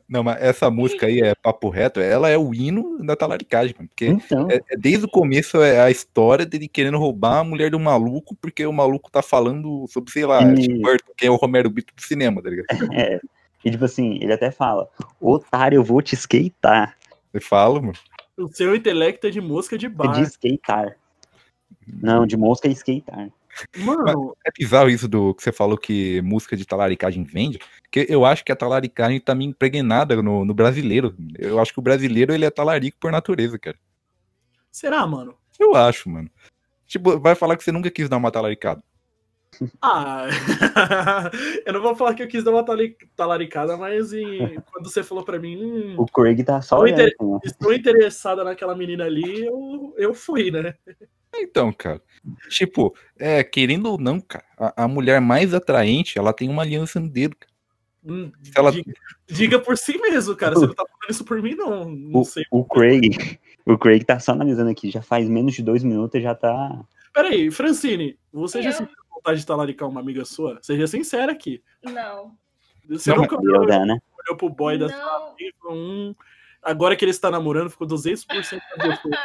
Não, 0.08 0.22
mas 0.22 0.42
essa 0.42 0.70
música 0.70 1.06
aí 1.06 1.22
é 1.22 1.34
papo 1.34 1.70
reto, 1.70 2.02
ela 2.02 2.30
é 2.30 2.38
o 2.38 2.54
hino 2.54 3.02
da 3.06 3.16
talaricagem, 3.16 3.74
mano. 3.78 3.88
Porque 3.88 4.08
Então, 4.08 4.50
é- 4.52 4.62
é 4.70 4.78
desde 4.78 5.06
o 5.06 5.10
começo 5.10 5.62
é 5.62 5.80
a 5.80 5.90
história 5.90 6.46
dele 6.46 6.68
querendo 6.68 6.98
roubar 6.98 7.40
a 7.40 7.44
mulher 7.44 7.72
do 7.72 7.80
maluco, 7.80 8.36
porque 8.36 8.66
o 8.66 8.74
maluco 8.74 9.10
tá 9.10 9.22
falando 9.22 9.86
sobre, 9.88 10.12
sei 10.12 10.26
lá, 10.26 10.44
E- 10.44 10.82
Burton, 10.82 11.14
que 11.16 11.26
é 11.26 11.32
o 11.32 11.36
Romero 11.38 11.70
Brito 11.70 11.96
do 11.96 12.02
cinema, 12.02 12.42
tá 12.42 12.50
ligado? 12.50 12.66
é. 12.94 13.22
E 13.64 13.72
tipo 13.72 13.86
assim, 13.86 14.20
ele 14.22 14.34
até 14.34 14.52
fala, 14.52 14.90
otário, 15.22 15.78
eu 15.78 15.84
vou 15.84 16.02
te 16.02 16.16
skatear. 16.16 16.98
Você 17.32 17.40
fala, 17.40 17.82
mano. 17.82 17.94
O 18.38 18.48
seu 18.48 18.76
intelecto 18.76 19.26
é 19.28 19.30
de 19.30 19.42
música 19.42 19.78
de 19.78 19.86
É 19.86 19.90
bar. 19.90 20.12
de 20.12 20.24
skatear. 20.24 20.98
Não, 21.88 22.26
de 22.26 22.36
mosca 22.36 22.68
é 22.68 22.72
skatear. 22.72 23.30
Mano, 23.78 24.36
É 24.46 24.50
bizarro 24.58 24.90
isso 24.90 25.08
do 25.08 25.34
que 25.34 25.44
você 25.44 25.52
falou 25.52 25.78
que 25.78 26.22
música 26.22 26.56
de 26.56 26.66
talaricagem 26.66 27.24
vende, 27.24 27.60
porque 27.84 28.06
eu 28.10 28.26
acho 28.26 28.44
que 28.44 28.52
a 28.52 28.56
talaricagem 28.56 29.20
tá 29.20 29.34
me 29.36 29.46
impregnada 29.46 30.22
no, 30.22 30.44
no 30.46 30.54
brasileiro. 30.54 31.16
Eu 31.38 31.60
acho 31.60 31.74
que 31.74 31.80
o 31.80 31.84
brasileiro 31.84 32.34
ele 32.34 32.46
é 32.46 32.50
talarico 32.50 32.98
por 33.00 33.12
natureza, 33.12 33.58
cara. 33.60 33.78
será, 34.72 35.06
mano? 35.08 35.36
Eu 35.60 35.76
acho, 35.76 36.10
mano. 36.10 36.30
Tipo, 36.86 37.20
vai 37.20 37.36
falar 37.36 37.58
que 37.58 37.64
você 37.64 37.72
nunca 37.72 37.90
quis 37.92 38.08
dar 38.08 38.18
uma 38.18 38.32
talaricada. 38.32 38.82
Ah, 39.82 40.28
eu 41.66 41.74
não 41.74 41.82
vou 41.82 41.96
falar 41.96 42.14
que 42.14 42.22
eu 42.22 42.28
quis 42.28 42.44
dar 42.44 42.52
uma 42.52 42.66
talaricada, 43.16 43.76
mas 43.78 44.14
em- 44.14 44.62
quando 44.72 44.90
você 44.92 45.02
falou 45.02 45.24
pra 45.24 45.40
mim, 45.40 45.58
hum, 45.58 45.96
O 45.98 46.06
Craig 46.06 46.44
tá 46.44 46.62
só 46.62 46.80
olhando. 46.80 47.02
inter- 47.02 47.16
ó. 47.20 47.40
estou 47.44 47.74
interessada 47.74 48.44
naquela 48.44 48.76
menina 48.76 49.06
ali, 49.06 49.46
eu, 49.46 49.94
eu 49.98 50.14
fui, 50.14 50.52
né? 50.52 50.76
Então, 51.36 51.72
cara. 51.72 52.02
Tipo, 52.50 52.96
é, 53.18 53.44
querendo 53.44 53.88
ou 53.92 53.98
não, 53.98 54.20
cara, 54.20 54.44
a, 54.58 54.84
a 54.84 54.88
mulher 54.88 55.22
mais 55.22 55.54
atraente, 55.54 56.18
ela 56.18 56.34
tem 56.34 56.50
uma 56.50 56.64
aliança 56.64 57.00
no 57.00 57.10
dedo, 57.10 57.36
cara. 57.38 57.52
Hum, 58.06 58.32
ela- 58.56 58.72
diga, 58.72 58.94
diga 59.28 59.60
por 59.60 59.78
si 59.78 59.98
mesmo, 59.98 60.36
cara. 60.36 60.56
Você 60.56 60.68
não 60.68 60.74
tá 60.74 60.84
falando 60.86 61.10
isso 61.12 61.26
por 61.26 61.42
mim, 61.42 61.56
não. 61.56 61.86
Não 61.90 62.22
O, 62.22 62.24
sei. 62.26 62.44
o 62.50 62.64
Craig, 62.64 63.40
o 63.66 63.78
Craig 63.78 64.04
tá 64.04 64.20
só 64.20 64.32
analisando 64.32 64.70
aqui, 64.70 64.90
já 64.90 65.02
faz 65.02 65.28
menos 65.30 65.54
de 65.56 65.64
dois 65.64 65.84
minutos 65.84 66.20
e 66.20 66.24
já 66.24 66.34
tá. 66.34 66.84
Peraí, 67.14 67.50
Francine, 67.52 68.18
você 68.32 68.62
já 68.62 68.70
Eu? 68.70 68.74
sentiu 68.74 68.96
vontade 69.14 69.40
de 69.40 69.46
talaricar 69.46 69.90
uma 69.90 70.00
amiga 70.00 70.24
sua? 70.26 70.60
Seja 70.62 70.88
sincera 70.88 71.32
aqui. 71.32 71.62
Não. 71.84 72.36
Você 72.88 73.10
Não, 73.10 73.18
nunca 73.18 73.38
olhou, 73.38 73.66
né? 73.66 73.98
olhou 74.26 74.38
pro 74.38 74.50
boy 74.50 74.78
da 74.78 74.88
sua 74.88 74.98
Não, 74.98 75.28
amiga 75.32 75.50
e 75.50 75.54
falou, 75.62 75.78
hum, 75.78 76.16
agora 76.64 76.96
que 76.96 77.04
ele 77.04 77.12
está 77.12 77.30
namorando, 77.30 77.70
ficou 77.70 77.86
200% 77.88 78.26
mais 78.78 78.90
gostoso. 78.90 79.16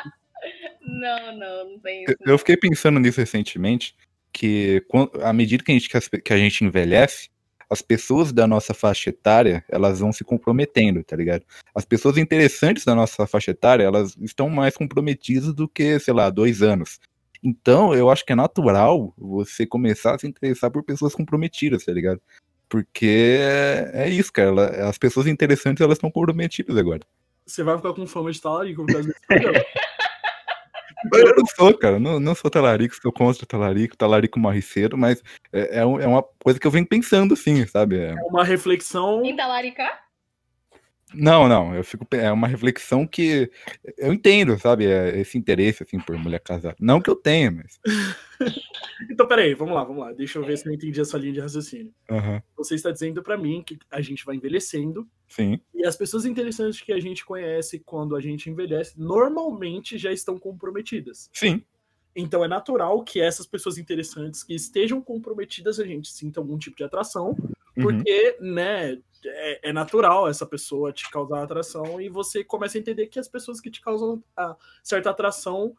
Não, 0.84 1.36
não, 1.36 1.70
não 1.70 1.78
tem 1.78 2.04
Eu- 2.04 2.10
isso. 2.10 2.16
Eu 2.24 2.38
fiquei 2.38 2.56
pensando 2.56 2.98
nisso 3.00 3.20
recentemente, 3.20 3.94
que 4.32 4.82
à 5.22 5.32
medida 5.32 5.62
que 5.64 5.70
a 5.72 5.74
gente, 5.74 5.88
que 6.22 6.32
a 6.32 6.38
gente 6.38 6.64
envelhece, 6.64 7.30
as 7.70 7.80
pessoas 7.80 8.32
da 8.32 8.46
nossa 8.46 8.74
faixa 8.74 9.08
etária, 9.10 9.64
elas 9.68 10.00
vão 10.00 10.12
se 10.12 10.22
comprometendo, 10.24 11.02
tá 11.02 11.16
ligado? 11.16 11.44
As 11.74 11.84
pessoas 11.86 12.18
interessantes 12.18 12.84
da 12.84 12.94
nossa 12.94 13.26
faixa 13.26 13.50
etária, 13.50 13.82
elas 13.84 14.14
estão 14.20 14.50
mais 14.50 14.76
comprometidas 14.76 15.54
do 15.54 15.66
que, 15.66 15.98
sei 15.98 16.12
lá, 16.12 16.28
dois 16.28 16.60
anos. 16.60 17.00
Então, 17.42 17.94
eu 17.94 18.10
acho 18.10 18.24
que 18.26 18.32
é 18.32 18.36
natural 18.36 19.14
você 19.16 19.66
começar 19.66 20.14
a 20.14 20.18
se 20.18 20.26
interessar 20.26 20.70
por 20.70 20.82
pessoas 20.84 21.14
comprometidas, 21.14 21.84
tá 21.84 21.92
ligado? 21.92 22.20
Porque 22.68 23.38
é, 23.40 23.90
é 24.04 24.08
isso, 24.10 24.32
cara. 24.32 24.48
ela- 24.48 24.88
as 24.88 24.96
pessoas 24.98 25.26
interessantes, 25.26 25.80
elas 25.80 25.96
estão 25.96 26.10
comprometidas 26.10 26.76
agora. 26.76 27.00
Você 27.46 27.62
vai 27.62 27.76
ficar 27.76 27.92
com 27.94 28.06
fama 28.06 28.30
de 28.30 28.40
talarico 28.40 28.84
por 28.86 28.92
causa 28.92 29.08
desse 29.08 29.26
programa. 29.26 29.64
Eu 31.12 31.34
não 31.36 31.46
sou, 31.46 31.76
cara. 31.76 31.98
Não, 31.98 32.20
não 32.20 32.34
sou 32.34 32.50
talarico, 32.50 32.94
sou 33.00 33.12
contra 33.12 33.46
talarico, 33.46 33.96
talarico 33.96 34.38
marriceiro, 34.38 34.96
mas 34.98 35.22
é, 35.52 35.78
é 35.80 35.86
um- 35.86 35.98
é 36.00 36.06
uma 36.06 36.22
coisa 36.42 36.58
que 36.60 36.66
eu 36.66 36.70
venho 36.70 36.86
pensando, 36.86 37.34
sim, 37.36 37.66
sabe? 37.66 37.98
É- 37.98 38.10
É 38.10 38.22
uma 38.28 38.44
reflexão. 38.44 39.24
Em 39.24 39.34
talaricar? 39.34 40.01
Não, 41.14 41.48
não, 41.48 41.74
eu 41.74 41.82
fico. 41.84 42.06
É 42.12 42.30
uma 42.32 42.46
reflexão 42.46 43.06
que 43.06 43.50
eu 43.98 44.12
entendo, 44.12 44.58
sabe? 44.58 44.86
É 44.86 45.18
esse 45.20 45.36
interesse, 45.38 45.82
assim, 45.82 45.98
por 45.98 46.16
mulher 46.16 46.40
casada. 46.40 46.76
Não 46.80 47.00
que 47.00 47.10
eu 47.10 47.16
tenha, 47.16 47.50
mas. 47.50 47.78
Então, 49.10 49.26
peraí, 49.26 49.54
vamos 49.54 49.74
lá, 49.74 49.84
vamos 49.84 50.02
lá. 50.02 50.12
Deixa 50.12 50.38
eu 50.38 50.44
ver 50.44 50.56
se 50.56 50.68
eu 50.68 50.72
entendi 50.72 51.00
a 51.00 51.04
sua 51.04 51.18
linha 51.18 51.32
de 51.32 51.40
raciocínio. 51.40 51.92
Aham, 52.10 52.42
Você 52.56 52.74
está 52.74 52.90
dizendo 52.90 53.22
pra 53.22 53.36
mim 53.36 53.62
que 53.64 53.78
a 53.90 54.00
gente 54.00 54.24
vai 54.24 54.36
envelhecendo 54.36 55.08
sim. 55.28 55.60
e 55.74 55.84
as 55.86 55.96
pessoas 55.96 56.24
interessantes 56.24 56.80
que 56.80 56.92
a 56.92 57.00
gente 57.00 57.24
conhece 57.24 57.78
quando 57.80 58.16
a 58.16 58.20
gente 58.20 58.48
envelhece 58.50 58.98
normalmente 59.00 59.98
já 59.98 60.12
estão 60.12 60.38
comprometidas. 60.38 61.28
Sim. 61.32 61.62
Então 62.14 62.44
é 62.44 62.48
natural 62.48 63.02
que 63.02 63.20
essas 63.20 63.46
pessoas 63.46 63.78
interessantes 63.78 64.42
que 64.44 64.54
estejam 64.54 65.00
comprometidas 65.00 65.78
a 65.80 65.84
gente 65.86 66.08
sinta 66.12 66.40
algum 66.40 66.58
tipo 66.58 66.76
de 66.76 66.84
atração, 66.84 67.36
Uhum. 67.76 67.82
porque, 67.84 68.36
né, 68.40 68.98
é, 69.24 69.70
é 69.70 69.72
natural 69.72 70.28
essa 70.28 70.46
pessoa 70.46 70.92
te 70.92 71.08
causar 71.10 71.42
atração 71.42 72.00
e 72.00 72.08
você 72.08 72.42
começa 72.44 72.76
a 72.76 72.80
entender 72.80 73.06
que 73.06 73.18
as 73.18 73.28
pessoas 73.28 73.60
que 73.60 73.70
te 73.70 73.80
causam 73.80 74.22
certa 74.82 75.10
atração 75.10 75.74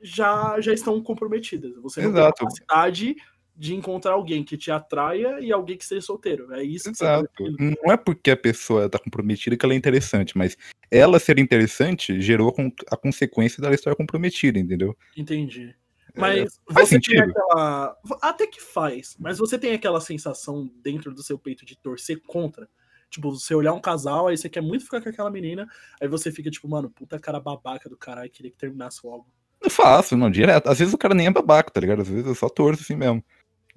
já, 0.00 0.60
já 0.60 0.72
estão 0.72 1.00
comprometidas. 1.02 1.74
Você 1.76 2.02
não 2.02 2.10
Exato. 2.10 2.34
tem 2.38 2.46
capacidade 2.46 3.16
de 3.56 3.74
encontrar 3.74 4.12
alguém 4.12 4.42
que 4.42 4.56
te 4.56 4.70
atraia 4.70 5.38
e 5.40 5.52
alguém 5.52 5.76
que 5.76 5.84
seja 5.84 6.00
solteiro. 6.00 6.52
É 6.54 6.62
isso 6.62 6.90
que 6.90 6.96
você 6.96 7.04
Exato. 7.04 7.24
tá 7.24 7.44
definindo. 7.44 7.76
Não 7.82 7.92
é 7.92 7.96
porque 7.96 8.30
a 8.30 8.36
pessoa 8.36 8.88
tá 8.88 8.98
comprometida 8.98 9.56
que 9.56 9.64
ela 9.64 9.74
é 9.74 9.76
interessante, 9.76 10.36
mas 10.36 10.56
ela 10.90 11.18
ser 11.18 11.38
interessante 11.38 12.20
gerou 12.22 12.48
a 12.48 12.52
con- 12.54 12.72
a 12.90 12.96
consequência 12.96 13.60
dela 13.60 13.74
estar 13.74 13.94
comprometida, 13.94 14.58
entendeu? 14.58 14.96
Entendi. 15.16 15.74
É, 16.14 16.20
Mas 16.20 16.60
faz 16.72 16.88
você 16.88 17.00
tem 17.00 17.02
sentido. 17.18 17.30
aquela. 17.30 17.96
Até 18.22 18.46
que 18.46 18.60
faz, 18.60 19.14
mas 19.18 19.38
você 19.38 19.56
tem 19.58 19.72
aquela 19.72 20.00
sensação 20.00 20.68
dentro 20.82 21.14
do 21.14 21.22
seu 21.22 21.38
peito 21.38 21.64
de 21.64 21.76
torcer 21.78 22.20
contra. 22.26 22.68
Tipo, 23.10 23.34
você 23.34 23.54
olhar 23.54 23.72
um 23.72 23.80
casal, 23.80 24.28
aí 24.28 24.38
você 24.38 24.48
quer 24.48 24.60
muito 24.60 24.84
ficar 24.84 25.00
com 25.00 25.08
aquela 25.08 25.30
menina, 25.30 25.68
aí 26.00 26.06
você 26.06 26.30
fica 26.30 26.50
tipo, 26.50 26.68
mano, 26.68 26.88
puta 26.88 27.18
cara 27.18 27.40
babaca 27.40 27.88
do 27.88 27.96
caralho, 27.96 28.30
queria 28.30 28.52
que 28.52 28.56
terminasse 28.56 29.00
logo. 29.04 29.26
Eu 29.60 29.68
faço, 29.68 30.16
não, 30.16 30.30
direto. 30.30 30.68
Às 30.68 30.78
vezes 30.78 30.94
o 30.94 30.98
cara 30.98 31.14
nem 31.14 31.26
é 31.26 31.30
babaca, 31.30 31.70
tá 31.70 31.80
ligado? 31.80 32.02
Às 32.02 32.08
vezes 32.08 32.26
eu 32.26 32.34
só 32.34 32.48
torço 32.48 32.82
assim 32.82 32.96
mesmo. 32.96 33.22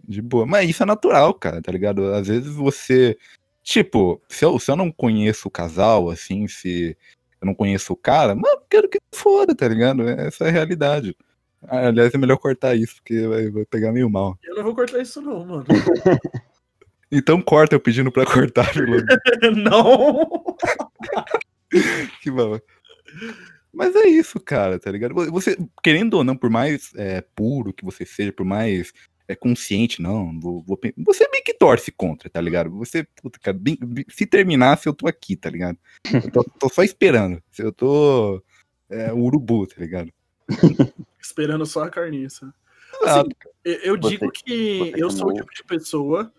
De 0.07 0.21
boa. 0.21 0.45
Mas 0.45 0.69
isso 0.69 0.83
é 0.83 0.85
natural, 0.85 1.33
cara, 1.33 1.61
tá 1.61 1.71
ligado? 1.71 2.13
Às 2.13 2.27
vezes 2.27 2.53
você. 2.53 3.17
Tipo, 3.61 4.21
se 4.29 4.45
eu, 4.45 4.59
se 4.59 4.71
eu 4.71 4.75
não 4.75 4.91
conheço 4.91 5.47
o 5.47 5.51
casal, 5.51 6.09
assim, 6.09 6.47
se 6.47 6.97
eu 7.41 7.45
não 7.45 7.55
conheço 7.55 7.93
o 7.93 7.97
cara, 7.97 8.35
mano, 8.35 8.61
quero 8.69 8.89
que 8.89 8.99
foda, 9.13 9.55
tá 9.55 9.67
ligado? 9.67 10.07
Essa 10.07 10.45
é 10.45 10.49
a 10.49 10.51
realidade. 10.51 11.15
Ah, 11.63 11.87
Aliás, 11.87 12.13
é 12.13 12.17
melhor 12.17 12.37
cortar 12.37 12.75
isso, 12.75 12.95
porque 12.95 13.27
vai, 13.27 13.49
vai 13.49 13.65
pegar 13.65 13.91
meio 13.91 14.09
mal. 14.09 14.37
Eu 14.43 14.55
não 14.55 14.63
vou 14.63 14.75
cortar 14.75 15.01
isso, 15.01 15.21
não, 15.21 15.45
mano. 15.45 15.65
Então 17.15 17.41
corta 17.41 17.75
eu 17.75 17.79
pedindo 17.79 18.11
pra 18.11 18.25
cortar, 18.25 18.73
pelo 18.73 18.97
não! 19.55 20.55
que 22.21 22.31
bom. 22.31 22.59
Mas 23.71 23.95
é 23.95 24.07
isso, 24.07 24.39
cara, 24.39 24.79
tá 24.79 24.91
ligado? 24.91 25.13
Você, 25.31 25.57
querendo 25.83 26.15
ou 26.15 26.23
não, 26.23 26.35
por 26.35 26.49
mais 26.49 26.91
é, 26.95 27.21
puro 27.35 27.73
que 27.73 27.83
você 27.85 28.05
seja, 28.05 28.31
por 28.31 28.45
mais 28.45 28.91
é 29.27 29.35
consciente, 29.35 30.01
não, 30.01 30.37
vou, 30.39 30.61
vou 30.63 30.79
você 30.97 31.27
meio 31.31 31.43
que 31.43 31.53
torce 31.53 31.91
contra, 31.91 32.29
tá 32.29 32.41
ligado? 32.41 32.69
Você, 32.71 33.07
puta, 33.21 33.39
cara, 33.39 33.57
bem- 33.57 33.77
bem- 33.81 34.05
se 34.09 34.25
terminasse, 34.25 34.87
eu 34.87 34.93
tô 34.93 35.07
aqui, 35.07 35.35
tá 35.35 35.49
ligado? 35.49 35.77
Eu 36.13 36.29
tô, 36.31 36.43
tô 36.43 36.69
só 36.69 36.83
esperando. 36.83 37.41
Eu 37.57 37.71
tô 37.71 38.43
é, 38.89 39.11
o 39.13 39.19
urubu, 39.19 39.65
tá 39.65 39.75
ligado? 39.79 40.11
Esperando 41.21 41.65
só 41.65 41.83
a 41.83 41.89
carniça. 41.89 42.53
Exato, 43.01 43.29
Eu, 43.63 43.73
eu 43.75 43.97
Você- 43.97 44.09
digo 44.09 44.29
que 44.31 44.93
eu 44.95 45.09
sou 45.09 45.29
o 45.29 45.33
tipo 45.33 45.53
de 45.53 45.63
pessoa 45.63 46.31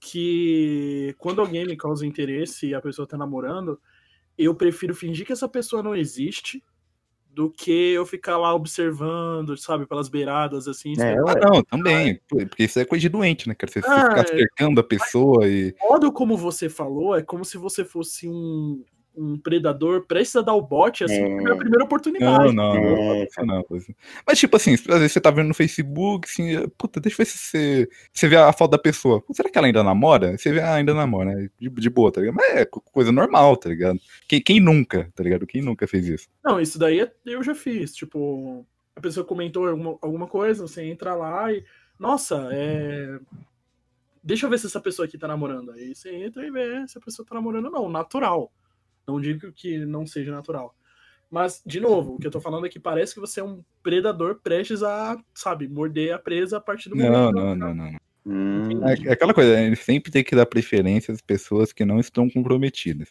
que 0.00 1.14
quando 1.18 1.40
alguém 1.40 1.66
me 1.66 1.76
causa 1.76 2.06
interesse 2.06 2.68
e 2.68 2.74
a 2.74 2.80
pessoa 2.80 3.06
tá 3.06 3.18
namorando, 3.18 3.78
eu 4.36 4.54
prefiro 4.54 4.94
fingir 4.94 5.26
que 5.26 5.32
essa 5.32 5.48
pessoa 5.48 5.82
não 5.82 5.94
existe 5.94 6.64
do 7.32 7.50
que 7.50 7.92
eu 7.92 8.04
ficar 8.04 8.36
lá 8.36 8.52
observando, 8.54 9.56
sabe, 9.56 9.86
pelas 9.86 10.08
beiradas, 10.08 10.66
assim. 10.66 10.94
É. 11.00 11.12
Ah, 11.12 11.50
não, 11.52 11.62
também. 11.62 12.20
Porque 12.28 12.64
isso 12.64 12.80
é 12.80 12.84
coisa 12.84 13.02
de 13.02 13.08
doente, 13.08 13.48
né, 13.48 13.54
cara? 13.54 13.70
Você, 13.70 13.80
você 13.80 13.88
Ah, 13.88 14.08
ficar 14.08 14.26
cercando 14.26 14.80
a 14.80 14.84
pessoa 14.84 15.46
e. 15.46 15.74
O 15.80 15.92
modo 15.92 16.10
como 16.10 16.36
você 16.36 16.68
falou 16.68 17.14
é 17.14 17.22
como 17.22 17.44
se 17.44 17.56
você 17.56 17.84
fosse 17.84 18.28
um, 18.28 18.82
um 19.16 19.36
predador 19.38 20.06
prestes 20.06 20.36
a 20.36 20.40
dar 20.40 20.54
o 20.54 20.62
bote, 20.62 21.04
assim, 21.04 21.14
É. 21.14 21.28
na 21.42 21.54
primeira 21.56 21.80
Não, 21.80 21.84
oportunidade. 21.86 22.54
não, 22.54 22.74
não, 22.74 23.22
isso 23.24 23.44
não, 23.44 23.64
isso. 23.72 23.94
Mas, 24.26 24.38
tipo 24.38 24.56
assim, 24.56 24.74
às 24.74 24.80
vezes 24.84 25.12
você 25.12 25.20
tá 25.20 25.30
vendo 25.30 25.48
no 25.48 25.54
Facebook, 25.54 26.28
assim, 26.28 26.68
puta, 26.78 27.00
deixa 27.00 27.14
eu 27.20 27.24
ver 27.24 27.30
se 27.30 27.38
você, 27.38 27.88
você 28.12 28.28
vê 28.28 28.36
a 28.36 28.52
foto 28.52 28.70
da 28.70 28.78
pessoa. 28.78 29.22
Será 29.32 29.50
que 29.50 29.58
ela 29.58 29.66
ainda 29.66 29.82
namora? 29.82 30.38
Você 30.38 30.52
vê, 30.52 30.60
ah, 30.60 30.74
ainda 30.74 30.94
namora, 30.94 31.34
né? 31.34 31.50
De, 31.58 31.68
de 31.68 31.90
boa, 31.90 32.10
tá 32.12 32.20
ligado? 32.20 32.36
Mas 32.36 32.46
é 32.56 32.64
co- 32.64 32.80
coisa 32.80 33.10
normal, 33.12 33.56
tá 33.56 33.68
ligado? 33.68 34.00
Quem, 34.28 34.40
quem 34.40 34.60
nunca, 34.60 35.10
tá 35.14 35.22
ligado? 35.22 35.46
Quem 35.46 35.60
nunca 35.60 35.86
fez 35.86 36.06
isso? 36.08 36.28
Não, 36.44 36.60
isso 36.60 36.78
daí 36.78 37.00
é- 37.00 37.12
eu 37.26 37.42
já 37.42 37.54
fiz. 37.54 37.94
Tipo, 37.94 38.64
a 38.96 39.00
pessoa 39.00 39.26
comentou 39.26 39.66
alguma, 39.68 39.98
alguma 40.00 40.26
coisa, 40.28 40.66
você 40.66 40.82
entra 40.84 41.14
lá 41.14 41.52
e. 41.52 41.64
Nossa, 41.98 42.48
é. 42.52 43.18
Deixa 44.22 44.46
eu 44.46 44.50
ver 44.50 44.58
se 44.58 44.66
essa 44.66 44.80
pessoa 44.80 45.06
aqui 45.06 45.16
tá 45.18 45.26
namorando. 45.26 45.72
Aí 45.72 45.94
você 45.94 46.14
entra 46.14 46.46
e 46.46 46.50
vê 46.50 46.86
se 46.86 46.96
a 46.98 47.00
pessoa 47.00 47.26
tá 47.26 47.34
namorando 47.34 47.66
ou 47.66 47.70
não. 47.72 47.88
Natural. 47.88 48.52
Não 49.10 49.20
digo 49.20 49.52
que 49.52 49.78
não 49.84 50.06
seja 50.06 50.30
natural. 50.30 50.74
Mas, 51.30 51.62
de 51.64 51.78
novo, 51.78 52.14
o 52.14 52.18
que 52.18 52.26
eu 52.26 52.30
tô 52.30 52.40
falando 52.40 52.66
é 52.66 52.68
que 52.68 52.80
parece 52.80 53.14
que 53.14 53.20
você 53.20 53.40
é 53.40 53.44
um 53.44 53.62
predador 53.82 54.40
prestes 54.42 54.82
a, 54.82 55.16
sabe, 55.32 55.68
morder 55.68 56.12
a 56.12 56.18
presa 56.18 56.56
a 56.56 56.60
partir 56.60 56.88
do 56.88 56.96
momento. 56.96 57.12
Não, 57.12 57.28
que 57.28 57.34
não, 57.34 57.54
não, 57.54 57.74
não. 57.74 57.92
não. 57.92 58.00
Hum, 58.26 58.86
É, 58.86 59.08
é 59.08 59.12
aquela 59.12 59.32
coisa, 59.32 59.54
a 59.54 59.62
gente 59.62 59.76
sempre 59.82 60.10
tem 60.10 60.24
que 60.24 60.34
dar 60.36 60.44
preferência 60.46 61.12
às 61.12 61.20
pessoas 61.20 61.72
que 61.72 61.84
não 61.84 61.98
estão 62.00 62.28
comprometidas. 62.28 63.08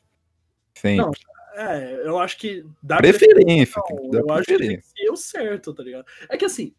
Sempre. 0.75 1.05
Não, 1.05 1.11
É, 1.55 2.07
eu 2.07 2.19
acho 2.19 2.37
que. 2.37 2.65
Dá 2.83 2.97
preferência, 2.97 3.81
Não, 3.89 4.09
dar 4.11 4.19
eu 4.19 4.31
acho 4.31 4.45
que 4.45 4.57
tem 4.57 4.57
que 4.57 4.65
preferência. 4.65 4.93
ser 4.95 5.09
o 5.11 5.15
certo, 5.15 5.73
tá 5.73 5.83
ligado? 5.83 6.05
É 6.29 6.37
que 6.37 6.45
assim, 6.45 6.73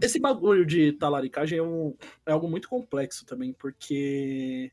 esse 0.00 0.18
bagulho 0.18 0.64
de 0.64 0.92
talaricagem 0.92 1.58
é, 1.58 1.62
um, 1.62 1.94
é 2.26 2.32
algo 2.32 2.48
muito 2.48 2.68
complexo 2.68 3.26
também, 3.26 3.52
porque 3.52 4.72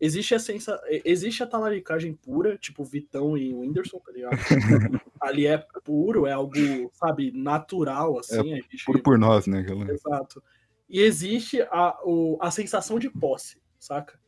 existe 0.00 0.34
a 0.34 0.38
sensa, 0.38 0.80
existe 1.04 1.42
a 1.42 1.46
talaricagem 1.46 2.14
pura, 2.14 2.56
tipo 2.56 2.84
Vitão 2.84 3.36
e 3.36 3.52
Whindersson, 3.54 3.98
tá 3.98 4.12
ligado? 4.12 4.36
Ali 5.20 5.46
é 5.46 5.58
puro, 5.84 6.26
é 6.26 6.32
algo, 6.32 6.54
sabe, 6.92 7.32
natural, 7.32 8.18
assim. 8.18 8.52
a 8.52 8.56
gente- 8.56 8.84
Puro 8.84 9.02
por 9.02 9.18
nós, 9.18 9.46
né? 9.46 9.60
Aquela... 9.60 9.90
Exato. 9.90 10.42
E 10.88 11.00
existe 11.00 11.60
a, 11.70 11.98
o, 12.04 12.38
a 12.40 12.50
sensação 12.50 12.98
de 12.98 13.10
posse, 13.10 13.58
saca? 13.78 14.18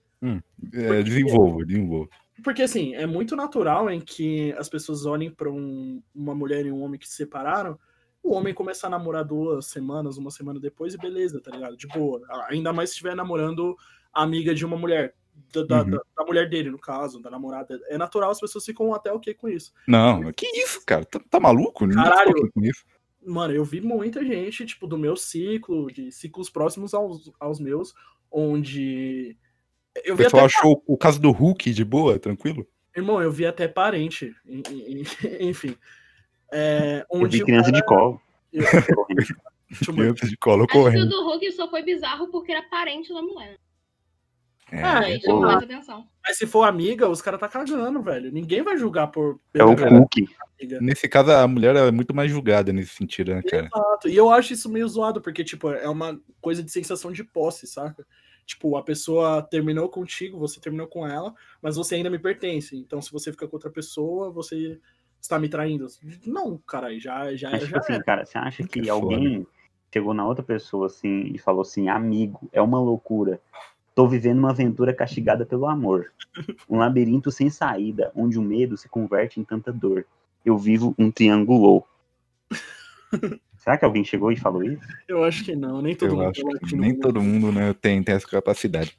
É, 0.72 1.02
desenvolva, 1.02 1.64
desenvolva. 1.64 2.08
Porque 2.42 2.62
assim, 2.62 2.94
é 2.94 3.06
muito 3.06 3.36
natural 3.36 3.88
em 3.90 4.00
que 4.00 4.52
as 4.58 4.68
pessoas 4.68 5.06
olhem 5.06 5.30
pra 5.30 5.50
um- 5.50 6.02
uma 6.14 6.34
mulher 6.34 6.64
e 6.66 6.72
um 6.72 6.82
homem 6.82 6.98
que 6.98 7.06
se 7.08 7.14
separaram, 7.14 7.78
o 8.22 8.32
homem 8.34 8.52
começar 8.52 8.88
a 8.88 8.90
namorar 8.90 9.24
duas 9.24 9.66
semanas, 9.66 10.16
uma 10.16 10.30
semana 10.30 10.58
depois, 10.58 10.94
e 10.94 10.98
beleza, 10.98 11.40
tá 11.40 11.50
ligado? 11.52 11.76
De 11.76 11.86
boa. 11.86 12.20
Ainda 12.48 12.72
mais 12.72 12.90
se 12.90 12.94
estiver 12.94 13.14
namorando 13.14 13.76
amiga 14.12 14.52
de 14.54 14.64
uma 14.66 14.76
mulher. 14.76 15.14
Da, 15.52 15.62
da- 15.62 15.82
Uhum. 15.82 15.90
da- 15.90 16.02
da 16.16 16.24
mulher 16.24 16.48
dele, 16.48 16.70
no 16.70 16.78
caso, 16.78 17.20
da 17.20 17.30
namorada. 17.30 17.80
É 17.88 17.96
natural, 17.96 18.30
as 18.30 18.40
pessoas 18.40 18.64
ficam 18.64 18.92
até 18.94 19.12
ok 19.12 19.32
com 19.34 19.48
isso. 19.48 19.72
Não, 19.86 20.32
que 20.32 20.46
isso, 20.58 20.82
cara? 20.84 21.04
Tá, 21.04 21.20
tá 21.30 21.40
maluco? 21.40 21.86
Ninguém 21.86 22.02
Caralho. 22.04 22.50
com 22.52 22.62
isso. 22.64 22.84
Mano, 23.24 23.52
eu 23.54 23.64
vi 23.64 23.80
muita 23.80 24.24
gente, 24.24 24.64
tipo, 24.66 24.86
do 24.86 24.96
meu 24.98 25.16
ciclo, 25.16 25.90
de 25.92 26.10
ciclos 26.12 26.48
próximos 26.50 26.94
aos, 26.94 27.30
aos 27.40 27.58
meus, 27.60 27.94
onde. 28.30 29.36
Eu 30.04 30.14
O 30.14 30.16
vi 30.16 30.24
pessoal 30.24 30.44
até 30.46 30.54
achou 30.56 30.82
o 30.86 30.96
caso 30.96 31.20
do 31.20 31.30
Hulk 31.30 31.72
de 31.72 31.84
boa, 31.84 32.18
tranquilo? 32.18 32.66
Irmão, 32.96 33.20
eu 33.22 33.30
vi 33.32 33.46
até 33.46 33.66
parente, 33.68 34.34
en- 34.46 34.62
en- 34.70 35.02
enfim. 35.48 35.76
É, 36.52 37.04
eu 37.12 37.26
vi 37.28 37.44
criança 37.44 37.70
de 37.72 37.80
cara- 37.84 37.86
colo. 38.00 38.20
eu-. 38.52 38.62
Criança 39.94 40.26
de 40.26 40.36
colo 40.38 40.66
que 40.66 40.76
o 40.78 40.82
correndo. 40.82 41.10
do 41.10 41.24
Hulk 41.24 41.52
só 41.52 41.68
foi 41.68 41.82
bizarro 41.82 42.28
porque 42.28 42.52
era 42.52 42.62
parente 42.62 43.12
da 43.12 43.20
mulher. 43.20 43.58
É, 44.70 45.18
pô. 45.20 45.40
mais 45.40 45.62
atenção. 45.62 46.06
Mas 46.26 46.36
se 46.36 46.46
for 46.46 46.64
amiga, 46.64 47.08
os 47.08 47.22
caras 47.22 47.40
tá 47.40 47.48
cagando, 47.48 48.02
velho. 48.02 48.30
Ninguém 48.30 48.62
vai 48.62 48.76
julgar 48.76 49.06
por. 49.08 49.40
É 49.54 49.64
o 49.64 49.70
amiga. 49.70 50.80
Nesse 50.80 51.08
caso, 51.08 51.32
a 51.32 51.48
mulher 51.48 51.74
é 51.76 51.90
muito 51.90 52.14
mais 52.14 52.30
julgada 52.30 52.72
nesse 52.72 52.94
sentido, 52.94 53.34
né, 53.34 53.42
cara? 53.42 53.68
Exato. 53.72 54.08
E 54.08 54.16
eu 54.16 54.30
acho 54.30 54.52
isso 54.52 54.68
meio 54.68 54.88
zoado, 54.88 55.20
porque, 55.20 55.42
tipo, 55.42 55.70
é 55.70 55.88
uma 55.88 56.20
coisa 56.40 56.62
de 56.62 56.70
sensação 56.70 57.12
de 57.12 57.24
posse, 57.24 57.66
saca? 57.66 58.06
Tipo, 58.44 58.76
a 58.76 58.82
pessoa 58.82 59.42
terminou 59.42 59.88
contigo, 59.88 60.38
você 60.38 60.58
terminou 60.60 60.86
com 60.86 61.06
ela, 61.06 61.34
mas 61.62 61.76
você 61.76 61.94
ainda 61.94 62.10
me 62.10 62.18
pertence. 62.18 62.76
Então, 62.76 63.00
se 63.00 63.12
você 63.12 63.30
fica 63.30 63.46
com 63.46 63.56
outra 63.56 63.70
pessoa, 63.70 64.30
você 64.30 64.80
está 65.20 65.38
me 65.38 65.48
traindo. 65.48 65.86
Não, 66.26 66.58
cara, 66.66 66.98
já, 66.98 67.34
já, 67.34 67.50
Mas, 67.50 67.60
já 67.60 67.66
tipo 67.66 67.78
assim, 67.78 67.92
era. 67.94 68.04
cara, 68.04 68.24
você 68.24 68.38
acha 68.38 68.62
que 68.62 68.80
Que 68.80 68.90
alguém 68.90 69.46
chegou 69.92 70.14
na 70.14 70.26
outra 70.26 70.42
pessoa 70.42 70.86
assim 70.86 71.30
e 71.34 71.38
falou 71.38 71.62
assim, 71.62 71.88
amigo, 71.88 72.48
é 72.52 72.60
uma 72.60 72.80
loucura. 72.80 73.40
Tô 73.98 74.06
vivendo 74.06 74.38
uma 74.38 74.50
aventura 74.50 74.94
castigada 74.94 75.44
pelo 75.44 75.66
amor. 75.66 76.12
Um 76.70 76.78
labirinto 76.78 77.32
sem 77.32 77.50
saída, 77.50 78.12
onde 78.14 78.38
o 78.38 78.42
medo 78.42 78.76
se 78.76 78.88
converte 78.88 79.40
em 79.40 79.42
tanta 79.42 79.72
dor. 79.72 80.06
Eu 80.44 80.56
vivo 80.56 80.94
um 80.96 81.10
triângulo. 81.10 81.82
Será 83.58 83.76
que 83.76 83.84
alguém 83.84 84.04
chegou 84.04 84.30
e 84.30 84.36
falou 84.36 84.62
isso? 84.62 84.86
Eu 85.08 85.24
acho 85.24 85.44
que 85.44 85.56
não, 85.56 85.82
nem 85.82 85.96
todo 85.96 86.12
Eu 86.12 86.16
mundo 86.16 86.28
acho 86.28 86.42
é 86.48 86.68
que 86.68 86.76
nem 86.76 86.94
todo 86.94 87.20
mundo 87.20 87.50
né, 87.50 87.74
tem, 87.74 88.00
tem 88.00 88.14
essa 88.14 88.28
capacidade. 88.28 88.96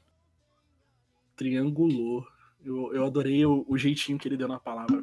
triangulou. 1.37 2.25
Eu, 2.61 2.93
eu 2.93 3.05
adorei 3.05 3.45
o, 3.45 3.65
o 3.69 3.77
jeitinho 3.77 4.17
que 4.17 4.27
ele 4.27 4.35
deu 4.35 4.49
na 4.49 4.59
palavra. 4.59 5.01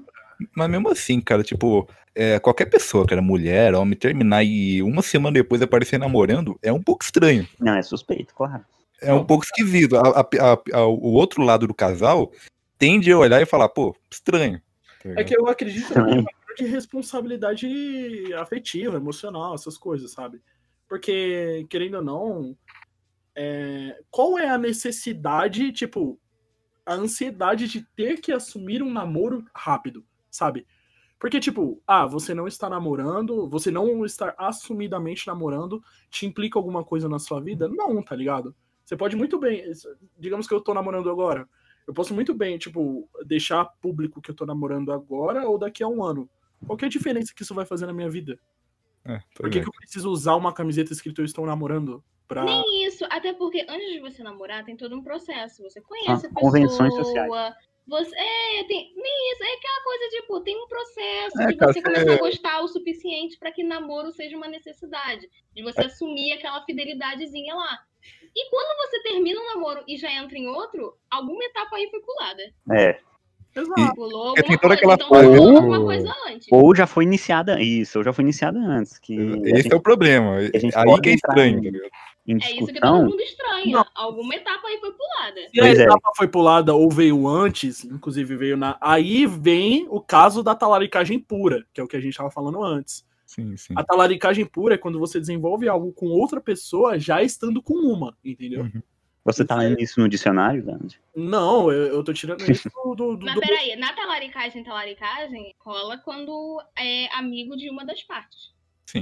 Mas 0.54 0.68
mesmo 0.68 0.90
assim, 0.90 1.22
cara, 1.22 1.42
tipo, 1.42 1.88
é, 2.14 2.38
qualquer 2.38 2.66
pessoa, 2.66 3.06
cara, 3.06 3.22
mulher, 3.22 3.74
homem, 3.74 3.96
terminar 3.96 4.44
e 4.44 4.82
uma 4.82 5.00
semana 5.00 5.32
depois 5.32 5.62
aparecer 5.62 5.98
namorando 5.98 6.58
é 6.62 6.70
um 6.70 6.82
pouco 6.82 7.02
estranho. 7.02 7.48
Não, 7.58 7.74
é 7.74 7.80
suspeito, 7.80 8.34
claro. 8.34 8.62
É 9.00 9.12
um 9.12 9.24
pouco 9.24 9.44
esquisito. 9.44 9.96
A- 9.96 10.20
a- 10.20 10.78
a- 10.78 10.86
o 10.86 11.12
outro 11.12 11.42
lado 11.42 11.66
do 11.66 11.74
casal 11.74 12.32
tende 12.78 13.10
a 13.12 13.18
olhar 13.18 13.40
e 13.40 13.46
falar, 13.46 13.68
pô, 13.68 13.94
estranho. 14.10 14.60
tá 15.02 15.10
É 15.16 15.24
que 15.24 15.38
eu 15.38 15.46
acredito 15.46 15.94
na 15.94 16.04
Também. 16.06 16.26
de 16.56 16.64
responsabilidade 16.64 18.32
afetiva, 18.34 18.96
emocional, 18.96 19.54
essas 19.54 19.76
coisas, 19.76 20.12
sabe? 20.12 20.40
Porque, 20.88 21.66
querendo 21.68 21.96
ou 21.96 22.02
não, 22.02 22.56
é, 23.34 24.00
qual 24.10 24.38
é 24.38 24.48
a 24.48 24.56
necessidade, 24.56 25.70
tipo, 25.72 26.18
a 26.86 26.94
ansiedade 26.94 27.68
de 27.68 27.82
ter 27.94 28.20
que 28.20 28.32
assumir 28.32 28.82
um 28.82 28.90
namoro 28.90 29.44
rápido, 29.54 30.04
sabe? 30.30 30.66
Porque, 31.18 31.40
tipo, 31.40 31.82
ah, 31.86 32.06
você 32.06 32.34
não 32.34 32.46
está 32.46 32.68
namorando, 32.68 33.48
você 33.48 33.70
não 33.70 34.04
estar 34.04 34.34
assumidamente 34.38 35.26
namorando, 35.26 35.82
te 36.10 36.24
implica 36.26 36.58
alguma 36.58 36.84
coisa 36.84 37.08
na 37.08 37.18
sua 37.18 37.40
vida? 37.40 37.68
Não, 37.68 38.02
tá 38.02 38.14
ligado? 38.14 38.54
Você 38.86 38.96
pode 38.96 39.16
muito 39.16 39.36
bem, 39.36 39.64
digamos 40.16 40.46
que 40.46 40.54
eu 40.54 40.60
tô 40.60 40.72
namorando 40.72 41.10
agora, 41.10 41.48
eu 41.88 41.92
posso 41.92 42.14
muito 42.14 42.32
bem, 42.32 42.56
tipo, 42.56 43.08
deixar 43.24 43.64
público 43.82 44.22
que 44.22 44.30
eu 44.30 44.34
tô 44.34 44.46
namorando 44.46 44.92
agora 44.92 45.48
ou 45.48 45.58
daqui 45.58 45.82
a 45.82 45.88
um 45.88 46.04
ano. 46.04 46.30
Qual 46.64 46.76
que 46.76 46.84
é 46.84 46.88
a 46.88 46.90
diferença 46.90 47.34
que 47.34 47.42
isso 47.42 47.54
vai 47.54 47.66
fazer 47.66 47.86
na 47.86 47.92
minha 47.92 48.08
vida? 48.08 48.38
É, 49.04 49.20
Por 49.34 49.50
que, 49.50 49.58
é. 49.58 49.62
que 49.62 49.68
eu 49.68 49.72
preciso 49.72 50.08
usar 50.10 50.36
uma 50.36 50.52
camiseta 50.52 50.92
escrito 50.92 51.20
eu 51.20 51.24
estou 51.24 51.44
namorando? 51.44 52.02
Pra... 52.28 52.44
Nem 52.44 52.86
isso, 52.86 53.04
até 53.10 53.32
porque 53.32 53.66
antes 53.68 53.92
de 53.92 54.00
você 54.00 54.22
namorar 54.22 54.64
tem 54.64 54.76
todo 54.76 54.96
um 54.96 55.02
processo. 55.02 55.62
Você 55.64 55.80
conhece 55.80 56.26
Ah, 56.26 56.30
a 56.30 56.40
convenções 56.40 56.94
pessoa. 56.94 57.04
sociais. 57.04 57.54
Você, 57.88 58.16
é, 58.16 58.64
tem, 58.64 58.92
nem 58.96 59.32
isso, 59.32 59.44
é 59.44 59.54
aquela 59.54 59.84
coisa, 59.84 60.08
tipo, 60.10 60.40
tem 60.40 60.60
um 60.60 60.66
processo 60.66 61.40
É, 61.40 61.46
de 61.46 61.56
cara, 61.56 61.72
você 61.72 61.82
começar 61.82 62.14
a 62.14 62.18
gostar 62.18 62.60
o 62.62 62.68
suficiente 62.68 63.38
pra 63.38 63.52
que 63.52 63.62
namoro 63.62 64.10
seja 64.10 64.36
uma 64.36 64.48
necessidade. 64.48 65.28
De 65.54 65.62
você 65.62 65.82
É. 65.82 65.86
assumir 65.86 66.32
aquela 66.32 66.64
fidelidadezinha 66.64 67.54
lá. 67.54 67.78
E 68.36 68.50
quando 68.50 68.76
você 68.86 69.02
termina 69.02 69.40
um 69.40 69.46
namoro 69.46 69.82
e 69.88 69.96
já 69.96 70.12
entra 70.12 70.36
em 70.36 70.46
outro, 70.46 70.94
alguma 71.10 71.42
etapa 71.42 71.74
aí 71.76 71.88
foi 71.90 72.00
pulada. 72.00 72.42
É. 72.70 72.98
Exato. 73.56 73.94
Pulou 73.94 74.34
É, 74.36 74.42
tem 74.42 74.52
alguma 74.52 74.58
toda 74.58 74.76
coisa, 74.76 74.94
aquela 74.94 75.96
então 75.96 76.26
antes. 76.28 76.48
Ou 76.50 76.76
já 76.76 76.86
foi 76.86 77.04
iniciada. 77.04 77.58
Isso, 77.62 77.98
ou 77.98 78.04
já 78.04 78.12
foi 78.12 78.22
iniciada 78.22 78.58
antes. 78.58 78.98
Que 78.98 79.14
Esse 79.14 79.62
gente- 79.62 79.72
é 79.72 79.76
o 79.76 79.80
problema. 79.80 80.36
a 80.36 80.58
gente 80.58 80.76
Aí 80.76 81.00
que 81.00 81.08
é 81.08 81.14
estranho, 81.14 81.62
em 82.26 82.34
É 82.42 82.50
isso 82.52 82.66
que 82.66 82.80
todo 82.80 83.04
mundo 83.04 83.20
estranha. 83.20 83.76
Não. 83.78 83.86
Alguma 83.94 84.34
etapa 84.34 84.68
aí 84.68 84.78
foi 84.78 84.92
pulada. 84.92 85.40
Se 85.54 85.60
a 85.60 85.66
é. 85.66 85.70
etapa 85.72 86.12
foi 86.14 86.28
pulada 86.28 86.74
ou 86.74 86.90
veio 86.90 87.26
antes, 87.26 87.84
inclusive 87.84 88.36
veio 88.36 88.56
na. 88.56 88.76
Aí 88.80 89.24
vem 89.26 89.86
o 89.88 90.00
caso 90.00 90.42
da 90.42 90.54
talaricagem 90.54 91.18
pura, 91.18 91.64
que 91.72 91.80
é 91.80 91.84
o 91.84 91.88
que 91.88 91.96
a 91.96 92.00
gente 92.00 92.16
tava 92.16 92.30
falando 92.30 92.62
antes. 92.62 93.06
Sim, 93.36 93.54
sim. 93.58 93.74
A 93.76 93.84
talaricagem 93.84 94.46
pura 94.46 94.76
é 94.76 94.78
quando 94.78 94.98
você 94.98 95.20
desenvolve 95.20 95.68
algo 95.68 95.92
com 95.92 96.06
outra 96.06 96.40
pessoa 96.40 96.98
já 96.98 97.22
estando 97.22 97.62
com 97.62 97.74
uma, 97.74 98.16
entendeu? 98.24 98.62
Uhum. 98.62 98.82
Você 99.26 99.44
tá 99.44 99.56
lendo 99.56 99.78
isso 99.78 100.00
no 100.00 100.08
dicionário, 100.08 100.64
Dandy? 100.64 100.98
Não, 101.14 101.70
eu, 101.70 101.88
eu 101.88 102.02
tô 102.02 102.14
tirando 102.14 102.40
isso 102.50 102.70
do. 102.70 102.94
do, 102.94 103.16
do- 103.16 103.26
Mas 103.26 103.34
do- 103.34 103.40
peraí, 103.42 103.76
na 103.76 103.92
talaricagem, 103.92 104.64
talaricagem, 104.64 105.54
rola 105.60 105.98
quando 105.98 106.58
é 106.78 107.14
amigo 107.14 107.56
de 107.58 107.68
uma 107.68 107.84
das 107.84 108.02
partes. 108.02 108.54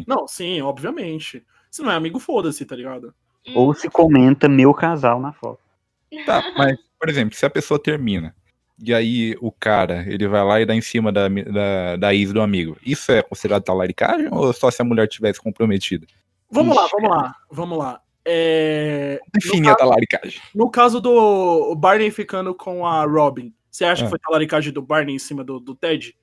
Não, 0.04 0.26
sim, 0.26 0.60
obviamente. 0.62 1.46
Se 1.70 1.80
não 1.82 1.92
é 1.92 1.94
amigo, 1.94 2.18
foda-se, 2.18 2.64
tá 2.64 2.74
ligado? 2.74 3.14
Ou 3.54 3.72
se 3.72 3.88
comenta 3.88 4.48
meu 4.48 4.74
casal 4.74 5.20
na 5.20 5.32
foto. 5.32 5.60
Tá, 6.26 6.52
mas, 6.56 6.76
por 6.98 7.08
exemplo, 7.08 7.36
se 7.36 7.44
a 7.46 7.50
pessoa 7.50 7.78
termina 7.80 8.34
e 8.78 8.92
aí 8.94 9.36
o 9.40 9.50
cara, 9.52 10.04
ele 10.08 10.26
vai 10.28 10.44
lá 10.44 10.60
e 10.60 10.66
dá 10.66 10.74
em 10.74 10.80
cima 10.80 11.12
da, 11.12 11.28
da, 11.28 11.96
da 11.96 12.14
ex 12.14 12.32
do 12.32 12.40
amigo, 12.40 12.76
isso 12.84 13.12
é 13.12 13.22
considerado 13.22 13.62
talaricagem 13.64 14.28
ou 14.30 14.52
só 14.52 14.70
se 14.70 14.80
a 14.82 14.84
mulher 14.84 15.06
tivesse 15.08 15.40
comprometida? 15.40 16.06
Vamos 16.50 16.76
lá, 16.76 16.84
Ixi, 16.84 16.92
vamos 16.92 17.08
cara. 17.10 17.22
lá, 17.22 17.36
vamos 17.50 17.78
lá. 17.78 18.00
É, 18.26 19.20
Definir 19.34 19.70
a 19.70 19.74
talaricagem. 19.74 20.40
No 20.54 20.70
caso 20.70 21.00
do 21.00 21.74
Barney 21.76 22.10
ficando 22.10 22.54
com 22.54 22.86
a 22.86 23.04
Robin, 23.04 23.52
você 23.70 23.84
acha 23.84 24.02
Ah. 24.02 24.04
que 24.06 24.10
foi 24.10 24.18
talaricagem 24.18 24.72
do 24.72 24.80
Barney 24.82 25.14
em 25.14 25.18
cima 25.18 25.44
do, 25.44 25.60
do 25.60 25.74
Ted? 25.74 26.16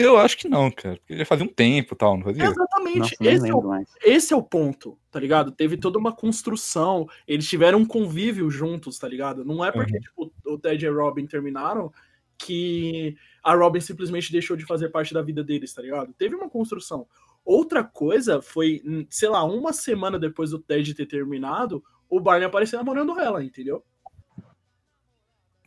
Eu 0.00 0.16
acho 0.16 0.36
que 0.38 0.48
não, 0.48 0.70
cara, 0.70 0.96
porque 0.96 1.16
já 1.16 1.24
fazia 1.24 1.44
um 1.44 1.48
tempo 1.48 1.94
e 1.94 1.96
tal, 1.96 2.16
não 2.16 2.24
fazia? 2.24 2.44
Exatamente. 2.44 2.98
Nossa, 2.98 3.16
nem 3.20 3.34
esse, 3.34 3.48
é 3.50 3.54
o, 3.54 3.84
esse 4.02 4.32
é 4.32 4.36
o 4.36 4.42
ponto, 4.42 4.98
tá 5.10 5.20
ligado? 5.20 5.52
Teve 5.52 5.76
toda 5.76 5.98
uma 5.98 6.12
construção, 6.12 7.06
eles 7.26 7.48
tiveram 7.48 7.80
um 7.80 7.86
convívio 7.86 8.48
juntos, 8.50 8.98
tá 8.98 9.06
ligado? 9.06 9.44
Não 9.44 9.64
é 9.64 9.70
porque 9.70 9.94
Uhum. 9.94 10.00
tipo, 10.00 10.32
o 10.46 10.58
Ted 10.58 10.84
e 10.84 10.88
a 10.88 10.92
Robin 10.92 11.26
terminaram 11.26 11.92
que 12.38 13.16
a 13.44 13.54
Robin 13.54 13.80
simplesmente 13.80 14.32
deixou 14.32 14.56
de 14.56 14.64
fazer 14.64 14.88
parte 14.88 15.12
da 15.12 15.20
vida 15.20 15.44
deles, 15.44 15.74
tá 15.74 15.82
ligado? 15.82 16.14
Teve 16.14 16.34
uma 16.34 16.48
construção. 16.48 17.06
Outra 17.44 17.84
coisa 17.84 18.40
foi, 18.40 18.82
sei 19.10 19.28
lá, 19.28 19.44
uma 19.44 19.72
semana 19.72 20.18
depois 20.18 20.50
do 20.50 20.58
Ted 20.58 20.94
ter 20.94 21.06
terminado, 21.06 21.82
o 22.08 22.18
Barney 22.20 22.46
apareceu 22.46 22.78
namorando 22.78 23.18
ela, 23.20 23.44
entendeu? 23.44 23.84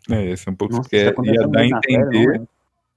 É, 0.10 0.32
esse 0.32 0.50
é 0.50 0.52
um 0.52 0.56
pouco 0.56 0.76
Nossa, 0.76 0.90
que 0.90 0.96
é- 0.98 1.14
ia 1.24 1.48
dar 1.48 1.62
a 1.62 1.68
série, 1.68 1.74
entender 1.76 2.28
lembro. 2.32 2.50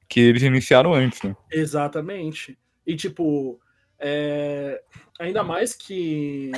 Que 0.08 0.20
eles 0.20 0.42
iniciaram 0.42 0.94
antes, 0.94 1.22
né? 1.22 1.36
Exatamente. 1.50 2.58
E 2.86 2.94
tipo, 2.96 3.60
é, 3.98 4.82
ainda 5.18 5.42
mais 5.42 5.74
que. 5.74 6.50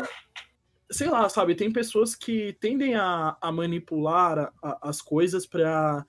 Sei 0.90 1.08
lá, 1.08 1.28
sabe, 1.28 1.54
tem 1.54 1.70
pessoas 1.70 2.14
que 2.14 2.54
tendem 2.60 2.94
a, 2.94 3.36
a 3.40 3.52
manipular 3.52 4.38
a- 4.38 4.52
a- 4.62 4.78
as 4.82 5.02
coisas 5.02 5.46
pra, 5.46 6.04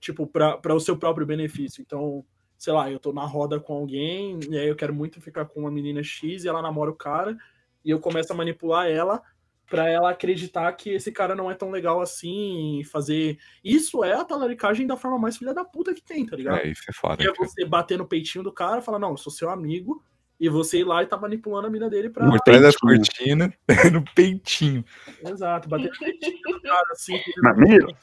tipo, 0.00 0.26
pra 0.26 0.74
o 0.74 0.80
seu 0.80 0.96
próprio 0.96 1.24
benefício. 1.26 1.80
Então, 1.80 2.24
sei 2.58 2.72
lá, 2.72 2.90
eu 2.90 2.98
tô 2.98 3.12
na 3.12 3.24
roda 3.24 3.60
com 3.60 3.74
alguém, 3.74 4.40
e 4.50 4.58
aí 4.58 4.66
eu 4.68 4.74
quero 4.74 4.92
muito 4.92 5.20
ficar 5.20 5.44
com 5.44 5.60
uma 5.60 5.70
menina 5.70 6.02
X 6.02 6.44
e 6.44 6.48
ela 6.48 6.60
namora 6.62 6.90
o 6.90 6.96
cara, 6.96 7.36
e 7.84 7.90
eu 7.90 8.00
começo 8.00 8.32
a 8.32 8.36
manipular 8.36 8.88
ela 8.88 9.22
pra 9.66 9.88
ela 9.88 10.10
acreditar 10.10 10.70
que 10.72 10.90
esse 10.90 11.10
cara 11.10 11.34
não 11.34 11.50
é 11.50 11.54
tão 11.54 11.70
legal 11.70 12.00
assim, 12.00 12.80
e 12.80 12.84
fazer. 12.84 13.38
Isso 13.62 14.04
é 14.04 14.12
a 14.12 14.24
talaricagem 14.24 14.86
da 14.86 14.96
forma 14.96 15.18
mais 15.18 15.36
filha 15.36 15.54
da 15.54 15.64
puta 15.64 15.94
que 15.94 16.02
tem, 16.02 16.24
tá 16.26 16.36
ligado? 16.36 16.58
É, 16.58 16.68
isso 16.68 16.82
é 16.88 16.92
foda. 16.92 17.22
é 17.22 17.26
cara. 17.26 17.36
você 17.38 17.64
bater 17.64 17.98
no 17.98 18.06
peitinho 18.06 18.44
do 18.44 18.52
cara 18.52 18.80
e 18.80 18.82
falar, 18.82 18.98
não, 18.98 19.10
eu 19.10 19.16
sou 19.16 19.32
seu 19.32 19.50
amigo, 19.50 20.02
e 20.38 20.48
você 20.48 20.80
ir 20.80 20.84
lá 20.84 21.02
e 21.02 21.06
tá 21.06 21.16
manipulando 21.16 21.66
a 21.66 21.70
mina 21.70 21.88
dele 21.88 22.10
pra. 22.10 22.28
Por 22.28 22.40
trás 22.40 22.60
das 22.60 22.76
peitinho. 22.76 22.98
cortinas, 22.98 23.52
no 23.92 24.04
peitinho. 24.14 24.84
Exato, 25.26 25.68
bater 25.68 25.90
no 25.90 25.98
peitinho 25.98 26.40
do 26.42 26.60
cara 26.60 26.86
assim, 26.90 27.20
Mamilo. 27.38 27.96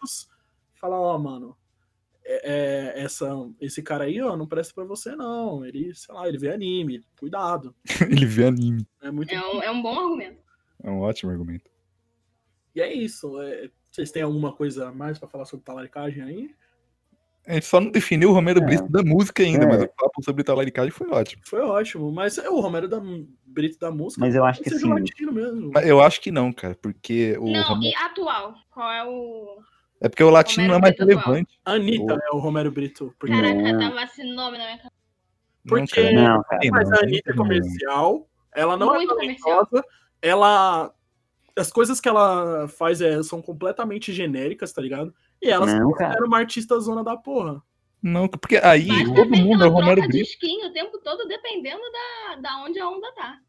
falar, 0.74 1.00
ó, 1.00 1.18
mano, 1.18 1.56
é, 2.24 2.94
é, 2.96 3.04
essa, 3.04 3.28
esse 3.60 3.82
cara 3.82 4.06
aí, 4.06 4.22
ó, 4.22 4.36
não 4.38 4.48
presta 4.48 4.74
pra 4.74 4.84
você, 4.84 5.16
não. 5.16 5.66
Ele, 5.66 5.94
sei 5.94 6.14
lá, 6.14 6.28
ele 6.28 6.38
vê 6.38 6.52
anime, 6.52 7.04
cuidado. 7.20 7.76
Ele 8.10 8.26
vê 8.26 8.46
anime. 8.46 8.88
É 9.02 9.12
muito. 9.12 9.34
É 9.34 9.40
um, 9.40 9.64
é 9.64 9.72
um 9.72 9.82
bom 9.82 10.00
argumento. 10.00 10.51
É 10.84 10.90
um 10.90 11.00
ótimo 11.02 11.32
argumento. 11.32 11.70
E 12.76 12.82
é 12.82 12.92
isso. 12.94 13.40
é, 13.42 13.70
vocês 13.92 14.12
têm 14.12 14.24
alguma 14.24 14.54
coisa 14.54 14.90
a 14.90 14.92
mais 14.92 15.20
pra 15.20 15.28
falar 15.28 15.46
sobre 15.46 15.66
talaricagem 15.66 16.24
aí? 16.24 16.56
A 17.46 17.54
gente 17.56 17.66
só 17.66 17.80
não 17.82 17.90
definiu 17.90 18.30
o 18.30 18.34
Romero 18.34 18.62
É. 18.62 18.66
Brito 18.66 18.88
da 18.90 19.02
música 19.04 19.42
ainda, 19.44 19.66
É. 19.66 19.68
mas 19.68 19.82
o 19.84 19.88
papo 19.88 20.24
sobre 20.24 20.44
talaricagem 20.44 20.92
foi 20.92 21.10
ótimo. 21.10 21.42
Foi 21.46 21.60
ótimo, 21.62 22.12
mas 22.12 22.38
é 22.38 22.50
o 22.50 22.60
Romero 22.60 22.88
da 22.88 23.02
Brito 23.46 23.80
da 23.80 23.90
música. 23.92 24.22
Mas 24.22 24.36
eu 24.36 24.46
acho 24.46 24.62
que 24.62 24.70
seja 24.70 24.86
sim. 24.86 24.94
latino 24.94 25.32
mesmo. 25.32 25.72
Mas 25.74 25.88
eu 25.88 26.00
acho 26.02 26.22
que 26.22 26.32
não, 26.32 26.54
cara, 26.54 26.76
porque 26.82 27.36
o 27.40 27.52
não, 27.52 27.64
Romero... 27.64 27.92
e 27.92 27.96
atual? 27.96 28.54
Qual 28.70 28.92
é 28.92 29.04
o. 29.06 29.60
É 30.00 30.08
porque 30.10 30.24
o 30.24 30.30
latino 30.30 30.68
não 30.68 30.76
é 30.76 30.80
mais 30.80 30.94
Romero 30.98 31.06
Brito 31.16 31.30
relevante. 31.30 31.60
Anitta 31.66 32.14
é 32.24 32.36
o 32.36 32.40
Romero 32.40 32.72
Brito. 32.72 33.16
Porque, 33.20 33.36
Caraca, 33.36 33.56
Não. 33.74 33.80
tava 33.80 34.04
esse 34.04 34.24
nome 34.24 34.58
na 34.58 34.64
minha 34.66 34.78
cabeça. 34.78 34.92
Não, 35.66 35.78
Porque- 35.78 36.02
cara, 36.02 36.14
Não, 36.14 36.44
cara. 36.44 36.62
Mas 36.72 36.90
não, 36.90 36.98
a 36.98 37.02
Anitta 37.04 37.30
é 37.32 37.34
não. 37.36 37.44
comercial, 37.44 38.30
ela 38.54 38.78
não 38.78 38.88
Muito 38.94 39.14
é 39.14 39.16
talentosa, 39.16 39.84
ela. 40.22 40.94
As 41.58 41.72
coisas 41.72 42.00
que 42.00 42.08
ela 42.08 42.68
faz 42.68 43.02
é, 43.02 43.22
são 43.24 43.42
completamente 43.42 44.14
genéricas, 44.14 44.72
tá 44.72 44.82
ligado? 44.82 45.14
E 45.42 45.50
ela 45.50 45.66
Não, 45.66 45.92
considera 45.92 46.26
uma 46.26 46.38
artista 46.38 46.80
zona 46.80 47.04
da 47.04 47.18
porra. 47.18 47.62
Não, 48.02 48.28
porque 48.28 48.58
aí 48.58 48.88
Mas 48.88 49.12
todo 49.12 49.38
mundo 49.38 49.64
é 49.64 49.68
o 49.68 49.72
Romero 49.72 50.02
Brito. 50.02 50.30
skin 50.30 50.66
o 50.66 50.74
tempo 50.74 50.98
todo, 51.00 51.28
dependendo 51.28 51.82
da, 51.92 52.36
da 52.36 52.64
onde 52.64 52.80
a 52.80 52.88
onda 52.88 53.12
tá. 53.14 53.40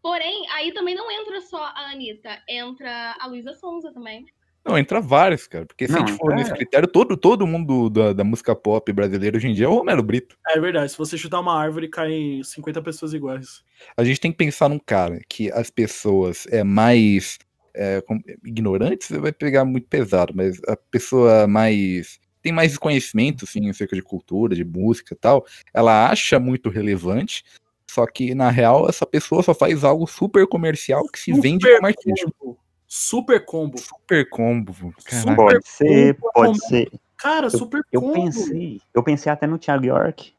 Porém, 0.00 0.48
aí 0.50 0.72
também 0.72 0.94
não 0.94 1.10
entra 1.10 1.40
só 1.40 1.60
a 1.60 1.90
Anitta, 1.90 2.40
entra 2.48 3.16
a 3.18 3.26
Luísa 3.26 3.54
Sonza 3.54 3.92
também. 3.92 4.24
Não, 4.66 4.76
entra 4.76 5.00
vários, 5.00 5.46
cara. 5.46 5.64
Porque 5.64 5.86
se 5.86 5.94
a 5.94 6.00
Não, 6.00 6.06
gente 6.06 6.16
for 6.18 6.32
é. 6.32 6.36
nesse 6.36 6.52
critério, 6.52 6.88
todo, 6.88 7.16
todo 7.16 7.46
mundo 7.46 7.88
da, 7.88 8.12
da 8.12 8.24
música 8.24 8.54
pop 8.54 8.92
brasileira 8.92 9.36
hoje 9.36 9.46
em 9.48 9.54
dia 9.54 9.66
é 9.66 9.68
o 9.68 9.74
Romero 9.74 10.02
Brito. 10.02 10.36
É 10.48 10.58
verdade, 10.58 10.90
se 10.90 10.98
você 10.98 11.16
chutar 11.16 11.40
uma 11.40 11.56
árvore, 11.56 11.88
caem 11.88 12.42
50 12.42 12.82
pessoas 12.82 13.14
iguais. 13.14 13.62
A 13.96 14.02
gente 14.02 14.20
tem 14.20 14.32
que 14.32 14.38
pensar 14.38 14.68
num 14.68 14.78
cara 14.78 15.20
que 15.28 15.52
as 15.52 15.70
pessoas 15.70 16.46
é 16.50 16.64
mais 16.64 17.38
é, 17.72 18.00
com- 18.00 18.18
ignorantes, 18.44 19.10
vai 19.10 19.32
pegar 19.32 19.64
muito 19.64 19.86
pesado, 19.86 20.32
mas 20.34 20.60
a 20.66 20.76
pessoa 20.76 21.46
mais 21.46 22.18
tem 22.42 22.52
mais 22.52 22.78
conhecimento 22.78 23.44
assim 23.44 23.68
acerca 23.68 23.94
de 23.94 24.02
cultura, 24.02 24.54
de 24.54 24.64
música 24.64 25.14
e 25.14 25.16
tal, 25.16 25.44
ela 25.74 26.08
acha 26.08 26.38
muito 26.38 26.70
relevante, 26.70 27.44
só 27.90 28.06
que 28.06 28.34
na 28.34 28.50
real 28.50 28.88
essa 28.88 29.04
pessoa 29.04 29.42
só 29.42 29.52
faz 29.52 29.84
algo 29.84 30.06
super 30.06 30.46
comercial 30.46 31.06
que 31.08 31.18
se 31.18 31.32
vende 31.32 31.66
como 31.68 31.86
artista. 31.86 32.30
Super 32.98 33.44
combo. 33.44 33.78
Super 33.78 34.28
combo. 34.30 34.72
Caraca. 34.74 35.10
Super 35.20 35.36
Pode 35.36 35.68
ser, 35.68 36.14
combo, 36.14 36.32
pode 36.32 36.48
combo. 36.60 36.66
ser. 36.66 36.90
Cara, 37.18 37.50
super 37.50 37.82
Eu 37.92 38.00
combo. 38.00 38.14
pensei, 38.14 38.80
eu 38.94 39.02
pensei 39.02 39.30
até 39.30 39.46
no 39.46 39.58
Thiago 39.58 39.84
York. 39.84 40.32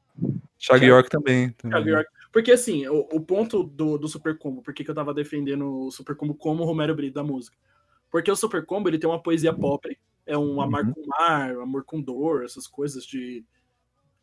Thiago 0.60 0.84
York 0.86 1.10
também. 1.10 1.52
também. 1.52 1.72
Thiago 1.78 1.90
York. 1.90 2.10
Porque 2.34 2.52
assim, 2.52 2.88
o, 2.88 3.08
o 3.12 3.22
ponto 3.22 3.64
do, 3.64 3.98
do 3.98 4.08
Super 4.08 4.38
Combo, 4.38 4.62
por 4.62 4.74
que, 4.74 4.84
que 4.84 4.90
eu 4.90 4.96
tava 4.96 5.14
defendendo 5.14 5.86
o 5.86 5.92
Super 5.92 6.16
Combo 6.16 6.34
como 6.36 6.64
o 6.64 6.66
Romero 6.66 6.96
Brito 6.96 7.14
da 7.16 7.24
música? 7.24 7.56
Porque 8.12 8.32
o 8.32 8.36
Super 8.36 8.66
Combo 8.66 8.90
ele 8.90 8.98
tem 8.98 9.10
uma 9.10 9.22
poesia 9.22 9.54
pop, 9.54 9.98
é 10.26 10.38
um 10.38 10.60
amar 10.62 10.84
Uhum. 10.86 10.94
com 10.94 11.08
mar, 11.08 11.52
amor 11.58 11.84
com 11.84 12.02
dor, 12.02 12.44
essas 12.44 12.66
coisas 12.68 13.06
de 13.06 13.44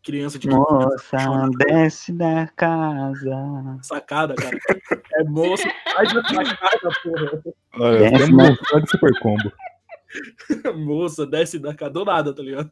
criança 0.04 0.38
de 0.38 0.48
Moça, 0.48 1.16
desce 1.58 2.12
da 2.12 2.46
casa. 2.56 3.78
sacada, 3.82 4.34
cara. 4.34 4.56
É 5.14 5.24
moça, 5.24 5.64
sai 5.92 6.06
da 6.06 6.22
sacada, 6.22 6.88
porra. 7.02 7.42
Olha, 7.80 8.10
Desce, 8.10 8.32
um 8.32 8.80
de 8.80 8.90
super 8.90 9.18
combo. 9.20 9.52
Moça, 10.76 11.26
desce 11.26 11.58
da 11.58 11.74
casa 11.74 11.92
do 11.92 12.04
nada, 12.04 12.34
tá 12.34 12.42
ligado? 12.42 12.70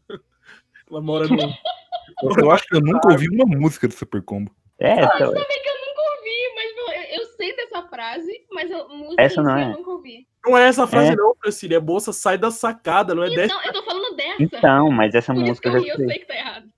Ela 0.90 1.00
mora 1.00 1.26
no. 1.26 1.36
Eu 2.38 2.50
acho 2.50 2.66
que 2.68 2.76
eu 2.76 2.80
nunca 2.80 3.10
ouvi 3.10 3.26
uma 3.30 3.46
música 3.46 3.88
do 3.88 3.94
super 3.94 4.22
combo. 4.22 4.54
É, 4.78 4.92
essa, 5.00 5.18
saber 5.18 5.34
que 5.44 5.68
eu 5.68 5.74
nunca 5.74 6.02
ouvi, 6.16 6.54
mas 6.54 6.76
eu, 6.76 7.20
eu 7.20 7.26
sei 7.36 7.56
dessa 7.56 7.82
frase, 7.88 8.46
mas 8.52 8.70
eu, 8.70 8.88
música 8.88 9.22
Essa 9.22 9.42
não 9.42 9.56
é? 9.56 9.64
eu 9.64 9.68
nunca 9.78 9.90
ouvi. 9.90 10.26
Não 10.44 10.58
é 10.58 10.66
essa 10.68 10.86
frase, 10.86 11.12
É. 11.12 11.16
não, 11.16 11.34
Francília. 11.40 11.76
É 11.76 11.80
moça, 11.80 12.12
sai 12.12 12.36
da 12.36 12.50
sacada, 12.50 13.14
não 13.14 13.22
é 13.24 13.28
desce. 13.30 13.44
Então, 13.54 13.62
eu 13.64 13.72
tô 13.72 13.82
falando 13.84 14.16
dessa. 14.16 14.42
então, 14.42 14.90
mas 14.90 15.14
essa 15.14 15.32
Por 15.32 15.42
isso 15.44 15.60
que 15.60 15.68
música 15.68 15.68
eu 15.68 15.74
eu 15.74 15.80
já 15.80 15.94
ri, 15.94 16.02
eu 16.02 16.08
sei 16.08 16.18
que 16.18 16.26
tá 16.26 16.34
errado. 16.36 16.68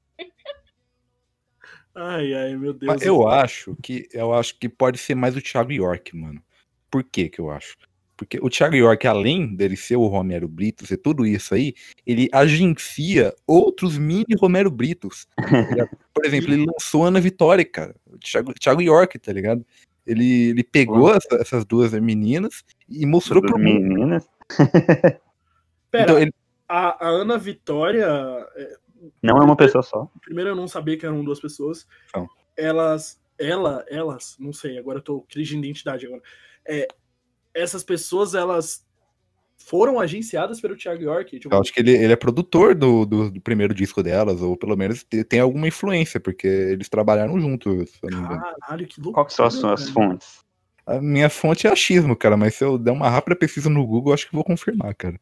Ai, 1.94 2.34
ai, 2.34 2.56
meu 2.56 2.72
Deus. 2.72 2.92
Mas 2.92 3.02
eu 3.02 3.28
acho 3.28 3.76
que 3.82 4.08
eu 4.12 4.32
acho 4.34 4.58
que 4.58 4.68
pode 4.68 4.98
ser 4.98 5.14
mais 5.14 5.36
o 5.36 5.40
Thiago 5.42 5.72
York, 5.72 6.16
mano. 6.16 6.42
Por 6.90 7.04
que 7.04 7.28
que 7.28 7.40
eu 7.40 7.50
acho? 7.50 7.76
Porque 8.16 8.38
o 8.40 8.48
Thiago 8.48 8.76
York, 8.76 9.06
além 9.08 9.56
dele 9.56 9.76
ser 9.76 9.96
o 9.96 10.06
Romero 10.06 10.46
Brito, 10.46 10.86
ser 10.86 10.98
tudo 10.98 11.26
isso 11.26 11.52
aí, 11.54 11.74
ele 12.06 12.28
agencia 12.32 13.34
outros 13.46 13.98
mini 13.98 14.36
Romero 14.40 14.70
Britos. 14.70 15.26
tá? 15.36 15.88
Por 16.14 16.24
exemplo, 16.24 16.52
ele 16.52 16.64
lançou 16.64 17.04
Ana 17.04 17.20
Vitória, 17.20 17.64
cara. 17.64 17.94
O 18.06 18.16
Thiago, 18.18 18.54
Thiago 18.54 18.80
York, 18.80 19.18
tá 19.18 19.32
ligado? 19.32 19.66
Ele, 20.06 20.50
ele 20.50 20.62
pegou 20.62 21.12
essa- 21.12 21.36
essas 21.40 21.64
duas 21.64 21.92
meninas 21.92 22.62
e 22.88 23.04
mostrou 23.04 23.42
pro 23.42 23.58
mundo. 23.58 23.80
Meninas. 23.82 24.28
Pera, 25.90 26.02
Então, 26.04 26.18
ele- 26.18 26.32
a, 26.68 27.06
a 27.06 27.08
Ana 27.08 27.36
Vitória. 27.38 28.06
Não 29.22 29.38
é 29.38 29.44
uma 29.44 29.56
pessoa 29.56 29.82
só. 29.82 30.08
Primeiro 30.22 30.50
eu 30.50 30.56
não 30.56 30.68
sabia 30.68 30.96
que 30.96 31.04
eram 31.06 31.24
duas 31.24 31.40
pessoas. 31.40 31.86
Elas. 32.56 33.20
Ela, 33.36 33.84
elas, 33.88 34.36
não 34.38 34.52
sei, 34.52 34.78
agora 34.78 34.98
eu 34.98 35.02
tô 35.02 35.20
crise 35.22 35.50
de 35.50 35.58
identidade 35.58 36.06
agora. 36.06 36.22
É, 36.64 36.86
essas 37.52 37.82
pessoas, 37.82 38.32
elas 38.32 38.86
foram 39.56 39.98
agenciadas 39.98 40.60
pelo 40.60 40.76
Thiago 40.76 41.02
York. 41.02 41.40
Tipo, 41.40 41.52
Eu 41.52 41.60
acho 41.60 41.72
que 41.72 41.80
ele, 41.80 41.90
ele 41.92 42.12
é 42.12 42.16
produtor 42.16 42.76
do, 42.76 43.04
do, 43.04 43.30
do 43.32 43.40
primeiro 43.40 43.74
disco 43.74 44.04
delas, 44.04 44.40
ou 44.40 44.56
pelo 44.56 44.76
menos 44.76 45.02
te- 45.02 45.24
tem 45.24 45.40
alguma 45.40 45.66
influência, 45.66 46.20
porque 46.20 46.46
eles 46.46 46.88
trabalharam 46.88 47.40
juntos. 47.40 47.98
Caralho, 48.00 48.86
que 48.86 49.00
loucura. 49.00 49.14
Qual 49.14 49.26
que 49.26 49.32
são 49.32 49.46
as 49.46 49.54
suas 49.54 49.88
fontes? 49.88 50.38
A 50.86 51.00
minha 51.00 51.30
fonte 51.30 51.66
é 51.66 51.70
achismo, 51.70 52.14
cara, 52.14 52.36
mas 52.36 52.54
se 52.54 52.62
eu 52.64 52.78
der 52.78 52.90
uma 52.92 53.08
rápida 53.08 53.34
pesquisa 53.34 53.70
no 53.70 53.84
Google, 53.86 54.10
eu 54.10 54.14
acho 54.14 54.28
que 54.28 54.34
vou 54.34 54.44
confirmar, 54.44 54.94
cara. 54.94 55.18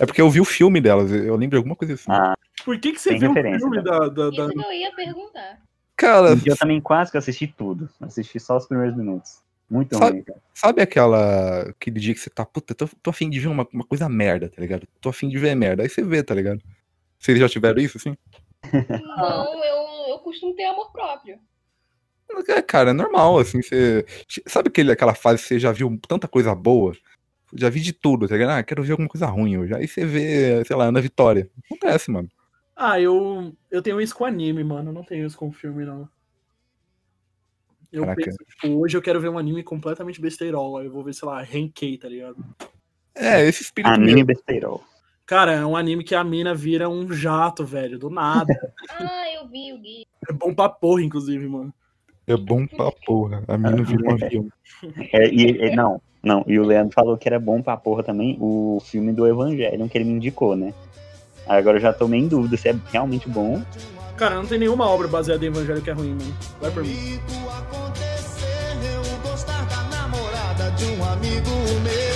É 0.00 0.06
porque 0.06 0.20
eu 0.20 0.30
vi 0.30 0.40
o 0.40 0.44
filme 0.44 0.80
delas, 0.80 1.10
eu 1.12 1.36
lembro 1.36 1.50
de 1.50 1.56
alguma 1.56 1.76
coisa 1.76 1.94
assim. 1.94 2.10
Ah, 2.10 2.34
Por 2.64 2.78
que, 2.78 2.92
que 2.92 3.00
você 3.00 3.16
viu 3.16 3.30
o 3.30 3.34
filme 3.34 3.82
da, 3.82 3.98
da, 4.08 4.08
da- 4.08 4.28
Isso 4.30 4.48
que 4.50 4.58
eu 4.64 4.72
ia 4.72 4.92
perguntar. 4.94 5.60
Cara, 5.96 6.34
um 6.34 6.40
eu 6.44 6.56
também 6.56 6.80
quase 6.80 7.10
que 7.12 7.18
assisti 7.18 7.46
tudo. 7.46 7.88
Assisti 8.00 8.40
só 8.40 8.56
os 8.56 8.66
primeiros 8.66 8.96
minutos. 8.96 9.42
Muito 9.70 9.96
Sabe- 9.96 10.12
ruim, 10.12 10.22
cara. 10.22 10.40
sabe 10.52 10.82
aquela. 10.82 11.62
aquele 11.70 12.00
dia 12.00 12.12
que 12.14 12.20
você 12.20 12.28
tá, 12.30 12.44
puta, 12.44 12.74
tô, 12.74 12.88
tô 13.02 13.10
afim 13.10 13.30
de 13.30 13.38
ver 13.40 13.48
uma, 13.48 13.66
uma 13.72 13.84
coisa 13.84 14.08
merda, 14.08 14.48
tá 14.48 14.60
ligado? 14.60 14.86
Tô 15.00 15.08
afim 15.08 15.28
de 15.28 15.38
ver 15.38 15.54
merda. 15.54 15.82
Aí 15.82 15.88
você 15.88 16.02
vê, 16.02 16.22
tá 16.22 16.34
ligado? 16.34 16.60
Vocês 17.18 17.38
já 17.38 17.48
tiveram 17.48 17.80
isso, 17.80 17.96
assim? 17.98 18.16
Não, 18.72 19.64
eu, 19.64 20.08
eu 20.14 20.18
costumo 20.18 20.54
ter 20.54 20.64
amor 20.64 20.90
próprio. 20.92 21.38
É, 22.48 22.60
cara, 22.62 22.90
é 22.90 22.92
normal, 22.92 23.38
assim, 23.38 23.62
você. 23.62 24.04
Sabe 24.46 24.68
aquele, 24.68 24.90
aquela 24.92 25.14
fase 25.14 25.42
que 25.42 25.48
você 25.48 25.58
já 25.58 25.70
viu 25.72 25.98
tanta 26.08 26.26
coisa 26.26 26.54
boa? 26.54 26.92
Já 27.54 27.70
vi 27.70 27.80
de 27.80 27.92
tudo, 27.92 28.26
tá 28.26 28.34
ligado? 28.34 28.50
Ah, 28.58 28.62
quero 28.62 28.82
ver 28.82 28.92
alguma 28.92 29.08
coisa 29.08 29.26
ruim 29.26 29.56
hoje. 29.56 29.74
Aí 29.74 29.86
você 29.86 30.04
vê, 30.04 30.64
sei 30.64 30.74
lá, 30.76 30.86
Ana 30.86 31.00
Vitória. 31.00 31.48
Acontece, 31.64 32.10
mano. 32.10 32.28
Ah, 32.74 33.00
eu, 33.00 33.54
eu 33.70 33.80
tenho 33.80 34.00
isso 34.00 34.14
com 34.14 34.24
anime, 34.24 34.64
mano. 34.64 34.90
Eu 34.90 34.92
não 34.94 35.04
tenho 35.04 35.24
isso 35.26 35.38
com 35.38 35.52
filme, 35.52 35.84
não. 35.84 36.08
Eu 37.92 38.02
Caraca. 38.02 38.22
penso, 38.24 38.38
tipo, 38.48 38.68
hoje 38.76 38.96
eu 38.96 39.02
quero 39.02 39.20
ver 39.20 39.28
um 39.28 39.38
anime 39.38 39.62
completamente 39.62 40.20
besteirol. 40.20 40.78
Aí 40.78 40.86
eu 40.86 40.92
vou 40.92 41.04
ver, 41.04 41.14
sei 41.14 41.28
lá, 41.28 41.44
Henkei, 41.44 41.96
tá 41.96 42.08
ligado? 42.08 42.36
É, 43.14 43.46
esse 43.46 43.62
espírito 43.62 43.94
Anime 43.94 44.14
mesmo. 44.14 44.26
besteirol. 44.26 44.82
Cara, 45.24 45.52
é 45.52 45.64
um 45.64 45.76
anime 45.76 46.02
que 46.02 46.14
a 46.14 46.24
mina 46.24 46.52
vira 46.54 46.88
um 46.88 47.10
jato, 47.12 47.64
velho, 47.64 47.98
do 47.98 48.10
nada. 48.10 48.52
Ah, 48.90 49.24
eu 49.32 49.48
vi 49.48 49.72
o 49.72 49.78
Gui. 49.78 50.06
é 50.28 50.32
bom 50.32 50.52
pra 50.54 50.68
porra, 50.68 51.02
inclusive, 51.02 51.46
mano. 51.48 51.72
É 52.26 52.36
bom 52.36 52.66
pra 52.66 52.90
porra. 53.06 53.42
A 53.48 53.56
mina 53.56 53.82
vira 53.82 54.02
um 54.04 54.10
avião. 54.12 54.48
É, 55.12 55.28
e, 55.28 55.50
e- 55.68 55.76
não, 55.76 56.00
não. 56.24 56.44
E 56.46 56.58
o 56.58 56.64
Leandro 56.64 56.94
falou 56.94 57.16
que 57.16 57.28
era 57.28 57.38
bom 57.38 57.62
pra 57.62 57.76
porra 57.76 58.02
também 58.02 58.36
o 58.40 58.80
filme 58.84 59.12
do 59.12 59.26
Evangelho 59.26 59.88
que 59.88 59.98
ele 59.98 60.04
me 60.04 60.14
indicou, 60.14 60.56
né? 60.56 60.72
Aí 61.46 61.58
Agora 61.58 61.76
eu 61.76 61.80
já 61.80 61.92
tô 61.92 62.08
meio 62.08 62.24
em 62.24 62.28
dúvida 62.28 62.56
se 62.56 62.68
é 62.68 62.76
realmente 62.90 63.28
bom. 63.28 63.62
Cara, 64.16 64.36
não 64.36 64.46
tem 64.46 64.58
nenhuma 64.58 64.88
obra 64.88 65.08
baseada 65.08 65.44
em 65.44 65.48
evangelho 65.48 65.82
que 65.82 65.90
é 65.90 65.92
ruim, 65.92 66.10
mano. 66.10 66.36
Vai 66.60 66.70
por 66.70 66.84
mim. 66.84 66.94
Comigo 66.94 67.50
acontecer, 67.50 68.76
eu 68.94 69.30
gostar 69.30 69.64
da 69.66 69.82
namorada 69.96 70.70
de 70.70 70.84
um 70.84 71.04
amigo 71.04 71.50
meu. 71.82 72.13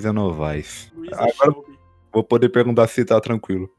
Luísa, 0.00 0.12
Novaes. 0.14 0.90
Luísa 0.94 1.16
Agora 1.16 1.62
vou 2.10 2.24
poder 2.24 2.48
perguntar 2.48 2.86
se 2.88 3.04
tá 3.04 3.20
tranquilo. 3.20 3.70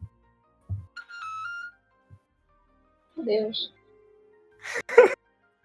Meu 3.17 3.25
Deus. 3.25 3.73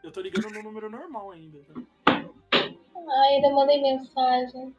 Eu 0.02 0.10
tô 0.10 0.20
ligando 0.22 0.50
no 0.50 0.62
número 0.62 0.88
normal 0.88 1.32
ainda. 1.32 1.58
tá? 1.64 1.80
Ai, 2.06 3.34
ainda 3.34 3.50
mandei 3.50 3.82
mensagem. 3.82 4.74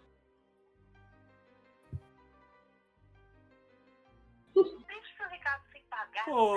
Pô, 6.25 6.55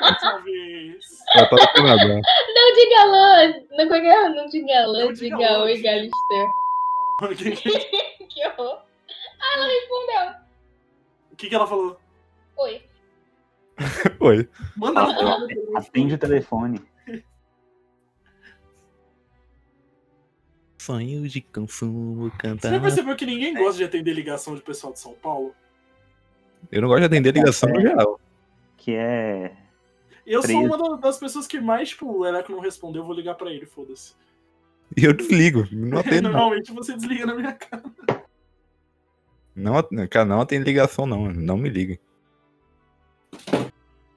dessa 0.00 0.38
vez. 0.40 1.04
Né? 1.34 2.20
Não 2.54 2.74
diga 2.74 3.04
lã! 3.04 3.46
Não, 3.70 4.34
não 4.34 4.46
diga 4.48 4.86
lã, 4.86 5.04
Não 5.06 5.12
diga 5.12 5.36
diga 5.36 5.56
lã. 5.56 6.61
Que 8.28 8.46
horror. 8.46 8.82
Ah, 9.40 9.54
ela 9.56 9.66
respondeu. 9.66 10.42
O 11.32 11.36
que, 11.36 11.48
que 11.48 11.54
ela 11.54 11.66
falou? 11.66 11.98
Oi. 12.56 12.82
Oi. 14.20 14.48
Manda 14.76 15.06
falar. 15.14 15.38
Atende 15.76 16.14
o 16.14 16.18
telefone. 16.18 16.80
Sonho 20.78 21.28
de 21.28 21.40
canção, 21.40 22.14
Você 22.16 22.36
cantar. 22.38 22.70
já 22.70 22.80
percebeu 22.80 23.14
que 23.16 23.24
ninguém 23.26 23.54
gosta 23.54 23.78
de 23.78 23.84
atender 23.84 24.12
ligação 24.14 24.54
de 24.56 24.62
pessoal 24.62 24.92
de 24.92 24.98
São 24.98 25.14
Paulo? 25.14 25.54
Eu 26.70 26.82
não 26.82 26.88
gosto 26.88 27.00
de 27.00 27.06
atender 27.06 27.34
ligação 27.34 27.68
no 27.68 27.80
geral. 27.80 28.20
Que 28.76 28.94
é. 28.96 29.56
Eu 30.26 30.40
sou 30.42 30.48
Preso. 30.60 30.60
uma 30.74 30.78
da- 30.96 30.96
das 30.96 31.18
pessoas 31.18 31.46
que 31.46 31.60
mais, 31.60 31.90
tipo, 31.90 32.06
o 32.10 32.26
Ereco 32.26 32.50
não 32.52 32.60
respondeu, 32.60 33.02
eu 33.02 33.06
vou 33.06 33.14
ligar 33.14 33.34
pra 33.36 33.50
ele, 33.50 33.66
foda-se. 33.66 34.14
E 34.96 35.04
eu 35.04 35.12
desligo. 35.12 35.64
Não 35.72 35.98
atendo. 36.00 36.28
Normalmente 36.28 36.72
você 36.72 36.94
desliga 36.94 37.26
na 37.26 37.34
minha 37.34 37.52
cara. 37.54 37.82
Não, 39.54 39.74
cara, 40.10 40.24
não 40.24 40.40
atendo 40.40 40.64
ligação, 40.64 41.06
não. 41.06 41.30
Não 41.32 41.56
me 41.56 41.68
liga. 41.68 41.98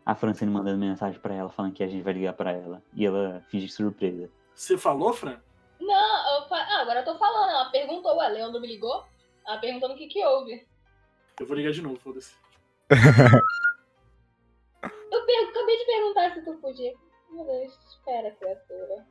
A 0.06 0.14
Francine 0.16 0.52
mandando 0.52 0.78
mensagem 0.78 1.20
pra 1.20 1.34
ela 1.34 1.50
falando 1.50 1.74
que 1.74 1.84
a 1.84 1.88
gente 1.88 2.04
vai 2.04 2.14
ligar 2.14 2.34
pra 2.34 2.52
ela. 2.52 2.82
E 2.94 3.06
ela 3.06 3.42
finge 3.50 3.68
surpresa. 3.70 4.30
Você 4.54 4.78
falou, 4.78 5.14
Fran? 5.14 5.38
Não, 5.80 6.42
eu 6.42 6.48
fa... 6.48 6.56
ah, 6.58 6.82
agora 6.82 7.00
eu 7.02 7.06
tô 7.06 7.18
falando. 7.18 7.50
Ela 7.52 7.72
perguntou, 7.72 8.18
ué, 8.18 8.30
Leandro 8.30 8.62
me 8.62 8.68
ligou? 8.68 9.04
Ela 9.48 9.58
perguntando 9.60 9.94
o 9.94 9.98
que 9.98 10.08
que 10.08 10.24
houve. 10.26 10.66
Eu 11.40 11.46
vou 11.46 11.56
ligar 11.58 11.72
de 11.72 11.82
novo, 11.82 12.00
foda-se. 12.00 12.34
Eu 12.92 12.96
per- 15.26 15.50
acabei 15.50 15.78
de 15.78 15.86
perguntar 15.86 16.34
se 16.34 16.46
tu 16.46 16.54
podia. 16.62 16.94
Meu 17.32 17.46
Deus, 17.46 17.78
espera, 17.90 18.32
criatura. 18.32 19.06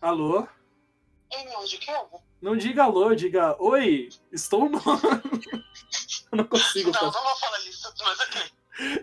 Alô? 0.00 0.46
Que? 1.30 1.92
Não 2.40 2.56
diga 2.56 2.84
alô, 2.84 3.14
diga 3.14 3.56
oi, 3.60 4.08
estou 4.32 4.68
no. 4.68 4.78
eu 6.32 6.36
não 6.36 6.44
consigo 6.44 6.90
Não, 6.90 7.00
fazer. 7.00 7.16
não 7.16 7.24
vou 7.24 7.36
falar 7.36 7.58
isso, 7.60 7.92
mas 8.04 8.20
ok. 8.20 8.42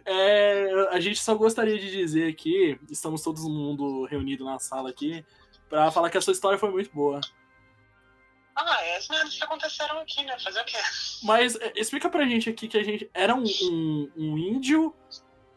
É, 0.06 0.88
a 0.91 0.99
gente 0.99 1.22
só 1.22 1.36
gostaria 1.36 1.78
de 1.78 1.91
dizer 1.91 2.30
aqui, 2.32 2.80
estamos 2.89 3.22
todo 3.22 3.38
mundo 3.49 4.06
reunido 4.06 4.45
na 4.45 4.58
sala 4.58 4.89
aqui, 4.89 5.24
pra 5.70 5.91
falar 5.91 6.10
que 6.10 6.18
a 6.18 6.22
sua 6.22 6.32
história 6.34 6.58
foi 6.58 6.72
muito 6.72 6.89
boa. 6.93 7.20
Ah, 8.56 8.82
é 8.86 8.95
as 8.95 9.10
merdas 9.10 9.36
que 9.36 9.43
aconteceram 9.43 9.99
aqui, 9.99 10.24
né? 10.24 10.39
Fazer 10.39 10.62
o 10.62 10.66
quê? 10.66 10.78
Mas 11.24 11.56
é, 11.58 11.74
explica 11.76 12.10
pra 12.10 12.26
gente 12.26 12.49
aqui 12.49 12.70
que 12.70 12.78
a 12.78 12.84
gente 12.84 13.10
era 13.14 13.36
um, 13.36 13.43
um, 13.64 14.12
um 14.16 14.38
índio 14.38 14.95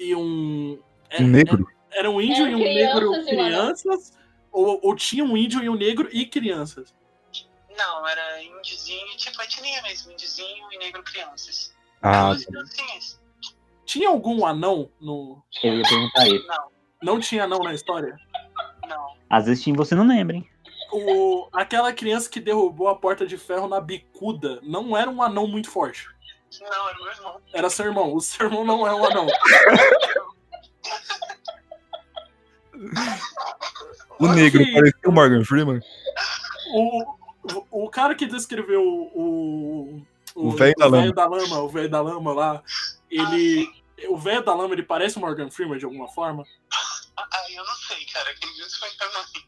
e 0.00 0.16
um. 0.16 0.82
é- 1.08 1.22
Um 1.22 1.28
negro. 1.28 1.68
é- 1.92 1.98
era 2.00 2.10
um 2.10 2.20
índio 2.20 2.44
Eram 2.44 2.50
e 2.50 2.54
um 2.56 2.58
negro 2.58 3.24
crianças 3.24 4.17
Ou, 4.52 4.80
ou 4.82 4.94
tinha 4.96 5.24
um 5.24 5.36
índio 5.36 5.62
e 5.62 5.68
um 5.68 5.74
negro 5.74 6.08
e 6.12 6.26
crianças? 6.26 6.94
Não, 7.76 8.06
era 8.08 8.42
índiozinho, 8.42 9.16
tipo 9.16 9.40
etnia 9.40 9.80
mesmo, 9.82 10.12
índiozinho 10.12 10.66
e 10.72 10.78
negro 10.78 11.02
crianças. 11.02 11.72
Ah, 12.02 12.34
criancinhas. 12.34 13.20
Tinha 13.84 14.08
algum 14.08 14.44
anão 14.44 14.90
no. 15.00 15.42
Eu 15.62 15.74
ia 15.76 15.82
perguntar 15.82 16.26
isso. 16.26 16.46
Não, 16.46 16.68
Não 17.02 17.20
tinha 17.20 17.44
anão 17.44 17.60
na 17.60 17.72
história? 17.74 18.16
não. 18.88 19.16
Às 19.30 19.46
vezes 19.46 19.62
tinha, 19.62 19.76
você 19.76 19.94
não 19.94 20.06
lembra, 20.06 20.36
hein? 20.36 20.48
O, 20.90 21.48
aquela 21.52 21.92
criança 21.92 22.30
que 22.30 22.40
derrubou 22.40 22.88
a 22.88 22.96
porta 22.96 23.26
de 23.26 23.36
ferro 23.36 23.68
na 23.68 23.80
bicuda 23.80 24.58
não 24.62 24.96
era 24.96 25.10
um 25.10 25.22
anão 25.22 25.46
muito 25.46 25.70
forte. 25.70 26.06
Não, 26.62 26.88
era 26.88 26.98
o 26.98 27.02
meu 27.04 27.12
irmão. 27.12 27.40
Era 27.52 27.70
seu 27.70 27.84
irmão. 27.84 28.14
O 28.14 28.20
seu 28.20 28.46
irmão 28.46 28.64
não 28.64 28.86
é 28.86 28.94
um 28.94 29.04
anão. 29.04 29.26
o 34.18 34.28
negro 34.28 34.62
Ok. 34.62 34.72
parecia 34.74 35.08
o 35.08 35.12
Morgan 35.12 35.44
Freeman. 35.44 35.80
O, 36.72 37.02
o, 37.02 37.84
o 37.84 37.90
cara 37.90 38.14
que 38.14 38.26
descreveu 38.26 38.82
o. 38.82 40.02
O 40.34 40.50
velho 40.52 40.74
da 40.78 40.88
da 41.12 41.26
lama, 41.26 41.58
o 41.58 41.68
velho 41.68 41.90
da 41.90 42.00
lama 42.00 42.32
lá, 42.32 42.62
ele. 43.10 43.68
O 44.08 44.16
velho 44.16 44.44
da 44.44 44.54
lama, 44.54 44.74
ele 44.74 44.84
parece 44.84 45.16
o 45.16 45.20
Morgan 45.20 45.50
Freeman 45.50 45.78
de 45.78 45.84
alguma 45.84 46.06
forma? 46.08 46.44
Ah, 47.16 47.26
eu 47.50 47.64
não 47.64 47.74
sei, 47.74 48.04
cara. 48.06 48.32
Quem 48.34 48.52
disse 48.54 48.78
foi 48.78 48.88
mãe. 49.12 49.47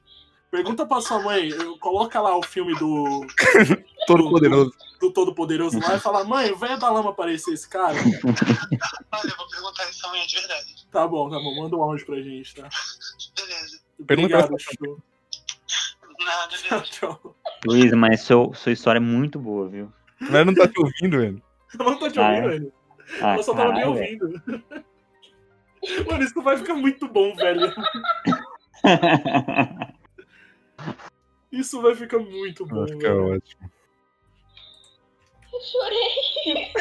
Pergunta 0.51 0.85
pra 0.85 1.01
sua 1.01 1.21
mãe, 1.23 1.49
coloca 1.79 2.21
lá 2.21 2.37
o 2.37 2.43
filme 2.43 2.75
do, 2.77 3.25
Todo 4.07 4.29
poderoso. 4.31 4.73
do 5.01 5.13
Todo 5.13 5.33
Poderoso 5.35 5.79
lá 5.79 5.95
e 5.95 6.01
fala, 6.01 6.25
mãe, 6.25 6.51
o 6.51 6.57
velho 6.57 6.77
da 6.79 6.91
lama 6.91 7.15
parecia 7.15 7.55
esse 7.55 7.69
cara? 7.69 7.95
Olha, 7.95 9.31
eu 9.31 9.37
vou 9.37 9.49
perguntar 9.49 9.89
isso 9.89 10.05
amanhã 10.07 10.27
de 10.27 10.35
verdade. 10.35 10.87
Tá 10.91 11.07
bom, 11.07 11.31
tá 11.31 11.37
bom, 11.39 11.55
manda 11.63 11.77
um 11.77 11.83
áudio 11.83 12.05
pra 12.05 12.17
gente, 12.21 12.55
tá? 12.57 12.69
Beleza. 13.37 13.81
Pergunta 14.07 14.39
Obrigado. 14.39 14.57
Nada, 16.25 16.49
Tchau, 16.59 16.83
tchau. 16.83 17.37
Luísa, 17.65 17.97
mas 17.97 18.23
seu, 18.23 18.53
sua 18.55 18.73
história 18.73 18.99
é 18.99 19.01
muito 19.01 19.39
boa, 19.39 19.69
viu? 19.69 19.93
Mas 20.21 20.45
não 20.45 20.53
tá 20.55 20.67
te 20.67 20.81
ouvindo, 20.81 21.17
velho. 21.19 21.43
Eu 21.79 21.85
não 21.85 21.97
tô 21.99 22.11
te 22.11 22.19
Ah, 22.19 22.29
ouvindo, 22.29 22.45
é? 22.47 22.49
velho. 22.51 22.73
Ah, 23.23 23.35
Ela 23.35 23.43
só 23.45 23.55
tava 23.55 23.73
me 23.73 23.85
ouvindo. 23.85 24.43
Mano, 26.11 26.23
isso 26.25 26.43
vai 26.43 26.59
ficar 26.59 26.75
muito 26.75 27.07
bom, 27.09 27.35
velho. 27.37 27.73
Isso 31.53 31.81
vai 31.83 31.95
ficar 31.95 32.19
muito 32.19 32.65
bom. 32.67 32.87
Vai 32.87 32.89
ficar 32.89 33.09
velho. 33.09 33.35
ótimo. 33.35 33.71
Eu 35.53 35.61
chorei. 35.61 36.73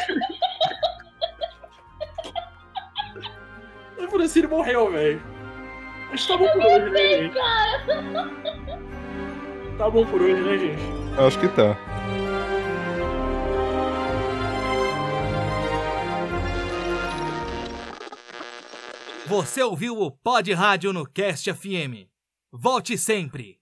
O 3.98 4.08
Francine 4.10 4.46
morreu, 4.46 4.90
velho. 4.90 5.22
Acho 6.12 6.26
que 6.26 6.32
tá 6.32 6.38
bom 6.38 6.52
por 6.52 6.66
hoje, 6.66 6.90
né, 6.90 7.08
gente? 7.08 7.34
Tá 9.78 9.90
bom 9.90 10.06
por 10.06 10.22
hoje, 10.22 10.40
né, 10.42 10.58
gente? 10.58 10.82
Acho 11.20 11.38
que 11.38 11.48
tá. 11.48 11.76
Você 19.26 19.62
ouviu 19.62 19.96
o 19.96 20.10
Pod 20.10 20.52
Rádio 20.52 20.92
no 20.92 21.06
Cast 21.06 21.52
FM. 21.52 22.08
Volte 22.52 22.98
sempre. 22.98 23.59